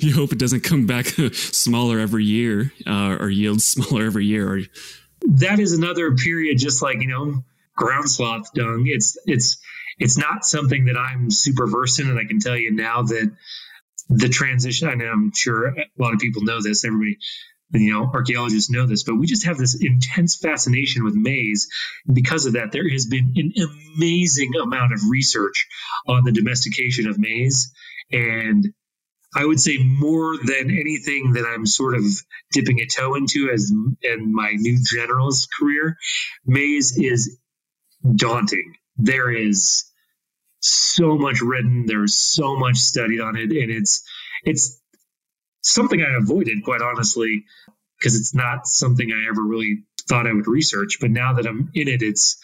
you 0.01 0.15
hope 0.15 0.31
it 0.31 0.39
doesn't 0.39 0.63
come 0.63 0.87
back 0.87 1.05
smaller 1.33 1.99
every 1.99 2.23
year 2.23 2.71
uh, 2.85 3.17
or 3.19 3.29
yield 3.29 3.61
smaller 3.73 4.05
every 4.05 4.25
year. 4.25 4.53
Or 4.53 4.61
that 5.27 5.59
is 5.59 5.73
another 5.73 6.15
period, 6.15 6.57
just 6.57 6.81
like 6.81 7.01
you 7.01 7.07
know, 7.07 7.43
ground 7.75 8.09
sloth 8.09 8.53
dung. 8.53 8.85
It's 8.87 9.17
it's 9.25 9.57
it's 9.99 10.17
not 10.17 10.45
something 10.45 10.85
that 10.85 10.97
I'm 10.97 11.29
super 11.31 11.67
versed 11.67 11.99
in, 11.99 12.09
and 12.09 12.19
I 12.19 12.25
can 12.25 12.39
tell 12.39 12.55
you 12.57 12.71
now 12.71 13.03
that 13.03 13.31
the 14.09 14.29
transition. 14.29 14.87
I 14.87 14.93
know 14.93 15.05
I'm 15.05 15.33
sure 15.33 15.67
a 15.67 15.85
lot 15.97 16.13
of 16.13 16.19
people 16.19 16.43
know 16.43 16.61
this. 16.61 16.85
Everybody 16.85 17.17
you 17.71 17.93
know 17.93 18.09
archaeologists 18.13 18.69
know 18.69 18.85
this 18.85 19.03
but 19.03 19.15
we 19.15 19.27
just 19.27 19.45
have 19.45 19.57
this 19.57 19.77
intense 19.79 20.35
fascination 20.37 21.03
with 21.03 21.15
maize. 21.15 21.67
And 22.05 22.15
because 22.15 22.45
of 22.45 22.53
that 22.53 22.71
there 22.71 22.89
has 22.89 23.05
been 23.05 23.33
an 23.35 23.53
amazing 23.97 24.51
amount 24.61 24.93
of 24.93 25.01
research 25.09 25.67
on 26.07 26.23
the 26.23 26.31
domestication 26.31 27.07
of 27.07 27.17
maize. 27.17 27.71
And 28.11 28.73
i 29.35 29.45
would 29.45 29.59
say 29.59 29.77
more 29.77 30.37
than 30.37 30.71
anything 30.71 31.33
that 31.33 31.45
i'm 31.45 31.65
sort 31.65 31.95
of 31.95 32.03
dipping 32.53 32.79
a 32.79 32.85
toe 32.85 33.15
into 33.15 33.49
as 33.53 33.69
in 34.01 34.33
my 34.33 34.51
new 34.53 34.77
generalist 34.77 35.49
career 35.59 35.97
maize 36.45 36.97
is 36.97 37.37
daunting. 38.15 38.73
There 38.97 39.31
is 39.31 39.85
so 40.59 41.17
much 41.17 41.41
written. 41.41 41.85
There's 41.85 42.15
so 42.15 42.57
much 42.57 42.77
studied 42.77 43.21
on 43.21 43.35
it. 43.35 43.51
And 43.51 43.71
it's 43.71 44.03
it's 44.43 44.81
something 45.67 46.01
I 46.01 46.17
avoided, 46.17 46.63
quite 46.63 46.81
honestly, 46.81 47.45
because 47.99 48.15
it's 48.15 48.33
not 48.33 48.67
something 48.67 49.11
I 49.11 49.29
ever 49.29 49.41
really 49.41 49.83
thought 50.07 50.27
I 50.27 50.33
would 50.33 50.47
research. 50.47 50.97
But 50.99 51.11
now 51.11 51.33
that 51.33 51.45
I'm 51.45 51.71
in 51.73 51.87
it, 51.87 52.01
it's 52.01 52.37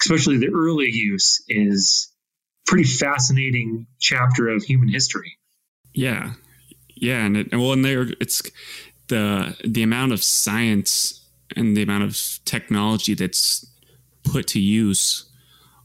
especially 0.00 0.38
the 0.38 0.52
early 0.54 0.90
use 0.90 1.42
is 1.48 2.12
pretty 2.66 2.84
fascinating 2.84 3.86
chapter 3.98 4.48
of 4.48 4.62
human 4.62 4.88
history. 4.88 5.38
Yeah, 5.92 6.32
yeah, 6.94 7.24
and 7.24 7.36
it, 7.36 7.52
well, 7.52 7.72
and 7.72 7.84
there 7.84 8.06
it's 8.20 8.42
the 9.08 9.56
the 9.64 9.82
amount 9.82 10.12
of 10.12 10.22
science 10.22 11.28
and 11.56 11.76
the 11.76 11.82
amount 11.82 12.04
of 12.04 12.38
technology 12.44 13.14
that's 13.14 13.66
put 14.22 14.46
to 14.48 14.60
use 14.60 15.24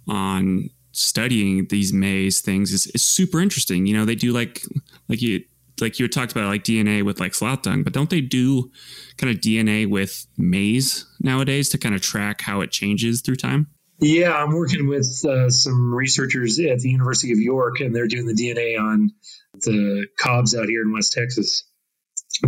on 0.07 0.69
studying 0.91 1.67
these 1.67 1.91
maize 1.91 2.39
things 2.39 2.71
is, 2.71 2.88
is 2.88 3.03
super 3.03 3.41
interesting. 3.41 3.86
You 3.86 3.97
know, 3.97 4.05
they 4.05 4.15
do 4.15 4.32
like 4.32 4.61
like 5.09 5.21
you 5.21 5.43
like 5.82 5.99
you 5.99 6.07
talked 6.07 6.32
about 6.32 6.47
like 6.47 6.63
DNA 6.63 7.03
with 7.03 7.19
like 7.19 7.34
sloth 7.34 7.63
dung, 7.63 7.84
but 7.84 7.93
don't 7.93 8.09
they 8.09 8.21
do 8.21 8.71
kind 9.17 9.34
of 9.34 9.41
DNA 9.41 9.89
with 9.89 10.28
maize 10.38 11.05
nowadays 11.19 11.69
to 11.69 11.78
kind 11.78 11.95
of 11.95 12.01
track 12.01 12.41
how 12.41 12.61
it 12.61 12.71
changes 12.71 13.21
through 13.21 13.36
time? 13.36 13.67
Yeah, 13.99 14.34
I'm 14.34 14.53
working 14.53 14.88
with 14.88 15.23
uh, 15.26 15.49
some 15.49 15.93
researchers 15.93 16.59
at 16.59 16.80
the 16.80 16.89
University 16.89 17.32
of 17.32 17.39
York, 17.39 17.80
and 17.80 17.95
they're 17.95 18.07
doing 18.07 18.26
the 18.26 18.34
DNA 18.34 18.80
on 18.80 19.11
the 19.53 20.07
cobs 20.19 20.53
out 20.55 20.67
here 20.67 20.82
in 20.82 20.91
West 20.91 21.13
Texas 21.13 21.63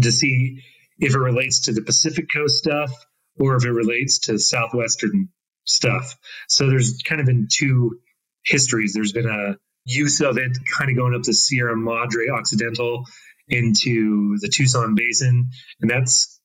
to 0.02 0.12
see 0.12 0.64
if 1.00 1.16
it 1.16 1.20
relates 1.20 1.62
to 1.62 1.74
the 1.74 1.82
Pacific 1.82 2.28
Coast 2.34 2.58
stuff 2.58 2.92
or 3.40 3.56
if 3.56 3.64
it 3.64 3.72
relates 3.72 4.20
to 4.20 4.40
southwestern 4.40 5.30
stuff. 5.66 6.18
So 6.50 6.70
there's 6.70 7.02
kind 7.04 7.22
of 7.22 7.28
been 7.28 7.48
two 7.52 8.00
histories. 8.44 8.94
There's 8.94 9.14
been 9.14 9.30
a 9.30 9.58
use 9.88 10.22
of 10.22 10.38
it 10.38 10.56
kind 10.78 10.92
of 10.92 10.98
going 10.98 11.16
up 11.16 11.24
the 11.24 11.34
Sierra 11.34 11.76
Madre 11.76 12.30
Occidental 12.30 13.06
into 13.48 14.38
the 14.40 14.50
Tucson 14.50 14.94
Basin. 14.96 15.50
And 15.82 15.90
that's 15.90 16.40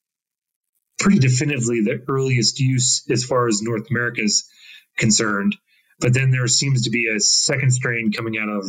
pretty 0.98 1.18
definitively 1.18 1.82
the 1.82 2.02
earliest 2.08 2.60
use 2.60 3.04
as 3.10 3.24
far 3.24 3.48
as 3.48 3.60
North 3.60 3.90
America 3.90 4.22
is 4.22 4.48
concerned. 4.96 5.56
But 5.98 6.14
then 6.14 6.30
there 6.30 6.46
seems 6.46 6.84
to 6.84 6.90
be 6.90 7.08
a 7.08 7.18
second 7.18 7.72
strain 7.72 8.12
coming 8.12 8.38
out 8.38 8.48
of 8.48 8.64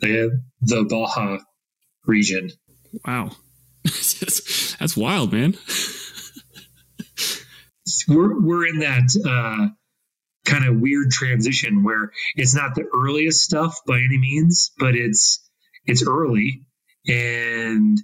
the, 0.00 0.42
the 0.60 0.82
Baja 0.84 1.38
region. 2.04 2.50
Wow. 3.06 3.30
that's 3.84 4.96
wild, 4.96 5.32
man. 5.32 5.56
we're, 8.08 8.40
we're 8.40 8.66
in 8.66 8.80
that 8.80 9.16
uh, 9.24 9.68
kind 10.46 10.64
of 10.64 10.80
weird 10.80 11.10
transition 11.10 11.82
where 11.82 12.12
it's 12.36 12.54
not 12.54 12.74
the 12.74 12.86
earliest 12.94 13.42
stuff 13.42 13.80
by 13.86 13.98
any 13.98 14.18
means, 14.18 14.70
but 14.78 14.94
it's 14.94 15.46
it's 15.84 16.06
early 16.06 16.62
and 17.06 18.00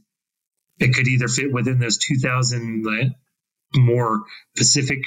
it 0.78 0.94
could 0.94 1.08
either 1.08 1.28
fit 1.28 1.52
within 1.52 1.78
those 1.78 1.98
2000 1.98 3.14
more 3.74 4.22
Pacific 4.56 4.98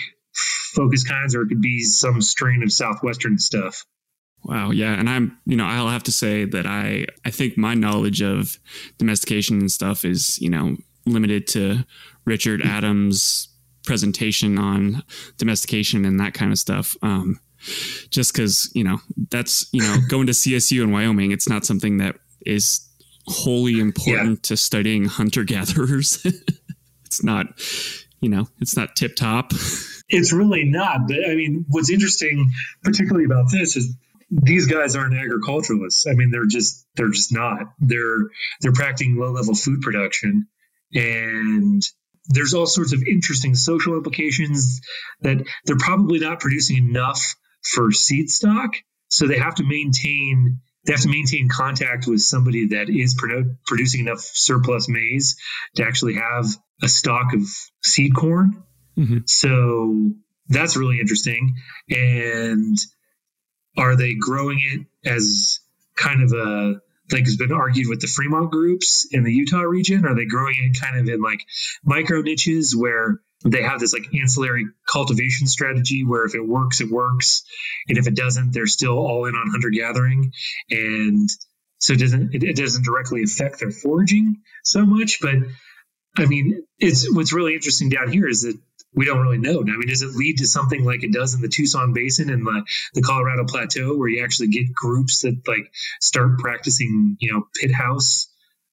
focus 0.73 1.03
kinds 1.03 1.35
or 1.35 1.43
it 1.43 1.47
could 1.47 1.61
be 1.61 1.81
some 1.81 2.21
strain 2.21 2.63
of 2.63 2.71
southwestern 2.71 3.37
stuff. 3.37 3.85
Wow, 4.43 4.71
yeah, 4.71 4.93
and 4.93 5.09
I'm, 5.09 5.39
you 5.45 5.55
know, 5.55 5.65
I'll 5.65 5.87
have 5.87 6.03
to 6.03 6.11
say 6.11 6.45
that 6.45 6.67
I 6.67 7.07
I 7.25 7.31
think 7.31 7.57
my 7.57 7.73
knowledge 7.73 8.21
of 8.21 8.59
domestication 8.99 9.59
and 9.59 9.71
stuff 9.71 10.05
is, 10.05 10.39
you 10.39 10.49
know, 10.49 10.77
limited 11.07 11.47
to 11.47 11.85
Richard 12.25 12.61
Adams 12.61 13.49
presentation 13.85 14.57
on 14.57 15.03
domestication 15.37 16.05
and 16.05 16.19
that 16.19 16.33
kind 16.33 16.51
of 16.51 16.59
stuff. 16.59 16.95
Um, 17.01 17.39
just 18.09 18.33
because 18.33 18.71
you 18.75 18.83
know 18.83 18.99
that's 19.31 19.67
you 19.71 19.81
know 19.81 19.97
going 20.09 20.27
to 20.27 20.33
CSU 20.33 20.83
in 20.83 20.91
Wyoming, 20.91 21.31
it's 21.31 21.49
not 21.49 21.65
something 21.65 21.97
that 21.97 22.17
is 22.45 22.87
wholly 23.27 23.79
important 23.79 24.29
yeah. 24.29 24.43
to 24.43 24.57
studying 24.57 25.05
hunter 25.05 25.43
gatherers. 25.43 26.25
it's 27.05 27.23
not, 27.23 27.47
you 28.21 28.29
know, 28.29 28.47
it's 28.59 28.75
not 28.75 28.95
tip 28.95 29.15
top. 29.15 29.51
It's 30.07 30.31
really 30.31 30.63
not. 30.65 31.07
But 31.07 31.17
I 31.27 31.35
mean, 31.35 31.65
what's 31.69 31.89
interesting, 31.89 32.51
particularly 32.83 33.25
about 33.25 33.45
this, 33.51 33.75
is 33.75 33.95
these 34.29 34.67
guys 34.67 34.95
aren't 34.95 35.15
agriculturalists. 35.15 36.05
I 36.07 36.13
mean, 36.13 36.31
they're 36.31 36.45
just 36.45 36.85
they're 36.95 37.09
just 37.09 37.33
not. 37.33 37.73
They're 37.79 38.29
they're 38.61 38.73
practicing 38.73 39.17
low 39.17 39.31
level 39.31 39.55
food 39.55 39.81
production, 39.81 40.47
and 40.93 41.81
there's 42.27 42.53
all 42.53 42.65
sorts 42.65 42.93
of 42.93 43.03
interesting 43.03 43.55
social 43.55 43.95
implications 43.95 44.81
that 45.21 45.45
they're 45.65 45.77
probably 45.77 46.19
not 46.19 46.39
producing 46.39 46.77
enough 46.77 47.35
for 47.63 47.91
seed 47.91 48.29
stock. 48.29 48.75
So 49.09 49.27
they 49.27 49.37
have 49.37 49.55
to 49.55 49.63
maintain 49.63 50.59
they 50.85 50.93
have 50.93 51.01
to 51.01 51.09
maintain 51.09 51.49
contact 51.49 52.05
with 52.05 52.21
somebody 52.21 52.67
that 52.67 52.89
is 52.89 53.15
produ- 53.15 53.57
producing 53.65 54.01
enough 54.01 54.19
surplus 54.19 54.87
maize 54.87 55.35
to 55.75 55.83
actually 55.83 56.13
have 56.13 56.45
a 56.83 56.87
stock 56.87 57.33
of 57.33 57.41
seed 57.83 58.13
corn. 58.13 58.63
Mm-hmm. 58.95 59.19
So 59.25 60.11
that's 60.47 60.77
really 60.77 60.99
interesting. 60.99 61.55
And 61.89 62.77
are 63.77 63.95
they 63.95 64.13
growing 64.13 64.59
it 64.61 65.09
as 65.09 65.59
kind 65.97 66.21
of 66.21 66.33
a 66.33 66.81
like 67.11 67.25
has 67.25 67.37
been 67.37 67.51
argued 67.51 67.87
with 67.89 68.01
the 68.01 68.07
Fremont 68.07 68.51
groups 68.51 69.07
in 69.11 69.23
the 69.23 69.31
Utah 69.31 69.61
region? 69.61 70.05
Are 70.05 70.15
they 70.15 70.25
growing 70.25 70.55
it 70.57 70.79
kind 70.79 70.99
of 70.99 71.07
in 71.13 71.21
like 71.21 71.41
micro 71.83 72.21
niches 72.21 72.75
where 72.75 73.21
they 73.43 73.61
have 73.61 73.79
this 73.79 73.93
like 73.93 74.13
ancillary 74.13 74.65
cultivation 74.87 75.47
strategy 75.47 76.03
where 76.03 76.25
if 76.25 76.33
it 76.33 76.45
works, 76.45 76.81
it 76.81 76.89
works, 76.89 77.43
and 77.87 77.97
if 77.97 78.07
it 78.07 78.15
doesn't, 78.15 78.53
they're 78.53 78.67
still 78.67 78.97
all 78.97 79.25
in 79.25 79.35
on 79.35 79.51
hunter 79.51 79.69
gathering, 79.69 80.33
and 80.69 81.29
so 81.77 81.93
it 81.93 81.99
doesn't 81.99 82.33
it, 82.33 82.43
it 82.43 82.55
doesn't 82.55 82.85
directly 82.85 83.23
affect 83.23 83.59
their 83.59 83.71
foraging 83.71 84.41
so 84.63 84.85
much. 84.85 85.19
But 85.21 85.35
I 86.17 86.25
mean, 86.25 86.63
it's 86.79 87.13
what's 87.13 87.33
really 87.33 87.53
interesting 87.53 87.89
down 87.89 88.11
here 88.11 88.27
is 88.27 88.43
that 88.43 88.57
we 88.95 89.05
don't 89.05 89.21
really 89.21 89.37
know. 89.37 89.61
I 89.61 89.63
mean, 89.63 89.87
does 89.87 90.01
it 90.01 90.15
lead 90.15 90.37
to 90.39 90.47
something 90.47 90.83
like 90.83 91.03
it 91.03 91.11
does 91.11 91.33
in 91.33 91.41
the 91.41 91.49
Tucson 91.49 91.93
Basin 91.93 92.29
and 92.29 92.45
the, 92.45 92.63
the 92.93 93.01
Colorado 93.01 93.45
Plateau, 93.45 93.97
where 93.97 94.07
you 94.07 94.23
actually 94.23 94.47
get 94.47 94.73
groups 94.73 95.21
that 95.21 95.41
like 95.47 95.71
start 95.99 96.39
practicing, 96.39 97.17
you 97.19 97.33
know, 97.33 97.47
pit 97.59 97.73
house 97.73 98.27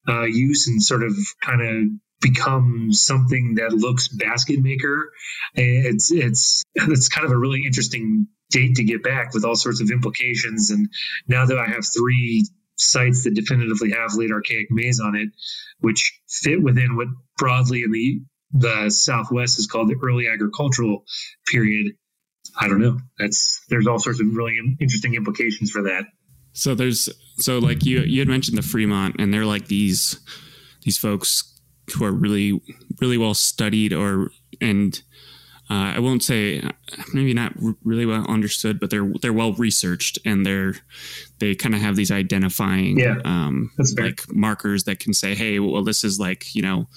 uh, 0.08 0.24
use 0.24 0.68
and 0.68 0.82
sort 0.82 1.02
of 1.02 1.12
kind 1.42 1.60
of 1.60 1.88
become 2.20 2.92
something 2.92 3.56
that 3.56 3.72
looks 3.72 4.08
basket 4.08 4.60
maker. 4.60 5.12
It's 5.54 6.12
it's 6.12 6.64
it's 6.74 7.08
kind 7.08 7.26
of 7.26 7.32
a 7.32 7.38
really 7.38 7.64
interesting 7.66 8.28
date 8.50 8.76
to 8.76 8.84
get 8.84 9.02
back 9.02 9.34
with 9.34 9.44
all 9.44 9.56
sorts 9.56 9.80
of 9.80 9.90
implications. 9.90 10.70
And 10.70 10.88
now 11.26 11.46
that 11.46 11.58
I 11.58 11.66
have 11.66 11.84
three 11.86 12.46
sites 12.76 13.24
that 13.24 13.34
definitively 13.34 13.90
have 13.92 14.14
late 14.14 14.30
archaic 14.30 14.68
maize 14.70 15.00
on 15.00 15.16
it, 15.16 15.30
which 15.80 16.20
fit 16.28 16.62
within 16.62 16.96
what 16.96 17.08
broadly 17.38 17.82
in 17.82 17.90
the 17.90 18.20
the 18.52 18.90
Southwest 18.90 19.58
is 19.58 19.66
called 19.66 19.88
the 19.88 19.96
early 20.02 20.28
agricultural 20.28 21.04
period. 21.46 21.92
I 22.60 22.68
don't 22.68 22.80
know. 22.80 22.98
That's 23.18 23.64
there's 23.68 23.86
all 23.86 23.98
sorts 23.98 24.20
of 24.20 24.26
really 24.34 24.58
interesting 24.80 25.14
implications 25.14 25.70
for 25.70 25.82
that. 25.82 26.04
So 26.52 26.74
there's 26.74 27.08
so 27.38 27.58
like 27.58 27.84
you 27.84 28.00
you 28.00 28.20
had 28.20 28.28
mentioned 28.28 28.58
the 28.58 28.62
Fremont, 28.62 29.16
and 29.18 29.32
they're 29.32 29.46
like 29.46 29.68
these 29.68 30.20
these 30.82 30.98
folks 30.98 31.60
who 31.94 32.04
are 32.04 32.12
really 32.12 32.60
really 33.00 33.18
well 33.18 33.34
studied 33.34 33.92
or 33.92 34.30
and 34.60 35.02
uh, 35.70 35.94
I 35.96 36.00
won't 36.00 36.22
say 36.22 36.62
maybe 37.14 37.32
not 37.32 37.54
really 37.82 38.04
well 38.04 38.26
understood, 38.28 38.78
but 38.78 38.90
they're 38.90 39.10
they're 39.22 39.32
well 39.32 39.54
researched 39.54 40.18
and 40.26 40.44
they're 40.44 40.74
they 41.38 41.54
kind 41.54 41.74
of 41.74 41.80
have 41.80 41.96
these 41.96 42.10
identifying 42.10 42.98
yeah, 42.98 43.16
um, 43.24 43.70
like 43.98 44.22
markers 44.28 44.84
that 44.84 44.98
can 44.98 45.14
say, 45.14 45.34
hey, 45.34 45.60
well, 45.60 45.82
this 45.82 46.04
is 46.04 46.20
like 46.20 46.54
you 46.54 46.60
know 46.60 46.88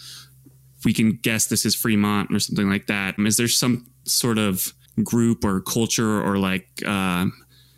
we 0.86 0.94
can 0.94 1.20
guess 1.22 1.48
this 1.48 1.66
is 1.66 1.76
Fremont 1.76 2.32
or 2.34 2.40
something 2.40 2.70
like 2.70 2.88
that. 2.88 3.16
Is 3.20 3.38
there 3.38 3.48
some 3.48 3.88
sort 4.04 4.38
of 4.38 4.74
group 5.04 5.44
or 5.44 5.62
culture 5.62 6.22
or 6.22 6.38
like 6.38 6.68
uh, 6.86 7.26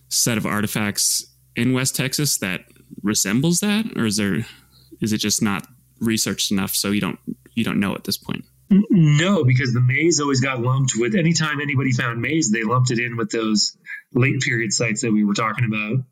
set 0.10 0.38
of 0.38 0.46
artifacts 0.46 1.26
in 1.56 1.74
West 1.74 1.96
Texas 1.96 2.38
that 2.38 2.66
resembles 3.02 3.62
that, 3.62 3.86
or 3.96 4.06
is 4.06 4.18
there 4.18 4.46
is 5.02 5.14
it 5.14 5.18
just 5.18 5.42
not 5.42 5.68
researched 6.00 6.52
enough 6.52 6.76
so 6.76 6.92
you 6.92 7.02
don't 7.02 7.20
you 7.56 7.64
don't 7.64 7.80
know 7.80 7.96
at 7.96 8.04
this 8.04 8.18
point? 8.18 8.44
No, 8.70 9.46
because 9.46 9.74
the 9.74 9.80
maize 9.80 10.20
always 10.20 10.42
got 10.42 10.60
lumped 10.60 10.94
with 10.98 11.16
anytime 11.16 11.62
anybody 11.62 11.94
found 11.94 12.22
maize, 12.22 12.52
they 12.52 12.64
lumped 12.64 12.92
it 12.92 13.00
in 13.00 13.16
with 13.16 13.32
those 13.32 13.78
late 14.14 14.42
period 14.42 14.74
sites 14.74 15.02
that 15.02 15.12
we 15.12 15.24
were 15.24 15.34
talking 15.34 15.66
about 15.66 16.04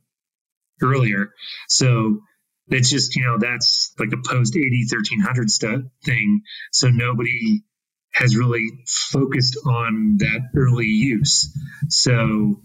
earlier. 0.81 1.31
So 1.67 2.21
it's 2.67 2.89
just, 2.89 3.15
you 3.15 3.23
know, 3.23 3.37
that's 3.37 3.93
like 3.99 4.11
a 4.11 4.17
post 4.17 4.55
AD, 4.55 4.61
1300 4.61 5.51
stuff 5.51 5.81
thing. 6.03 6.41
So 6.71 6.89
nobody 6.89 7.63
has 8.11 8.35
really 8.35 8.69
focused 8.87 9.57
on 9.65 10.17
that 10.19 10.49
early 10.55 10.85
use. 10.85 11.55
So 11.89 12.59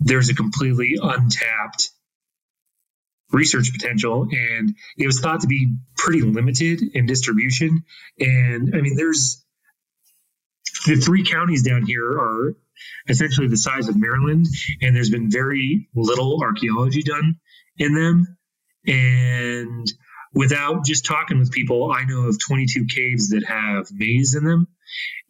there's 0.00 0.28
a 0.28 0.34
completely 0.34 0.96
untapped 1.00 1.90
research 3.32 3.72
potential 3.72 4.26
and 4.30 4.74
it 4.96 5.06
was 5.06 5.20
thought 5.20 5.40
to 5.40 5.46
be 5.46 5.76
pretty 5.96 6.22
limited 6.22 6.82
in 6.94 7.06
distribution 7.06 7.84
and 8.18 8.74
i 8.74 8.80
mean 8.80 8.96
there's 8.96 9.44
the 10.86 10.96
three 10.96 11.24
counties 11.24 11.62
down 11.62 11.86
here 11.86 12.04
are 12.04 12.56
essentially 13.08 13.46
the 13.46 13.56
size 13.56 13.88
of 13.88 13.96
maryland 13.96 14.46
and 14.82 14.96
there's 14.96 15.10
been 15.10 15.30
very 15.30 15.88
little 15.94 16.40
archaeology 16.42 17.02
done 17.02 17.36
in 17.78 17.94
them 17.94 18.36
and 18.86 19.92
without 20.34 20.84
just 20.84 21.04
talking 21.04 21.38
with 21.38 21.50
people 21.50 21.92
i 21.92 22.04
know 22.04 22.22
of 22.28 22.38
22 22.38 22.86
caves 22.86 23.30
that 23.30 23.44
have 23.44 23.86
maize 23.92 24.34
in 24.34 24.44
them 24.44 24.66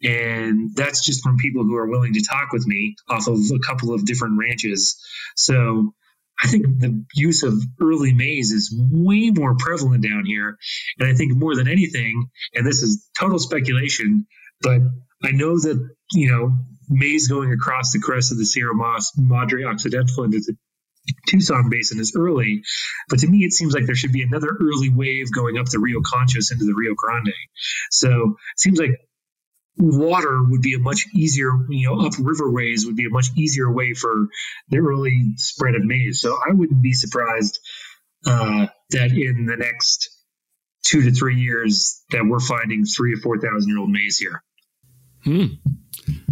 and 0.03 0.75
that's 0.75 1.05
just 1.05 1.23
from 1.23 1.37
people 1.37 1.63
who 1.63 1.75
are 1.75 1.87
willing 1.87 2.13
to 2.13 2.21
talk 2.21 2.51
with 2.51 2.65
me 2.65 2.95
off 3.09 3.27
of 3.27 3.37
a 3.37 3.59
couple 3.67 3.93
of 3.93 4.05
different 4.05 4.39
ranches 4.39 4.97
so 5.35 5.93
I 6.43 6.47
think 6.47 6.65
the 6.79 7.05
use 7.13 7.43
of 7.43 7.53
early 7.79 8.13
maize 8.13 8.51
is 8.51 8.73
way 8.75 9.29
more 9.29 9.55
prevalent 9.55 10.03
down 10.03 10.25
here. 10.25 10.57
And 10.97 11.07
I 11.07 11.13
think 11.13 11.33
more 11.35 11.55
than 11.55 11.67
anything, 11.67 12.29
and 12.55 12.65
this 12.65 12.81
is 12.81 13.07
total 13.19 13.37
speculation, 13.37 14.25
but 14.61 14.81
I 15.23 15.31
know 15.31 15.59
that, 15.59 15.89
you 16.13 16.31
know, 16.31 16.57
maize 16.89 17.27
going 17.27 17.53
across 17.53 17.93
the 17.93 17.99
crest 17.99 18.31
of 18.31 18.37
the 18.39 18.45
Sierra 18.45 18.73
Madre 19.17 19.63
Occidental 19.63 20.23
into 20.23 20.39
the 20.39 20.57
Tucson 21.27 21.69
Basin 21.69 21.99
is 21.99 22.15
early, 22.15 22.63
but 23.09 23.19
to 23.19 23.27
me, 23.27 23.39
it 23.39 23.53
seems 23.53 23.73
like 23.73 23.85
there 23.85 23.95
should 23.95 24.11
be 24.11 24.23
another 24.23 24.49
early 24.59 24.89
wave 24.89 25.31
going 25.31 25.57
up 25.57 25.67
the 25.67 25.79
Rio 25.79 25.99
Conchos 25.99 26.51
into 26.51 26.65
the 26.65 26.75
Rio 26.75 26.93
Grande. 26.95 27.33
So 27.89 28.35
it 28.53 28.59
seems 28.59 28.79
like 28.79 28.91
water 29.77 30.43
would 30.43 30.61
be 30.61 30.75
a 30.75 30.79
much 30.79 31.07
easier, 31.13 31.51
you 31.69 31.89
know, 31.89 32.05
up 32.05 32.13
riverways 32.13 32.85
would 32.85 32.95
be 32.95 33.05
a 33.05 33.09
much 33.09 33.27
easier 33.35 33.71
way 33.71 33.93
for 33.93 34.27
the 34.69 34.77
early 34.77 35.33
spread 35.37 35.75
of 35.75 35.83
maize. 35.83 36.21
So 36.21 36.37
I 36.47 36.53
wouldn't 36.53 36.81
be 36.81 36.93
surprised 36.93 37.59
uh, 38.25 38.67
that 38.91 39.11
in 39.11 39.45
the 39.45 39.57
next 39.57 40.09
two 40.83 41.03
to 41.03 41.11
three 41.11 41.39
years 41.39 42.03
that 42.11 42.25
we're 42.25 42.39
finding 42.39 42.85
three 42.85 43.13
or 43.13 43.17
four 43.17 43.39
thousand 43.39 43.69
year 43.69 43.79
old 43.79 43.89
maize 43.89 44.17
here. 44.17 44.43
Hmm. 45.23 45.45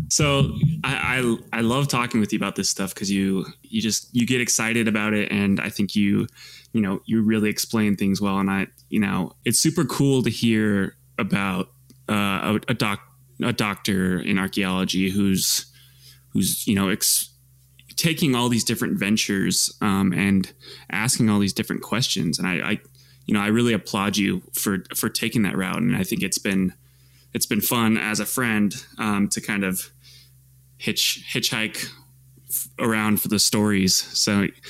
So 0.10 0.56
I, 0.84 1.38
I, 1.54 1.60
I 1.60 1.62
love 1.62 1.88
talking 1.88 2.20
with 2.20 2.34
you 2.34 2.38
about 2.38 2.56
this 2.56 2.70
stuff 2.70 2.94
because 2.94 3.12
you 3.12 3.46
you 3.62 3.82
just 3.82 4.10
you 4.14 4.26
get 4.26 4.42
excited 4.42 4.88
about 4.88 5.14
it 5.14 5.32
and 5.32 5.60
I 5.60 5.70
think 5.70 5.96
you 5.96 6.28
you 6.74 6.82
know 6.82 7.02
you 7.06 7.22
really 7.22 7.50
explain 7.50 7.96
things 7.96 8.20
well. 8.20 8.40
And 8.40 8.50
I 8.50 8.68
you 8.90 9.00
know 9.00 9.34
it's 9.46 9.60
super 9.60 9.86
cool 9.86 10.24
to 10.24 10.30
hear 10.30 10.96
about 11.18 11.70
uh, 12.10 12.58
a, 12.58 12.60
a 12.70 12.74
doc 12.74 13.02
a 13.44 13.54
doctor 13.54 14.20
in 14.20 14.40
archaeology 14.40 15.12
who's 15.12 15.66
who's 16.30 16.66
you 16.68 16.76
know 16.76 16.90
ex- 16.90 17.30
taking 17.96 18.34
all 18.34 18.50
these 18.50 18.64
different 18.64 18.98
ventures 18.98 19.72
um, 19.82 20.12
and 20.14 20.52
asking 20.92 21.30
all 21.30 21.40
these 21.40 21.54
different 21.54 21.82
questions. 21.82 22.40
And 22.40 22.48
I, 22.48 22.72
I 22.72 22.80
you 23.26 23.34
know 23.36 23.42
I 23.42 23.48
really 23.48 23.74
applaud 23.74 24.18
you 24.18 24.42
for 24.54 24.84
for 24.96 25.08
taking 25.10 25.44
that 25.44 25.56
route. 25.56 25.78
And 25.78 25.96
I 25.96 26.04
think 26.04 26.24
it's 26.24 26.40
been 26.40 26.74
it's 27.34 27.46
been 27.46 27.62
fun 27.62 27.96
as 27.98 28.20
a 28.20 28.26
friend 28.26 28.74
um, 28.98 29.28
to 29.30 29.40
kind 29.40 29.64
of 29.64 29.92
hitch 30.80 31.24
hitchhike 31.32 31.88
around 32.80 33.22
for 33.22 33.28
the 33.28 33.38
stories. 33.38 33.96
So 33.96 34.48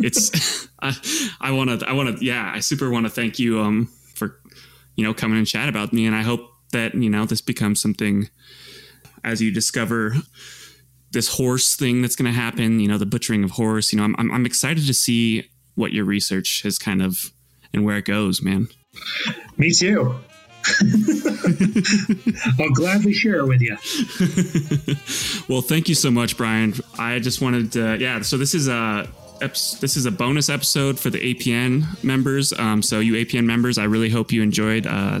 it's 0.00 0.68
I 0.82 0.96
I 1.40 1.52
want 1.52 1.80
to 1.80 1.88
I 1.88 1.92
want 1.92 2.18
to 2.18 2.24
yeah 2.24 2.50
I 2.52 2.58
super 2.58 2.90
want 2.90 3.06
to 3.06 3.10
thank 3.10 3.38
you 3.38 3.60
um 3.60 3.88
for 4.14 4.40
you 4.96 5.04
know 5.04 5.14
coming 5.14 5.38
and 5.38 5.46
chat 5.46 5.68
about 5.68 5.92
me. 5.92 6.06
And 6.06 6.16
I 6.16 6.22
hope 6.22 6.48
that 6.72 6.94
you 6.94 7.08
know 7.08 7.24
this 7.24 7.40
becomes 7.40 7.80
something 7.80 8.28
as 9.22 9.40
you 9.40 9.52
discover 9.52 10.14
this 11.12 11.28
horse 11.28 11.76
thing 11.76 12.00
that's 12.00 12.16
going 12.16 12.32
to 12.32 12.36
happen 12.36 12.80
you 12.80 12.88
know 12.88 12.96
the 12.96 13.06
butchering 13.06 13.44
of 13.44 13.50
horse 13.50 13.92
you 13.92 13.98
know 13.98 14.04
I'm, 14.04 14.16
I'm, 14.18 14.32
I'm 14.32 14.46
excited 14.46 14.86
to 14.86 14.94
see 14.94 15.48
what 15.74 15.92
your 15.92 16.06
research 16.06 16.62
has 16.62 16.78
kind 16.78 17.02
of 17.02 17.30
and 17.72 17.84
where 17.84 17.98
it 17.98 18.06
goes 18.06 18.42
man. 18.42 18.68
Me 19.58 19.70
too 19.70 20.16
I'll 22.60 22.70
gladly 22.70 23.12
share 23.12 23.38
it 23.38 23.46
with 23.46 23.60
you. 23.60 23.76
well, 25.48 25.62
thank 25.62 25.88
you 25.88 25.94
so 25.94 26.10
much, 26.10 26.36
Bryon. 26.36 26.74
I 26.98 27.18
just 27.18 27.40
wanted 27.40 27.72
to, 27.72 27.98
yeah. 27.98 28.22
So 28.22 28.36
this 28.36 28.54
is 28.54 28.68
a 28.68 29.08
this 29.40 29.96
is 29.96 30.06
a 30.06 30.10
bonus 30.10 30.48
episode 30.48 30.98
for 31.00 31.10
the 31.10 31.34
APN 31.34 32.02
members. 32.04 32.52
Um, 32.52 32.80
so 32.80 33.00
you 33.00 33.14
APN 33.14 33.44
members, 33.44 33.76
I 33.76 33.84
really 33.84 34.08
hope 34.08 34.30
you 34.30 34.42
enjoyed 34.42 34.86
uh, 34.86 35.20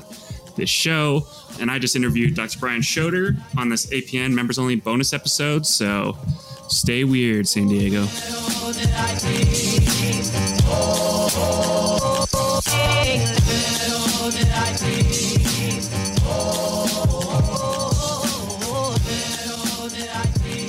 this 0.56 0.70
show. 0.70 1.26
And 1.60 1.70
I 1.70 1.78
just 1.78 1.96
interviewed 1.96 2.34
Dr. 2.34 2.58
Bryon 2.58 2.82
Schroeder 2.82 3.36
on 3.56 3.68
this 3.68 3.86
APN 3.86 4.32
members 4.32 4.58
only 4.58 4.76
bonus 4.76 5.12
episode. 5.12 5.66
So 5.66 6.16
stay 6.68 7.04
weird, 7.04 7.48
San 7.48 7.68
Diego. 7.68 8.06